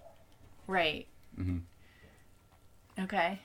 Right. 0.68 1.08
Hmm 1.36 1.58
Okay. 3.00 3.40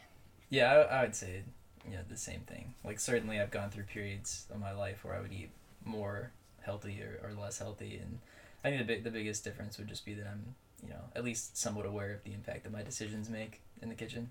Yeah, 0.50 0.72
I, 0.72 0.98
I 0.98 1.02
would 1.02 1.14
say 1.14 1.42
you 1.84 1.92
know 1.92 2.02
the 2.08 2.16
same 2.16 2.40
thing. 2.40 2.74
Like 2.84 3.00
certainly, 3.00 3.40
I've 3.40 3.50
gone 3.50 3.70
through 3.70 3.84
periods 3.84 4.46
of 4.52 4.60
my 4.60 4.72
life 4.72 5.04
where 5.04 5.14
I 5.14 5.20
would 5.20 5.32
eat 5.32 5.50
more 5.84 6.30
healthy 6.62 7.00
or, 7.02 7.28
or 7.28 7.32
less 7.40 7.58
healthy, 7.58 7.96
and 8.02 8.18
I 8.64 8.68
think 8.70 8.80
the 8.80 8.84
big 8.94 9.04
the 9.04 9.10
biggest 9.10 9.44
difference 9.44 9.78
would 9.78 9.88
just 9.88 10.04
be 10.04 10.14
that 10.14 10.26
I'm 10.26 10.54
you 10.82 10.90
know 10.90 11.00
at 11.14 11.24
least 11.24 11.56
somewhat 11.56 11.86
aware 11.86 12.12
of 12.12 12.24
the 12.24 12.32
impact 12.32 12.64
that 12.64 12.72
my 12.72 12.82
decisions 12.82 13.28
make 13.30 13.60
in 13.82 13.88
the 13.88 13.94
kitchen. 13.94 14.30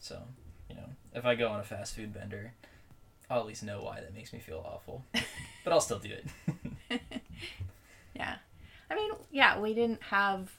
So 0.00 0.22
you 0.68 0.76
know, 0.76 0.88
if 1.14 1.24
I 1.24 1.34
go 1.34 1.48
on 1.48 1.60
a 1.60 1.64
fast 1.64 1.94
food 1.94 2.12
bender, 2.12 2.52
I'll 3.30 3.40
at 3.40 3.46
least 3.46 3.62
know 3.62 3.82
why 3.82 4.00
that 4.00 4.14
makes 4.14 4.32
me 4.32 4.38
feel 4.40 4.64
awful, 4.66 5.04
but 5.64 5.72
I'll 5.72 5.80
still 5.80 5.98
do 5.98 6.10
it. 6.10 6.26
Yeah. 8.14 8.36
I 8.90 8.94
mean, 8.94 9.10
yeah, 9.30 9.58
we 9.58 9.74
didn't 9.74 10.02
have. 10.02 10.50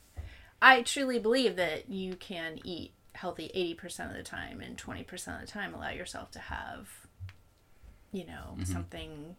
I 0.64 0.82
truly 0.82 1.20
believe 1.20 1.58
that 1.58 1.90
you 1.90 2.16
can 2.16 2.58
eat 2.64 2.94
healthy 3.12 3.52
80% 3.54 4.12
of 4.12 4.16
the 4.16 4.24
time 4.24 4.62
and 4.62 4.78
20% 4.78 5.12
of 5.36 5.42
the 5.42 5.48
time 5.48 5.74
allow 5.74 5.90
yourself 5.90 6.32
to 6.32 6.40
have, 6.40 6.88
you 8.14 8.26
know, 8.26 8.56
mm-hmm. 8.56 8.64
something 8.64 9.36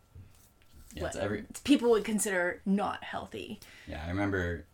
Yeah, 0.93 1.05
what 1.05 1.17
every 1.17 1.47
people 1.65 1.91
would 1.93 2.05
consider 2.05 2.61
not 2.67 3.03
healthy. 3.03 3.59
Yeah, 3.89 4.03
I 4.05 4.11
remember 4.11 4.67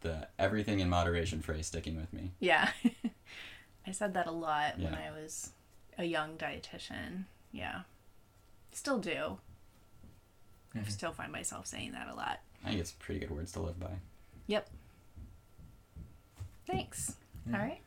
the 0.00 0.26
everything 0.36 0.80
in 0.80 0.88
moderation 0.88 1.40
phrase 1.42 1.68
sticking 1.68 1.94
with 1.94 2.12
me. 2.12 2.32
Yeah. 2.40 2.70
I 3.86 3.92
said 3.92 4.14
that 4.14 4.26
a 4.26 4.32
lot 4.32 4.80
when 4.80 4.96
I 4.96 5.12
was 5.12 5.52
a 5.96 6.04
young 6.04 6.36
dietitian. 6.36 7.26
Yeah. 7.52 7.82
Still 8.72 8.98
do. 8.98 9.38
I 10.74 10.78
mm-hmm. 10.78 10.88
still 10.88 11.12
find 11.12 11.30
myself 11.30 11.68
saying 11.68 11.92
that 11.92 12.08
a 12.08 12.16
lot. 12.16 12.40
I 12.64 12.70
think 12.70 12.80
it's 12.80 12.90
pretty 12.92 13.20
good 13.20 13.30
words 13.30 13.52
to 13.52 13.60
live 13.60 13.78
by. 13.78 13.92
Yep. 14.48 14.68
Thanks. 16.66 17.16
All 17.52 17.58
right. 17.58 17.80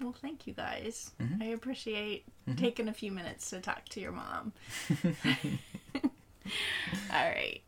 Well, 0.00 0.14
thank 0.20 0.46
you 0.46 0.52
guys. 0.52 1.12
Mm-hmm. 1.20 1.42
I 1.42 1.46
appreciate 1.46 2.24
mm-hmm. 2.48 2.58
taking 2.58 2.88
a 2.88 2.92
few 2.92 3.12
minutes 3.12 3.50
to 3.50 3.60
talk 3.60 3.84
to 3.90 4.00
your 4.00 4.12
mom. 4.12 4.52
All 7.12 7.28
right. 7.30 7.60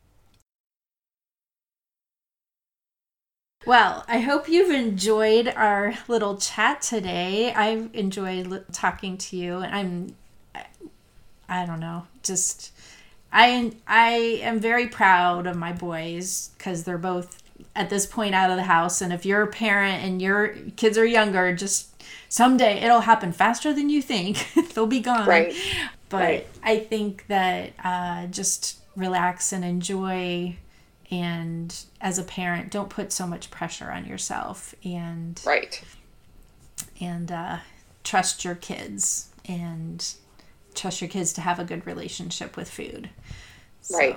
Well, 3.66 4.04
I 4.06 4.20
hope 4.20 4.48
you've 4.48 4.70
enjoyed 4.70 5.48
our 5.48 5.94
little 6.06 6.36
chat 6.36 6.82
today. 6.82 7.52
I've 7.52 7.90
enjoyed 7.94 8.46
li- 8.46 8.60
talking 8.70 9.18
to 9.18 9.36
you, 9.36 9.58
and 9.58 9.74
I'm, 9.74 10.16
I, 10.54 11.62
I 11.62 11.66
don't 11.66 11.80
know, 11.80 12.06
just 12.22 12.70
I 13.32 13.72
I 13.88 14.40
am 14.42 14.60
very 14.60 14.86
proud 14.86 15.48
of 15.48 15.56
my 15.56 15.72
boys 15.72 16.50
because 16.56 16.84
they're 16.84 16.96
both 16.96 17.42
at 17.76 17.90
this 17.90 18.06
point 18.06 18.34
out 18.34 18.50
of 18.50 18.56
the 18.56 18.64
house. 18.64 19.00
And 19.00 19.12
if 19.12 19.24
you're 19.24 19.42
a 19.42 19.46
parent 19.46 20.02
and 20.02 20.20
your 20.20 20.48
kids 20.76 20.98
are 20.98 21.04
younger, 21.06 21.54
just 21.54 22.02
someday 22.28 22.80
it'll 22.80 23.02
happen 23.02 23.32
faster 23.32 23.72
than 23.72 23.88
you 23.90 24.02
think. 24.02 24.46
They'll 24.74 24.86
be 24.86 25.00
gone. 25.00 25.28
Right. 25.28 25.54
But 26.08 26.20
Right. 26.22 26.46
I 26.62 26.78
think 26.78 27.26
that 27.28 27.72
uh, 27.84 28.26
just 28.26 28.78
relax 28.96 29.52
and 29.52 29.64
enjoy. 29.64 30.56
And 31.10 31.74
as 32.00 32.18
a 32.18 32.24
parent, 32.24 32.70
don't 32.72 32.90
put 32.90 33.12
so 33.12 33.26
much 33.26 33.50
pressure 33.50 33.90
on 33.92 34.06
yourself 34.06 34.74
and 34.84 35.40
Right. 35.46 35.80
and 37.00 37.30
uh, 37.30 37.58
trust 38.04 38.44
your 38.44 38.54
kids 38.56 39.28
and 39.48 40.04
trust 40.74 41.00
your 41.00 41.08
kids 41.08 41.32
to 41.34 41.40
have 41.40 41.58
a 41.58 41.64
good 41.64 41.86
relationship 41.86 42.56
with 42.56 42.68
food. 42.70 43.08
So, 43.82 43.98
Right. 43.98 44.16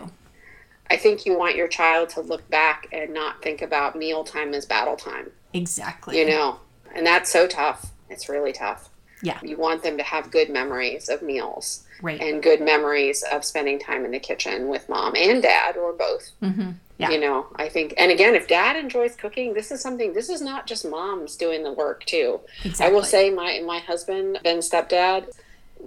I 0.89 0.97
think 0.97 1.25
you 1.25 1.37
want 1.37 1.55
your 1.55 1.67
child 1.67 2.09
to 2.09 2.21
look 2.21 2.49
back 2.49 2.87
and 2.91 3.13
not 3.13 3.41
think 3.41 3.61
about 3.61 3.95
mealtime 3.95 4.53
as 4.53 4.65
battle 4.65 4.95
time, 4.95 5.31
Exactly. 5.53 6.17
you 6.19 6.25
know, 6.25 6.59
and 6.95 7.05
that's 7.05 7.31
so 7.31 7.47
tough. 7.47 7.91
It's 8.09 8.27
really 8.29 8.53
tough. 8.53 8.89
Yeah. 9.21 9.37
You 9.43 9.57
want 9.57 9.83
them 9.83 9.97
to 9.97 10.03
have 10.03 10.31
good 10.31 10.49
memories 10.49 11.09
of 11.09 11.21
meals 11.21 11.83
Right. 12.01 12.19
and 12.21 12.41
good 12.41 12.61
memories 12.61 13.23
of 13.31 13.43
spending 13.43 13.77
time 13.79 14.05
in 14.05 14.11
the 14.11 14.19
kitchen 14.19 14.69
with 14.69 14.87
mom 14.89 15.15
and 15.15 15.41
dad 15.43 15.75
or 15.77 15.93
both. 15.93 16.31
mm-hmm. 16.41 16.71
Yeah. 16.97 17.11
You 17.11 17.19
know, 17.21 17.47
I 17.55 17.69
think, 17.69 17.93
and 17.97 18.11
again, 18.11 18.35
if 18.35 18.47
dad 18.49 18.75
enjoys 18.75 19.15
cooking, 19.15 19.53
this 19.53 19.71
is 19.71 19.79
something, 19.79 20.11
this 20.13 20.27
is 20.29 20.41
not 20.41 20.67
just 20.67 20.85
moms 20.85 21.37
doing 21.37 21.63
the 21.63 21.71
work 21.71 22.03
too. 22.05 22.41
Exactly. 22.65 22.85
I 22.85 22.89
will 22.93 23.05
say 23.05 23.29
my, 23.29 23.61
my 23.65 23.79
husband, 23.79 24.37
Ben's 24.43 24.69
stepdad, 24.69 25.25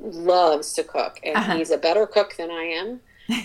loves 0.00 0.72
to 0.74 0.82
cook 0.84 1.20
and 1.22 1.36
Uh-huh. 1.36 1.56
he's 1.56 1.70
a 1.70 1.76
better 1.78 2.06
cook 2.06 2.36
than 2.36 2.50
I 2.50 2.62
am. 2.64 3.00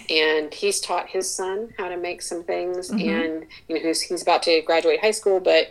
And 0.09 0.53
he's 0.53 0.79
taught 0.79 1.07
his 1.09 1.29
son 1.33 1.73
how 1.77 1.87
to 1.89 1.97
make 1.97 2.21
some 2.21 2.43
things 2.43 2.89
Mm-hmm. 2.91 3.09
and 3.09 3.45
you 3.67 3.75
know 3.75 3.81
he's, 3.87 4.01
he's 4.01 4.21
about 4.21 4.43
to 4.43 4.61
graduate 4.61 4.99
high 5.01 5.11
school 5.11 5.39
but 5.39 5.69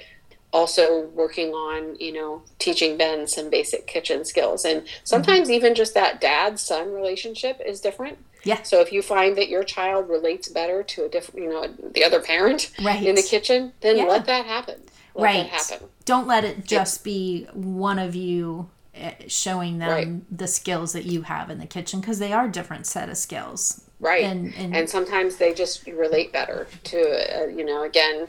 also 0.53 1.07
working 1.09 1.51
on 1.53 1.97
you 1.97 2.12
know 2.12 2.43
teaching 2.59 2.97
ben 2.97 3.27
some 3.27 3.51
basic 3.51 3.87
kitchen 3.87 4.25
skills 4.25 4.64
and 4.64 4.87
sometimes 5.05 5.51
even 5.51 5.75
just 5.75 5.95
that 5.95 6.21
dad 6.21 6.59
son 6.59 6.93
relationship 6.93 7.61
is 7.67 7.81
different 7.81 8.17
Yeah. 8.45 8.62
so 8.62 8.81
if 8.81 8.93
you 8.93 9.03
find 9.03 9.37
that 9.37 9.49
your 9.49 9.64
child 9.64 10.09
relates 10.09 10.49
better 10.49 10.83
to 10.83 11.05
a 11.05 11.09
different 11.09 11.43
you 11.45 11.51
know 11.51 11.67
the 11.93 12.05
other 12.05 12.21
parent 12.23 12.71
Right. 12.83 13.03
in 13.05 13.14
the 13.17 13.23
kitchen 13.23 13.73
then 13.81 13.97
Yeah. 13.99 14.05
let 14.05 14.27
that 14.27 14.47
happen 14.47 14.81
let 15.14 15.25
right. 15.25 15.51
that 15.51 15.61
happen 15.71 15.89
Don't 16.05 16.27
let 16.27 16.45
it 16.45 16.64
just 16.64 17.03
be 17.05 17.47
one 17.53 17.99
of 17.99 18.14
you 18.14 18.71
uh, 18.99 19.11
showing 19.27 19.79
them 19.79 19.91
Right. 19.91 20.39
the 20.39 20.47
skills 20.47 20.93
that 20.95 21.05
you 21.05 21.23
have 21.23 21.51
in 21.51 21.59
the 21.59 21.67
kitchen 21.67 22.01
because 22.01 22.19
they 22.19 22.33
are 22.33 22.49
different 22.49 22.87
set 22.87 23.11
of 23.11 23.17
skills. 23.19 23.83
Right 24.01 24.24
And 24.24 24.53
and, 24.57 24.76
and 24.76 24.90
sometimes 24.90 25.36
they 25.36 25.55
just 25.55 25.86
relate 25.86 26.32
better 26.32 26.66
to 26.84 27.42
uh, 27.42 27.47
you 27.47 27.64
know 27.64 27.82
again 27.84 28.28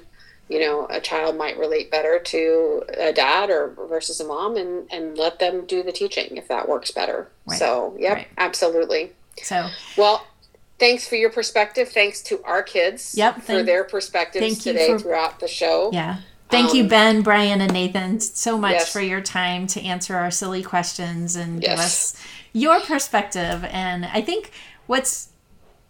you 0.50 0.60
know 0.60 0.88
a 0.90 1.02
child 1.02 1.36
might 1.38 1.58
relate 1.58 1.92
better 1.92 2.20
to 2.20 2.84
a 2.98 3.12
dad 3.12 3.50
or 3.50 3.70
versus 3.90 4.20
a 4.20 4.26
mom 4.26 4.56
and 4.56 4.88
and 4.92 5.18
let 5.18 5.40
them 5.40 5.66
do 5.66 5.84
the 5.84 5.92
teaching 5.92 6.38
if 6.38 6.48
that 6.48 6.68
works 6.70 6.92
better 6.92 7.28
Right. 7.46 7.60
so 7.60 7.96
yep 8.00 8.16
Right. 8.16 8.28
absolutely 8.38 9.12
so 9.44 9.68
well 9.98 10.26
thanks 10.80 11.08
for 11.08 11.16
your 11.16 11.32
perspective 11.32 11.90
thanks 11.90 12.22
to 12.24 12.42
our 12.44 12.64
kids 12.64 13.14
Yep, 13.18 13.42
for 13.42 13.62
their 13.64 13.84
perspectives 13.84 14.46
thank 14.46 14.66
you 14.66 14.72
today 14.74 14.88
for- 14.94 15.00
throughout 15.00 15.40
the 15.40 15.48
show 15.48 15.90
yeah. 15.92 16.18
Thank 16.50 16.74
you, 16.74 16.84
Um, 16.84 16.88
Ben, 16.88 17.22
Brian, 17.24 17.60
and 17.60 17.74
Nathan, 17.74 18.22
so 18.22 18.58
much 18.58 18.72
Yes. 18.72 18.90
for 18.94 19.02
your 19.02 19.20
time 19.20 19.68
to 19.68 19.82
answer 19.84 20.16
our 20.16 20.32
silly 20.32 20.64
questions 20.64 21.36
and 21.36 21.60
give 21.60 21.78
us 21.78 22.16
your 22.54 22.80
perspective. 22.80 23.66
And 23.70 24.06
I 24.06 24.22
think 24.22 24.52
what's 24.86 25.28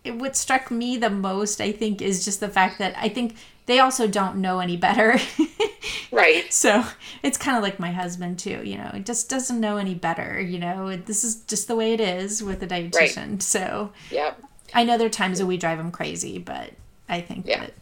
what 0.05 0.35
struck 0.35 0.71
me 0.71 0.97
the 0.97 1.09
most, 1.09 1.59
I 1.61 1.71
think, 1.71 2.01
is 2.01 2.23
just 2.25 2.39
the 2.39 2.49
fact 2.49 2.79
that 2.79 2.95
I 2.97 3.09
think 3.09 3.35
they 3.65 3.79
also 3.79 4.07
don't 4.07 4.37
know 4.37 4.59
any 4.59 4.77
better. 4.77 5.19
right 6.11 6.51
So 6.51 6.85
it's 7.21 7.37
kind 7.37 7.57
of 7.57 7.63
like 7.63 7.79
my 7.79 7.91
husband 7.91 8.39
too, 8.39 8.61
you 8.63 8.77
know, 8.77 8.91
it 8.93 9.05
just 9.05 9.29
doesn't 9.29 9.59
know 9.59 9.77
any 9.77 9.93
better, 9.93 10.39
you 10.39 10.59
know, 10.59 10.95
this 10.95 11.23
is 11.23 11.35
just 11.41 11.67
the 11.67 11.75
way 11.75 11.93
it 11.93 11.99
is 11.99 12.41
with 12.41 12.63
a 12.63 12.67
dietitian. 12.67 13.41
So 13.41 13.91
yep 14.09 14.41
I 14.73 14.83
know 14.83 14.97
there 14.97 15.07
are 15.07 15.09
times 15.09 15.39
that 15.39 15.45
we 15.45 15.57
drive 15.57 15.79
him 15.79 15.91
crazy, 15.91 16.37
but 16.39 16.71
I 17.09 17.21
think 17.21 17.45
Yeah. 17.47 17.61
that 17.61 17.73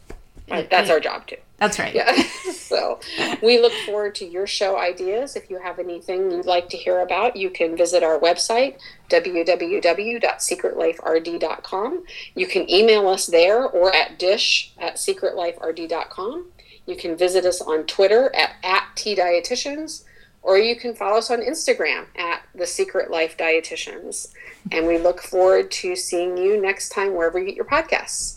Right, 0.50 0.70
that's 0.70 0.90
our 0.92 1.00
job 1.00 1.26
too. 1.26 1.38
That's 1.58 1.80
right. 1.80 1.96
Yeah. 1.96 2.14
so 2.52 3.00
we 3.42 3.60
look 3.60 3.72
forward 3.86 4.14
to 4.16 4.26
your 4.26 4.46
show 4.46 4.78
ideas. 4.78 5.38
If 5.38 5.50
you 5.50 5.60
have 5.60 5.80
anything 5.80 6.30
you'd 6.32 6.46
like 6.46 6.68
to 6.70 6.78
hear 6.78 7.00
about, 7.00 7.38
you 7.38 7.50
can 7.50 7.78
visit 7.78 8.04
our 8.04 8.20
website, 8.20 8.78
www.secretliferd.com. 9.10 12.04
You 12.36 12.48
can 12.48 12.70
email 12.70 13.08
us 13.08 13.28
there 13.28 13.66
or 13.66 13.96
at 13.96 14.20
dish 14.20 14.74
at 14.78 14.96
secretliferd.com. 14.96 16.48
You 16.86 16.96
can 16.96 17.16
visit 17.16 17.46
us 17.46 17.62
on 17.62 17.86
Twitter 17.86 18.36
at, 18.36 18.56
at 18.64 18.90
tdietitians, 18.96 20.04
or 20.44 20.58
you 20.58 20.76
can 20.76 20.94
follow 20.94 21.18
us 21.18 21.32
on 21.32 21.40
Instagram 21.40 22.08
at 22.18 22.44
the 22.54 22.68
Secret 22.68 23.10
Life 23.10 23.38
Dietitians. 23.38 24.34
And 24.72 24.86
we 24.86 24.98
look 24.98 25.22
forward 25.22 25.72
to 25.72 25.96
seeing 25.96 26.38
you 26.38 26.62
next 26.62 26.90
time 26.90 27.16
wherever 27.16 27.40
you 27.40 27.46
get 27.46 27.56
your 27.56 27.66
podcasts. 27.66 28.35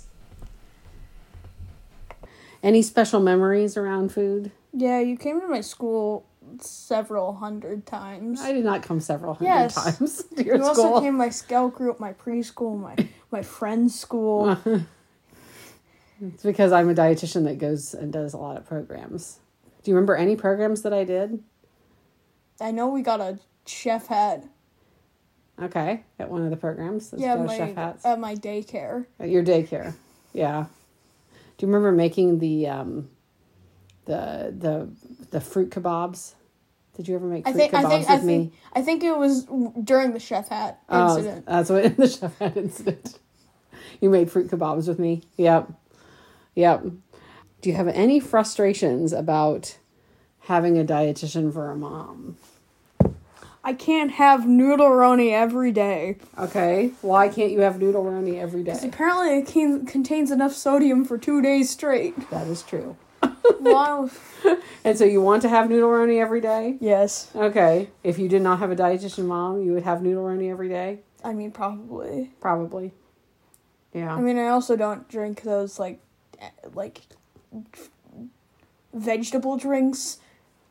Any 2.63 2.83
special 2.83 3.21
memories 3.21 3.77
around 3.77 4.13
food? 4.13 4.51
Yeah, 4.73 5.01
you 5.01 5.17
came 5.17 5.41
to 5.41 5.49
my 5.49 5.61
school 5.61 6.27
several 6.61 7.35
hundred 7.35 7.87
times. 7.87 8.41
I 8.41 8.53
did 8.53 8.65
not 8.65 8.83
come 8.83 9.01
several 9.01 9.35
hundred 9.35 9.51
Yes. 9.53 9.75
times 9.75 10.25
to 10.37 10.45
your 10.45 10.57
You 10.57 10.65
also 10.65 11.01
came 11.01 11.17
my 11.17 11.29
scout 11.31 11.75
group, 11.75 12.01
my 12.01 12.13
preschool, 12.15 12.79
my 12.79 12.97
my 13.31 13.43
friend's 13.43 13.99
school. 13.99 14.57
It's 16.21 16.43
because 16.43 16.73
I'm 16.73 16.91
a 16.91 16.95
dietitian 16.95 17.45
that 17.45 17.59
goes 17.59 17.95
and 17.95 18.13
does 18.13 18.35
a 18.35 18.39
lot 18.39 18.57
of 18.57 18.67
programs. 18.67 19.39
Do 19.85 19.91
you 19.93 19.95
remember 19.95 20.17
any 20.17 20.35
programs 20.35 20.83
that 20.83 20.93
I 20.93 21.05
did? 21.05 21.45
I 22.61 22.73
know 22.73 22.89
we 22.89 23.03
got 23.03 23.21
a 23.21 23.39
chef 23.67 24.09
hat. 24.09 24.45
Okay, 25.63 26.03
at 26.19 26.29
one 26.29 26.43
of 26.43 26.51
the 26.51 26.57
programs. 26.57 27.13
Let's 27.13 27.23
Yeah, 27.23 27.37
my 27.37 27.57
chef 27.57 27.75
hats. 27.77 28.05
at 28.05 28.19
my 28.19 28.35
daycare. 28.35 29.07
At 29.21 29.29
your 29.29 29.45
daycare. 29.45 29.95
Yeah. 30.33 30.65
Do 31.59 31.67
you 31.67 31.73
remember 31.73 31.93
making 31.93 32.39
the 32.39 32.69
um 32.69 33.11
the 34.07 34.55
the 34.57 34.89
the 35.31 35.41
fruit 35.41 35.71
kebabs? 35.71 36.35
Did 36.97 37.07
you 37.09 37.15
ever 37.15 37.27
make 37.27 37.47
I 37.47 37.53
fruit 37.53 37.59
think 37.61 37.75
I 37.75 37.83
kebabs 37.85 37.89
think 37.91 38.09
with 38.09 38.21
I 38.21 38.25
me? 38.25 38.39
think 38.39 38.53
I 38.73 38.83
think 38.83 39.05
it 39.05 39.17
was 39.17 39.45
during 39.85 40.13
the 40.13 40.21
chef 40.21 40.49
hat 40.49 40.81
incident. 40.91 41.07
Oh, 41.11 41.17
incident. 41.19 41.47
that's 41.47 41.71
what 41.71 41.97
the 41.97 42.09
chef 42.09 42.39
hat 42.39 42.57
incident. 42.57 43.19
You 44.01 44.11
made 44.11 44.31
fruit 44.31 44.49
kebabs 44.49 44.89
with 44.89 44.99
me. 44.99 45.23
Yep. 45.37 45.73
Yep. 46.55 46.85
Do 47.61 47.71
you 47.71 47.75
have 47.77 47.89
any 47.89 48.21
frustrations 48.21 49.13
about 49.13 49.79
having 50.41 50.79
a 50.79 50.85
dietitian 50.85 51.53
for 51.53 51.71
a 51.71 51.77
mom? 51.77 52.37
I 53.69 53.75
can't 53.75 54.13
have 54.13 54.49
noodle 54.49 54.89
roni 54.89 55.31
every 55.31 55.73
day. 55.73 56.17
Okay. 56.39 56.93
Why 57.03 57.29
can't 57.29 57.53
you 57.53 57.61
have 57.61 57.79
noodle 57.79 58.03
roni 58.03 58.41
every 58.41 58.63
day? 58.63 58.81
Apparently, 58.83 59.41
it 59.41 59.47
can, 59.47 59.85
contains 59.85 60.31
enough 60.31 60.55
sodium 60.55 61.05
for 61.05 61.19
two 61.19 61.43
days 61.43 61.69
straight. 61.69 62.31
That 62.31 62.47
is 62.47 62.63
true. 62.63 62.97
wow. 63.61 64.09
And 64.85 64.97
so 64.97 65.05
you 65.05 65.21
want 65.21 65.43
to 65.43 65.51
have 65.51 65.69
noodle 65.69 65.91
roni 65.91 66.19
every 66.19 66.41
day? 66.41 66.79
Yes. 66.81 67.31
Okay. 67.37 67.91
If 68.03 68.19
you 68.19 68.27
did 68.27 68.41
not 68.41 68.59
have 68.61 68.71
a 68.71 68.77
dietitian 68.77 69.27
mom, 69.27 69.61
you 69.61 69.75
would 69.75 69.83
have 69.83 70.01
noodle 70.01 70.25
roni 70.25 70.51
every 70.51 70.71
day? 70.71 71.01
I 71.23 71.35
mean, 71.35 71.51
probably. 71.51 72.31
Probably. 72.41 72.93
Yeah. 73.93 74.15
I 74.15 74.21
mean, 74.23 74.39
I 74.39 74.49
also 74.49 74.77
don't 74.77 75.07
drink 75.11 75.43
those 75.43 75.79
like, 75.79 76.01
eh, 76.41 76.49
like, 76.73 77.03
vegetable 78.95 79.59
drinks, 79.59 80.21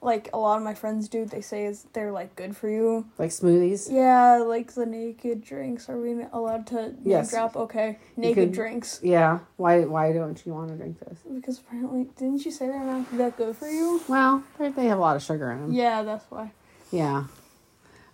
like 0.01 0.29
a 0.33 0.37
lot 0.37 0.57
of 0.57 0.63
my 0.63 0.73
friends 0.73 1.07
do. 1.09 1.25
They 1.25 1.41
say 1.41 1.65
is 1.65 1.85
they're 1.93 2.11
like 2.11 2.35
good 2.35 2.55
for 2.55 2.69
you. 2.69 3.05
like 3.17 3.31
smoothies? 3.31 3.91
Yeah, 3.91 4.37
like 4.37 4.73
the 4.73 4.85
naked 4.85 5.43
drinks. 5.43 5.89
Are 5.89 5.97
we 5.99 6.23
allowed 6.31 6.67
to 6.67 6.93
Yes. 7.03 7.31
drop? 7.31 7.55
Okay, 7.55 7.97
naked 8.15 8.35
can- 8.49 8.51
drinks. 8.51 8.99
Yeah. 9.03 9.39
Why 9.57 9.85
why 9.85 10.13
don't 10.13 10.43
you 10.45 10.53
want 10.53 10.69
to 10.69 10.75
drink 10.75 10.99
this 10.99 11.19
Because 11.29 11.59
apparently, 11.59 12.09
didn't 12.17 12.45
you 12.45 12.51
say 12.51 12.67
they're 12.67 12.83
not 12.83 13.05
that 13.17 13.37
good 13.37 13.55
for 13.55 13.67
you? 13.69 14.01
Well, 14.07 14.43
they 14.59 14.85
have 14.85 14.97
a 14.97 15.01
lot 15.01 15.15
of 15.15 15.23
sugar 15.23 15.51
in 15.51 15.61
them. 15.61 15.71
Yeah, 15.73 16.03
that's 16.03 16.25
why. 16.29 16.51
Yeah. 16.91 17.25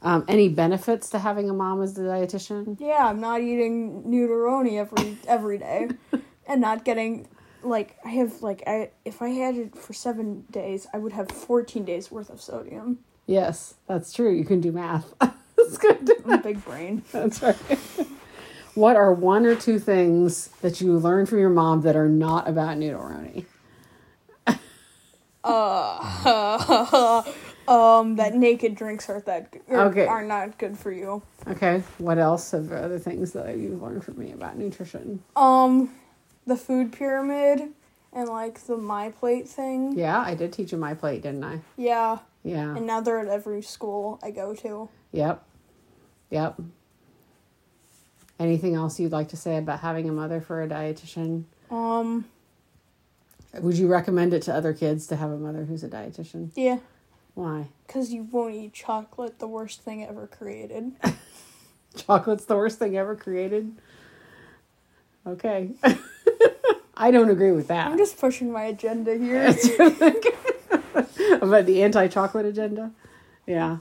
Um, 0.02 0.26
any 0.28 0.50
benefits 0.50 1.10
to 1.12 1.20
having 1.20 1.50
a 1.50 1.54
mom 1.54 1.82
as 1.82 1.94
the 1.94 2.02
dietitian? 2.02 2.78
Yeah, 2.80 3.08
I'm 3.08 3.22
not 3.22 3.40
eating 3.42 4.04
noodleroni 4.04 4.78
every 4.78 5.18
every 5.28 5.58
day, 5.58 5.90
and 6.48 6.60
not 6.60 6.84
getting 6.84 7.28
like 7.64 7.98
I 8.06 8.10
have 8.10 8.42
like 8.42 8.64
I 8.68 8.92
if 9.06 9.22
I 9.22 9.30
had 9.30 9.56
it 9.56 9.78
for 9.78 9.94
seven 9.94 10.46
days, 10.52 10.88
I 10.94 10.98
would 10.98 11.14
have 11.14 11.32
14 11.32 11.86
days 11.86 12.12
worth 12.12 12.30
of 12.30 12.42
sodium. 12.42 13.00
Yes, 13.26 13.76
that's 13.88 14.14
true. 14.14 14.32
You 14.32 14.46
can 14.46 14.62
do 14.62 14.72
math. 14.72 15.14
that's 15.20 15.78
good. 15.78 16.10
I'm 16.26 16.34
a 16.34 16.38
big 16.38 16.64
brain. 16.66 17.04
That's 17.12 17.42
right. 17.42 17.56
what 18.76 18.96
are 18.96 19.14
one 19.14 19.46
or 19.46 19.56
two 19.56 19.80
things 19.80 20.48
that 20.62 20.82
you 20.82 20.98
learned 20.98 21.30
from 21.30 21.40
your 21.40 21.50
mom 21.50 21.82
that 21.82 21.96
are 21.96 22.10
not 22.10 22.48
about 22.50 22.78
noodleroni? 22.78 23.46
um, 27.68 28.16
that 28.16 28.34
naked 28.34 28.76
drinks 28.76 29.10
are 29.10 29.20
that 29.22 29.54
are, 29.70 29.88
Okay. 29.88 30.06
are 30.06 30.24
not 30.24 30.58
good 30.58 30.78
for 30.78 30.92
you. 30.92 31.22
Okay. 31.48 31.84
What 31.98 32.18
else 32.18 32.54
of 32.54 32.72
other 32.72 33.00
things 33.00 33.34
that 33.34 33.58
you've 33.58 33.82
learned 33.82 34.04
from 34.06 34.20
me 34.20 34.32
about 34.32 34.58
nutrition? 34.58 35.22
Um, 35.36 35.94
the 36.46 36.56
food 36.58 36.92
pyramid 36.92 37.70
and 38.12 38.30
like 38.30 38.60
the 38.66 38.78
my 38.78 39.10
plate 39.10 39.48
thing. 39.48 39.98
Yeah, 39.98 40.20
I 40.20 40.36
did 40.36 40.54
teach 40.54 40.72
you 40.72 40.78
my 40.78 40.94
plate, 40.94 41.22
didn't 41.24 41.44
I? 41.44 41.62
Yeah, 41.78 42.20
Yeah. 42.44 42.76
and 42.76 42.86
now 42.86 43.02
they're 43.02 43.20
at 43.20 43.28
every 43.28 43.62
school 43.62 44.20
I 44.22 44.32
go 44.32 44.54
to. 44.56 44.90
Yep. 45.12 45.44
Yep. 46.30 46.62
Anything 48.40 48.76
else 48.76 49.00
you'd 49.00 49.12
like 49.12 49.30
to 49.30 49.38
say 49.38 49.58
about 49.58 49.80
having 49.80 50.10
a 50.10 50.12
mother 50.12 50.42
for 50.42 50.62
a 50.62 50.68
dietitian? 50.68 51.44
Um, 51.72 52.26
Would 53.60 53.78
you 53.78 53.88
recommend 53.88 54.34
it 54.34 54.42
to 54.44 54.54
other 54.54 54.74
kids 54.74 55.08
to 55.08 55.16
have 55.16 55.30
a 55.32 55.38
mother 55.38 55.66
who's 55.66 55.84
a 55.84 55.88
dietitian? 55.90 56.50
yeah, 56.56 56.80
Why? 57.36 57.68
because 57.88 58.12
you 58.12 58.24
won't 58.32 58.56
eat 58.56 58.74
chocolate, 58.74 59.40
the 59.40 59.48
worst 59.48 59.82
thing 59.82 60.04
ever 60.04 60.28
created. 60.28 60.92
Chocolate's 61.96 62.46
the 62.46 62.56
worst 62.56 62.80
thing 62.80 62.98
ever 62.98 63.16
created. 63.16 63.72
Okay. 65.28 65.70
I 66.96 67.12
don't 67.12 67.30
agree 67.30 67.52
with 67.52 67.68
that. 67.70 67.88
I'm 67.88 67.98
just 67.98 68.20
pushing 68.20 68.52
my 68.52 68.64
agenda 68.64 69.16
here. 69.18 69.48
About 71.42 71.66
the 71.66 71.84
anti 71.84 72.08
chocolate 72.08 72.46
agenda? 72.46 72.92
Yeah. 73.48 73.78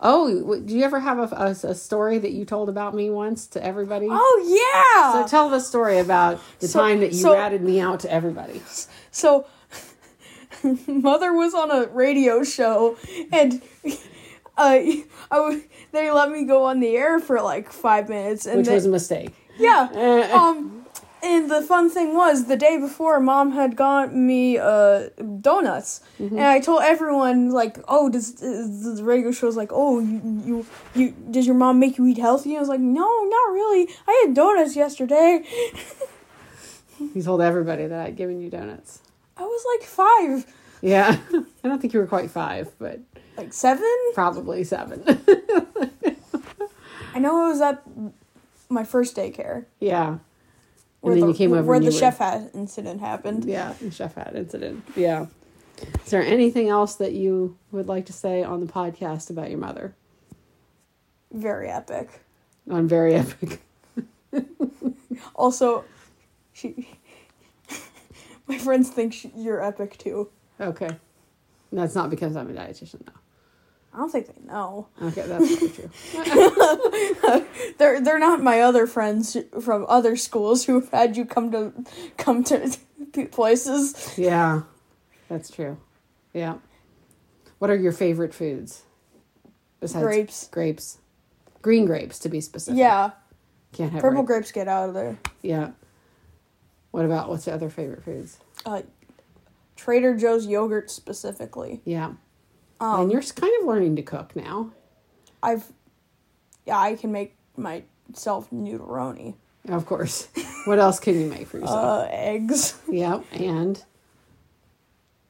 Oh, 0.00 0.60
do 0.60 0.76
you 0.76 0.84
ever 0.84 1.00
have 1.00 1.18
a, 1.18 1.34
a, 1.34 1.70
a 1.70 1.74
story 1.74 2.18
that 2.18 2.30
you 2.32 2.44
told 2.44 2.68
about 2.68 2.94
me 2.94 3.10
once 3.10 3.46
to 3.48 3.64
everybody? 3.64 4.06
oh 4.10 4.42
yeah. 4.46 5.12
So 5.24 5.28
tell 5.28 5.48
the 5.50 5.58
story 5.60 5.98
about 5.98 6.40
the 6.60 6.68
So- 6.68 6.80
time 6.80 7.00
that 7.00 7.12
you 7.12 7.18
so- 7.18 7.32
ratted 7.34 7.62
me 7.62 7.80
out 7.80 8.00
to 8.00 8.12
everybody. 8.12 8.62
So, 9.10 9.46
mother 10.86 11.32
was 11.32 11.54
on 11.54 11.70
a 11.70 11.86
radio 11.88 12.44
show, 12.44 12.96
and 13.32 13.60
uh, 13.84 13.90
I 14.56 15.04
w- 15.30 15.62
they 15.92 16.10
let 16.10 16.30
me 16.30 16.44
go 16.44 16.64
on 16.64 16.78
the 16.80 16.94
air 16.96 17.18
for 17.18 17.40
like 17.40 17.72
five 17.72 18.08
minutes, 18.08 18.46
and 18.46 18.58
Which 18.58 18.66
they- 18.68 18.74
was 18.74 18.86
a 18.86 18.90
mistake. 18.90 19.34
yeah. 19.58 19.88
Um, 20.32 20.86
and 21.22 21.50
the 21.50 21.62
fun 21.62 21.90
thing 21.90 22.14
was 22.14 22.46
the 22.46 22.56
day 22.56 22.78
before, 22.78 23.18
mom 23.20 23.52
had 23.52 23.76
got 23.76 24.14
me 24.14 24.58
uh 24.58 25.08
donuts, 25.40 26.00
and 26.18 26.40
I 26.40 26.60
told 26.60 26.82
everyone 26.82 27.50
like, 27.50 27.78
"Oh, 27.88 28.08
does, 28.08 28.32
does 28.32 28.96
the 28.98 29.04
radio 29.04 29.30
show's 29.32 29.56
like, 29.56 29.70
oh, 29.72 30.00
you, 30.00 30.20
you 30.44 30.66
you 30.94 31.10
does 31.30 31.46
your 31.46 31.56
mom 31.56 31.78
make 31.78 31.98
you 31.98 32.06
eat 32.06 32.18
healthy?" 32.18 32.50
And 32.50 32.58
I 32.58 32.60
was 32.60 32.68
like, 32.68 32.80
"No, 32.80 33.06
not 33.24 33.52
really. 33.52 33.88
I 34.06 34.24
had 34.26 34.34
donuts 34.34 34.76
yesterday." 34.76 35.44
You 37.14 37.22
told 37.22 37.40
everybody 37.40 37.86
that 37.86 38.00
I'd 38.06 38.16
given 38.16 38.40
you 38.40 38.50
donuts. 38.50 38.98
I 39.36 39.42
was 39.42 39.64
like 39.78 39.86
five, 39.88 40.52
Yeah. 40.82 41.16
I 41.62 41.68
don't 41.68 41.80
think 41.80 41.92
you 41.94 42.00
were 42.00 42.08
quite 42.08 42.28
five, 42.28 42.72
but 42.80 42.98
like 43.36 43.52
seven. 43.52 43.86
probably 44.14 44.64
seven. 44.64 45.04
I 47.14 47.18
know 47.20 47.46
it 47.46 47.50
was 47.50 47.60
at 47.60 47.82
my 48.68 48.82
first 48.82 49.16
daycare. 49.16 49.66
yeah. 49.80 50.18
Where 51.00 51.12
And 51.12 51.22
then 51.22 51.28
the, 51.28 51.32
you 51.32 51.38
came 51.38 51.52
over 51.52 51.62
where 51.62 51.78
the 51.80 51.86
were- 51.86 51.92
chef 51.92 52.18
hat 52.18 52.50
incident 52.54 53.00
happened. 53.00 53.44
Yeah, 53.44 53.74
the 53.80 53.90
chef 53.90 54.14
hat 54.14 54.34
incident. 54.34 54.84
Yeah. 54.96 55.26
Is 56.04 56.10
there 56.10 56.22
anything 56.22 56.68
else 56.68 56.96
that 56.96 57.12
you 57.12 57.56
would 57.70 57.86
like 57.86 58.06
to 58.06 58.12
say 58.12 58.42
on 58.42 58.60
the 58.64 58.72
podcast 58.72 59.30
about 59.30 59.48
your 59.50 59.60
mother? 59.60 59.94
Very 61.32 61.68
epic. 61.68 62.20
On 62.70 62.88
very 62.88 63.14
epic. 63.14 63.60
Also, 65.34 65.84
she. 66.52 66.88
my 68.48 68.58
friends 68.58 68.90
think 68.90 69.12
she, 69.12 69.30
you're 69.36 69.62
epic 69.62 69.96
too. 69.98 70.28
Okay. 70.60 70.90
That's 71.72 71.94
not 71.94 72.10
because 72.10 72.36
I'm 72.36 72.50
a 72.50 72.52
dietitian, 72.52 73.04
though. 73.06 73.17
I 73.98 74.00
don't 74.02 74.10
think 74.12 74.26
they 74.28 74.44
know. 74.46 74.86
Okay, 75.02 75.24
that's 75.26 75.74
true. 75.74 75.90
They're 77.78 78.00
they're 78.00 78.18
not 78.20 78.40
my 78.40 78.60
other 78.60 78.86
friends 78.86 79.36
from 79.60 79.84
other 79.88 80.14
schools 80.14 80.64
who've 80.66 80.88
had 80.90 81.16
you 81.16 81.24
come 81.24 81.50
to 81.50 81.72
come 82.16 82.44
to 82.44 82.70
places. 83.32 84.14
Yeah, 84.16 84.62
that's 85.28 85.50
true. 85.50 85.78
Yeah. 86.32 86.58
What 87.58 87.70
are 87.70 87.76
your 87.76 87.90
favorite 87.90 88.32
foods? 88.34 88.82
Besides 89.80 90.04
Grapes. 90.04 90.48
Grapes. 90.48 90.98
Green 91.60 91.84
grapes, 91.86 92.20
to 92.20 92.28
be 92.28 92.40
specific. 92.40 92.78
Yeah, 92.78 93.10
Can't 93.72 93.90
have 93.92 94.00
purple 94.00 94.20
red- 94.22 94.26
grapes 94.28 94.52
get 94.52 94.68
out 94.68 94.88
of 94.90 94.94
there. 94.94 95.18
Yeah. 95.42 95.70
What 96.92 97.04
about 97.04 97.28
what's 97.28 97.46
the 97.46 97.52
other 97.52 97.68
favorite 97.68 98.04
foods? 98.04 98.38
uh, 98.64 98.82
Trader 99.74 100.16
Joe's 100.16 100.46
yogurt 100.46 100.88
specifically. 100.88 101.80
Yeah. 101.84 102.12
Um, 102.80 103.02
and 103.02 103.12
you're 103.12 103.22
kind 103.22 103.52
of 103.60 103.66
learning 103.66 103.96
to 103.96 104.02
cook 104.02 104.36
now. 104.36 104.70
I've 105.42 105.64
yeah, 106.66 106.78
I 106.78 106.96
can 106.96 107.10
make 107.12 107.34
myself 107.56 108.50
noodleroni. 108.50 109.34
Of 109.68 109.86
course. 109.86 110.28
what 110.66 110.78
else 110.78 111.00
can 111.00 111.20
you 111.20 111.26
make 111.26 111.46
for 111.46 111.58
yourself? 111.58 112.04
Uh, 112.04 112.08
eggs. 112.10 112.78
yep. 112.88 113.24
And 113.32 113.82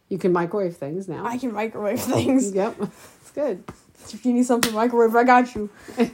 you 0.09 0.19
can 0.19 0.33
microwave 0.33 0.77
things 0.77 1.09
now. 1.09 1.25
I 1.27 1.39
can 1.39 1.53
microwave 1.53 2.01
things. 2.01 2.53
Yep. 2.55 2.77
It's 3.21 3.31
good. 3.31 3.63
If 4.13 4.25
you 4.25 4.33
need 4.33 4.47
something 4.47 4.75
microwave, 4.75 5.15
I 5.15 5.23
got 5.25 5.55
you. 5.55 5.71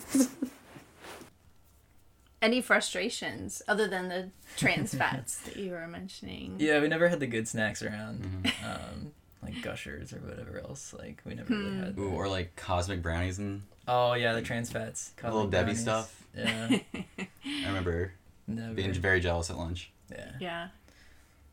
Any 2.42 2.60
frustrations 2.60 3.62
other 3.66 3.88
than 3.88 4.08
the 4.08 4.30
trans 4.56 4.94
fats 4.94 5.38
that 5.42 5.56
you 5.56 5.70
were 5.70 5.86
mentioning? 5.86 6.56
Yeah, 6.58 6.80
we 6.80 6.88
never 6.88 7.08
had 7.08 7.20
the 7.20 7.26
good 7.26 7.48
snacks 7.48 7.82
around, 7.82 8.52
um, 8.62 9.12
like 9.44 9.62
gushers 9.62 10.12
or 10.12 10.16
whatever 10.18 10.58
else. 10.58 10.94
Like 10.98 11.20
we 11.24 11.34
never 11.34 11.54
really 11.54 11.76
had. 11.78 11.98
Ooh, 11.98 12.10
or 12.10 12.28
like 12.28 12.56
cosmic 12.56 13.02
brownies 13.02 13.38
and 13.38 13.62
Oh 13.86 14.14
yeah, 14.14 14.32
the 14.32 14.42
trans 14.42 14.70
fats. 14.70 15.12
little 15.22 15.40
cosmic 15.48 15.50
Debbie 15.52 15.64
brownies. 15.64 15.80
stuff. 15.82 16.24
Yeah, 16.36 16.78
I 17.46 17.66
remember 17.66 18.12
never. 18.46 18.74
being 18.74 18.92
very 18.94 19.20
jealous 19.20 19.50
at 19.50 19.56
lunch. 19.58 19.90
Yeah. 20.10 20.30
Yeah. 20.40 20.68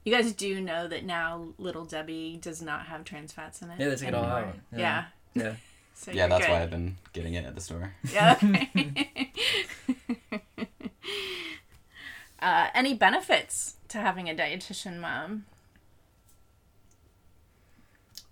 You 0.04 0.12
guys 0.14 0.34
do 0.34 0.60
know 0.62 0.88
that 0.88 1.06
now 1.06 1.50
Little 1.60 1.86
Debbie 1.86 2.40
does 2.42 2.60
not 2.62 2.88
have 2.88 3.04
trans 3.04 3.32
fats 3.32 3.62
in 3.62 3.70
it. 3.70 3.80
Yeah, 3.80 3.90
they 3.90 3.96
took 3.98 4.08
it 4.08 4.14
all 4.16 4.24
out. 4.26 4.56
Yeah. 4.76 5.06
Yeah. 5.36 5.44
Yeah. 5.44 5.54
So 5.94 6.10
yeah, 6.12 6.26
that's 6.26 6.48
good. 6.48 6.52
why 6.52 6.64
I've 6.64 6.72
been 6.72 6.98
getting 7.14 7.36
it 7.36 7.46
at 7.46 7.54
the 7.54 7.62
store. 7.62 7.94
Yeah. 8.12 8.36
Okay. 8.44 9.32
uh, 12.42 12.68
any 12.74 12.94
benefits 12.96 13.76
to 13.90 14.00
having 14.00 14.28
a 14.30 14.34
dietitian 14.34 15.00
mom? 15.00 15.46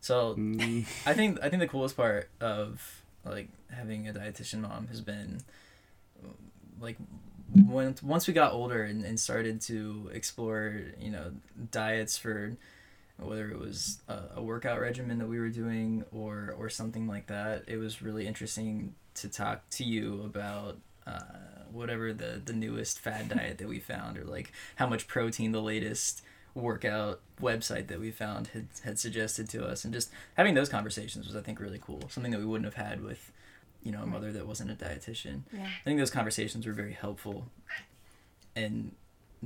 So 0.01 0.35
Mm, 0.35 0.85
I 1.05 1.13
think 1.13 1.39
I 1.43 1.49
think 1.49 1.61
the 1.61 1.67
coolest 1.67 1.97
part 1.97 2.29
of 2.39 3.03
like 3.25 3.49
having 3.71 4.07
a 4.07 4.13
dietitian 4.13 4.61
mom 4.61 4.87
has 4.87 5.01
been 5.01 5.41
like 6.79 6.97
when 7.67 7.95
once 8.03 8.27
we 8.27 8.33
got 8.33 8.53
older 8.53 8.83
and, 8.83 9.03
and 9.03 9.19
started 9.19 9.61
to 9.61 10.09
explore 10.13 10.81
you 10.99 11.11
know 11.11 11.31
diets 11.71 12.17
for 12.17 12.55
whether 13.17 13.49
it 13.49 13.59
was 13.59 13.99
a, 14.07 14.19
a 14.37 14.41
workout 14.41 14.79
regimen 14.79 15.17
that 15.17 15.27
we 15.27 15.39
were 15.39 15.49
doing 15.49 16.05
or 16.11 16.55
or 16.57 16.69
something 16.69 17.07
like 17.07 17.27
that 17.27 17.63
it 17.67 17.77
was 17.77 18.01
really 18.01 18.27
interesting 18.27 18.93
to 19.15 19.27
talk 19.27 19.67
to 19.69 19.83
you 19.83 20.21
about 20.23 20.77
uh, 21.05 21.19
whatever 21.71 22.13
the 22.13 22.41
the 22.45 22.53
newest 22.53 22.99
fad 22.99 23.29
diet 23.29 23.57
that 23.57 23.67
we 23.67 23.79
found 23.79 24.17
or 24.17 24.23
like 24.23 24.53
how 24.75 24.87
much 24.87 25.07
protein 25.07 25.51
the 25.51 25.61
latest 25.61 26.21
workout 26.53 27.21
website 27.41 27.87
that 27.87 27.99
we 27.99 28.11
found 28.11 28.47
had, 28.47 28.67
had 28.83 28.99
suggested 28.99 29.49
to 29.49 29.65
us. 29.65 29.83
And 29.83 29.93
just 29.93 30.09
having 30.35 30.53
those 30.53 30.69
conversations 30.69 31.27
was 31.27 31.35
i 31.35 31.41
think 31.41 31.59
really 31.59 31.79
cool. 31.79 32.01
Something 32.09 32.31
that 32.31 32.39
we 32.39 32.45
wouldn't 32.45 32.73
have 32.73 32.85
had 32.85 33.03
with 33.03 33.31
you 33.83 33.91
know 33.91 34.03
a 34.03 34.05
mother 34.05 34.31
that 34.31 34.47
wasn't 34.47 34.71
a 34.71 34.75
dietitian. 34.75 35.41
Yeah. 35.53 35.65
i 35.65 35.83
think 35.83 35.99
those 35.99 36.11
conversations 36.11 36.65
were 36.65 36.73
very 36.73 36.93
helpful 36.93 37.45
and 38.55 38.91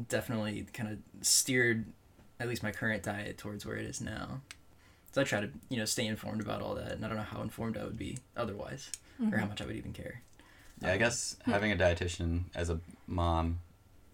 definitely 0.10 0.66
kind 0.74 0.90
of 0.90 1.26
steered 1.26 1.86
at 2.40 2.50
least 2.50 2.64
my 2.64 2.72
current 2.72 3.04
diet 3.04 3.38
towards 3.38 3.66
where 3.66 3.76
it 3.76 3.86
is 3.86 4.02
now. 4.02 4.42
So 5.12 5.22
i 5.22 5.24
try 5.24 5.42
to 5.42 5.50
you 5.70 5.78
know 5.78 5.86
stay 5.86 6.08
informed 6.08 6.42
about 6.42 6.62
all 6.62 6.76
that 6.76 6.94
and 6.94 7.06
i 7.06 7.08
don't 7.08 7.18
know 7.18 7.24
how 7.24 7.42
informed 7.42 7.78
i 7.78 7.84
would 7.84 7.98
be 7.98 8.18
otherwise 8.36 8.90
or 9.20 9.26
how 9.26 9.44
mm-hmm. 9.44 9.50
much 9.50 9.62
i 9.62 9.66
would 9.66 9.76
even 9.76 9.94
care. 9.94 10.22
Yeah, 10.82 10.94
I 10.94 10.98
guess 10.98 11.38
um, 11.46 11.54
having 11.54 11.72
a 11.72 11.76
dietitian 11.76 12.44
as 12.56 12.70
a 12.70 12.80
mom 13.08 13.60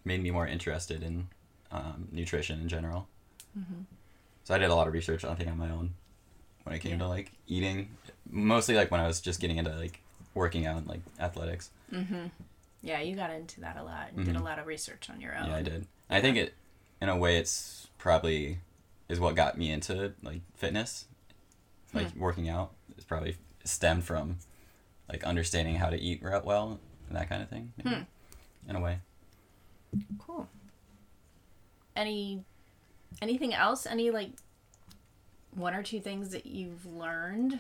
made 0.06 0.22
me 0.22 0.32
more 0.32 0.48
interested 0.48 1.04
in 1.04 1.28
um, 1.72 2.08
nutrition 2.12 2.60
in 2.62 2.68
general. 2.70 3.08
So 4.46 4.56
I 4.56 4.58
did 4.58 4.70
a 4.70 4.76
lot 4.76 4.88
of 4.88 4.94
research, 4.94 5.24
I 5.26 5.36
think, 5.36 5.50
on 5.50 5.58
my 5.58 5.70
own 5.70 5.94
when 6.64 6.76
it 6.76 6.80
came 6.80 6.98
to 7.00 7.08
like 7.08 7.32
eating. 7.48 7.90
Mostly 8.30 8.76
like 8.76 8.90
when 8.92 9.00
I 9.02 9.06
was 9.08 9.22
just 9.22 9.40
getting 9.40 9.58
into 9.58 9.76
like 9.76 10.02
working 10.34 10.66
out, 10.66 10.78
and, 10.78 10.88
like 10.88 11.02
athletics. 11.20 11.70
Mhm. 11.92 12.32
Yeah, 12.82 13.02
you 13.02 13.16
got 13.16 13.30
into 13.32 13.60
that 13.62 13.76
a 13.78 13.84
lot 13.84 14.12
and 14.16 14.26
did 14.26 14.36
a 14.36 14.40
Mhm. 14.40 14.44
lot 14.46 14.58
of 14.60 14.66
research 14.66 15.10
on 15.10 15.20
your 15.22 15.36
own. 15.38 15.48
Yeah, 15.48 15.56
I 15.56 15.62
did. 15.62 15.88
I 16.10 16.22
think 16.22 16.38
it, 16.38 16.54
in 17.02 17.10
a 17.10 17.18
way, 17.18 17.38
it's 17.38 17.88
probably 17.98 18.60
is 19.10 19.20
what 19.20 19.36
got 19.36 19.58
me 19.58 19.70
into 19.72 20.14
like 20.24 20.42
fitness, 20.56 21.06
like 21.94 22.16
working 22.16 22.48
out. 22.50 22.72
It's 22.96 23.04
probably 23.06 23.36
stemmed 23.66 24.06
from 24.06 24.38
like 25.10 25.24
understanding 25.24 25.76
how 25.76 25.90
to 25.90 26.00
eat 26.00 26.22
well 26.24 26.80
and 27.08 27.18
that 27.18 27.28
kind 27.30 27.42
of 27.44 27.50
thing. 27.50 27.74
maybe, 27.84 28.06
In 28.68 28.76
a 28.76 28.80
way. 28.80 29.00
Cool. 30.20 30.48
Any 31.96 32.44
anything 33.22 33.54
else? 33.54 33.86
Any 33.86 34.12
like 34.12 34.32
one 35.56 35.74
or 35.74 35.84
two 35.84 36.00
things 36.00 36.30
that 36.30 36.46
you've 36.46 36.86
learned 36.86 37.60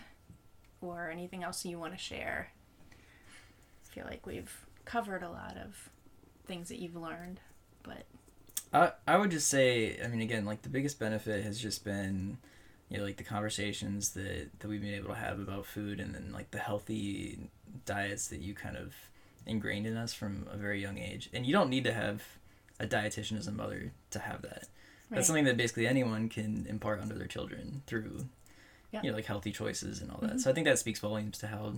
or 0.82 1.10
anything 1.10 1.44
else 1.44 1.66
you 1.66 1.80
want 1.80 1.94
to 1.94 2.00
share? 2.00 2.52
I 2.92 3.94
feel 3.94 4.06
like 4.06 4.26
we've 4.26 4.66
covered 4.86 5.24
a 5.24 5.30
lot 5.30 5.58
of 5.58 5.90
things 6.46 6.70
that 6.70 6.80
you've 6.80 6.96
learned, 6.96 7.40
but 7.84 8.06
I 8.74 8.92
I 9.08 9.18
would 9.18 9.32
just 9.32 9.50
say, 9.50 10.00
I 10.04 10.08
mean, 10.08 10.22
again, 10.22 10.46
like 10.46 10.62
the 10.62 10.70
biggest 10.70 11.00
benefit 11.00 11.44
has 11.44 11.60
just 11.60 11.84
been, 11.84 12.38
you 12.90 12.98
know, 12.98 13.04
like 13.04 13.18
the 13.18 13.24
conversations 13.24 14.12
that 14.12 14.50
that 14.60 14.68
we've 14.68 14.82
been 14.82 14.94
able 14.94 15.10
to 15.10 15.16
have 15.16 15.40
about 15.40 15.66
food, 15.66 16.00
and 16.00 16.14
then 16.14 16.32
like 16.32 16.52
the 16.52 16.60
healthy 16.60 17.50
diets 17.86 18.28
that 18.28 18.42
you 18.42 18.54
kind 18.54 18.78
of 18.78 18.94
ingrained 19.46 19.88
in 19.88 19.98
us 19.98 20.14
from 20.14 20.48
a 20.52 20.58
very 20.58 20.82
young 20.82 20.98
age. 20.98 21.30
And 21.34 21.46
you 21.46 21.54
don't 21.54 21.70
need 21.70 21.84
to 21.86 21.94
have 21.94 22.24
a 22.80 22.86
dietitian 22.88 23.38
as 23.38 23.48
a 23.48 23.52
mother 23.52 23.92
to 24.12 24.20
have 24.20 24.42
that. 24.44 24.68
Right. 25.10 25.16
That's 25.18 25.28
something 25.28 25.46
that 25.46 25.58
basically 25.58 25.88
anyone 25.88 26.30
can 26.30 26.66
impart 26.70 27.02
onto 27.02 27.16
their 27.18 27.28
children 27.28 27.82
through, 27.88 28.26
Yeah. 28.92 29.02
you 29.04 29.10
know, 29.12 29.16
like 29.16 29.26
healthy 29.26 29.52
choices 29.52 30.02
and 30.02 30.12
all 30.12 30.20
that. 30.22 30.30
Mm-hmm. 30.32 30.38
So 30.40 30.50
I 30.50 30.54
think 30.54 30.66
that 30.66 30.80
speaks 30.80 31.00
volumes 31.00 31.38
to 31.40 31.48
how, 31.48 31.74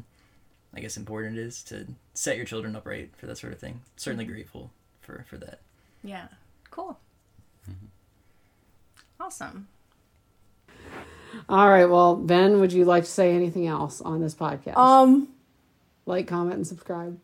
I 0.76 0.80
guess, 0.82 0.98
important 0.98 1.38
it 1.38 1.42
is 1.42 1.64
to 1.64 1.88
set 2.14 2.36
your 2.38 2.46
children 2.46 2.76
up 2.76 2.86
right 2.86 3.10
for 3.18 3.26
that 3.28 3.38
sort 3.38 3.54
of 3.54 3.60
thing. 3.60 3.82
Certainly 3.96 4.26
mm-hmm. 4.26 4.34
grateful 4.34 4.72
for 5.02 5.26
for 5.30 5.38
that. 5.38 5.60
yeah. 6.04 6.28
Cool. 6.70 6.98
Mm-hmm. 7.70 7.88
Awesome. 9.20 9.68
All 11.50 11.70
right. 11.70 11.86
Well, 11.86 12.16
Ben, 12.16 12.60
would 12.60 12.74
you 12.74 12.86
like 12.86 13.04
to 13.04 13.10
say 13.10 13.34
anything 13.34 13.68
else 13.68 14.02
on 14.02 14.22
this 14.22 14.34
podcast? 14.36 14.78
Um, 14.78 15.30
like, 16.06 16.28
comment, 16.28 16.56
and 16.56 16.68
subscribe. 16.68 17.20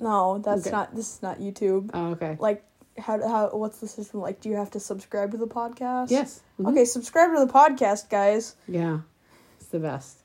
no, 0.00 0.38
that's 0.38 0.62
Okay. 0.66 0.70
not. 0.74 0.94
This 0.94 1.14
is 1.16 1.22
not 1.22 1.38
YouTube. 1.38 1.90
Oh, 1.94 2.10
okay. 2.12 2.36
Like, 2.40 2.64
how 2.98 3.20
how 3.26 3.50
what's 3.52 3.78
the 3.78 3.88
system 3.88 4.20
like? 4.20 4.40
Do 4.40 4.48
you 4.48 4.56
have 4.56 4.70
to 4.72 4.80
subscribe 4.80 5.30
to 5.32 5.36
the 5.36 5.46
podcast? 5.46 6.10
Yes. 6.10 6.40
Mhm. 6.60 6.70
Okay, 6.70 6.84
subscribe 6.84 7.34
to 7.34 7.44
the 7.44 7.52
podcast, 7.52 8.08
guys. 8.10 8.56
Yeah. 8.68 9.00
It's 9.58 9.68
the 9.68 9.78
best. 9.80 10.18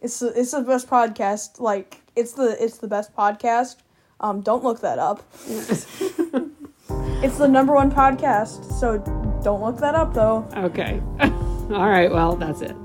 It's 0.00 0.20
the, 0.20 0.38
it's 0.38 0.52
the 0.52 0.62
best 0.62 0.88
podcast. 0.88 1.60
Like, 1.60 2.02
it's 2.16 2.32
the 2.32 2.62
it's 2.62 2.78
the 2.78 2.88
best 2.88 3.14
podcast. 3.16 3.76
Um, 4.20 4.40
don't 4.40 4.64
look 4.64 4.80
that 4.80 4.98
up. 4.98 5.22
It's 7.20 7.36
the 7.36 7.48
number 7.48 7.74
one 7.74 7.90
podcast. 7.90 8.72
So 8.78 8.98
don't 9.42 9.60
look 9.60 9.78
that 9.78 9.96
up 9.96 10.14
though. 10.14 10.46
okay. 10.54 11.02
All 11.20 11.88
right. 11.88 12.10
Well, 12.10 12.36
that's 12.36 12.60
it. 12.62 12.76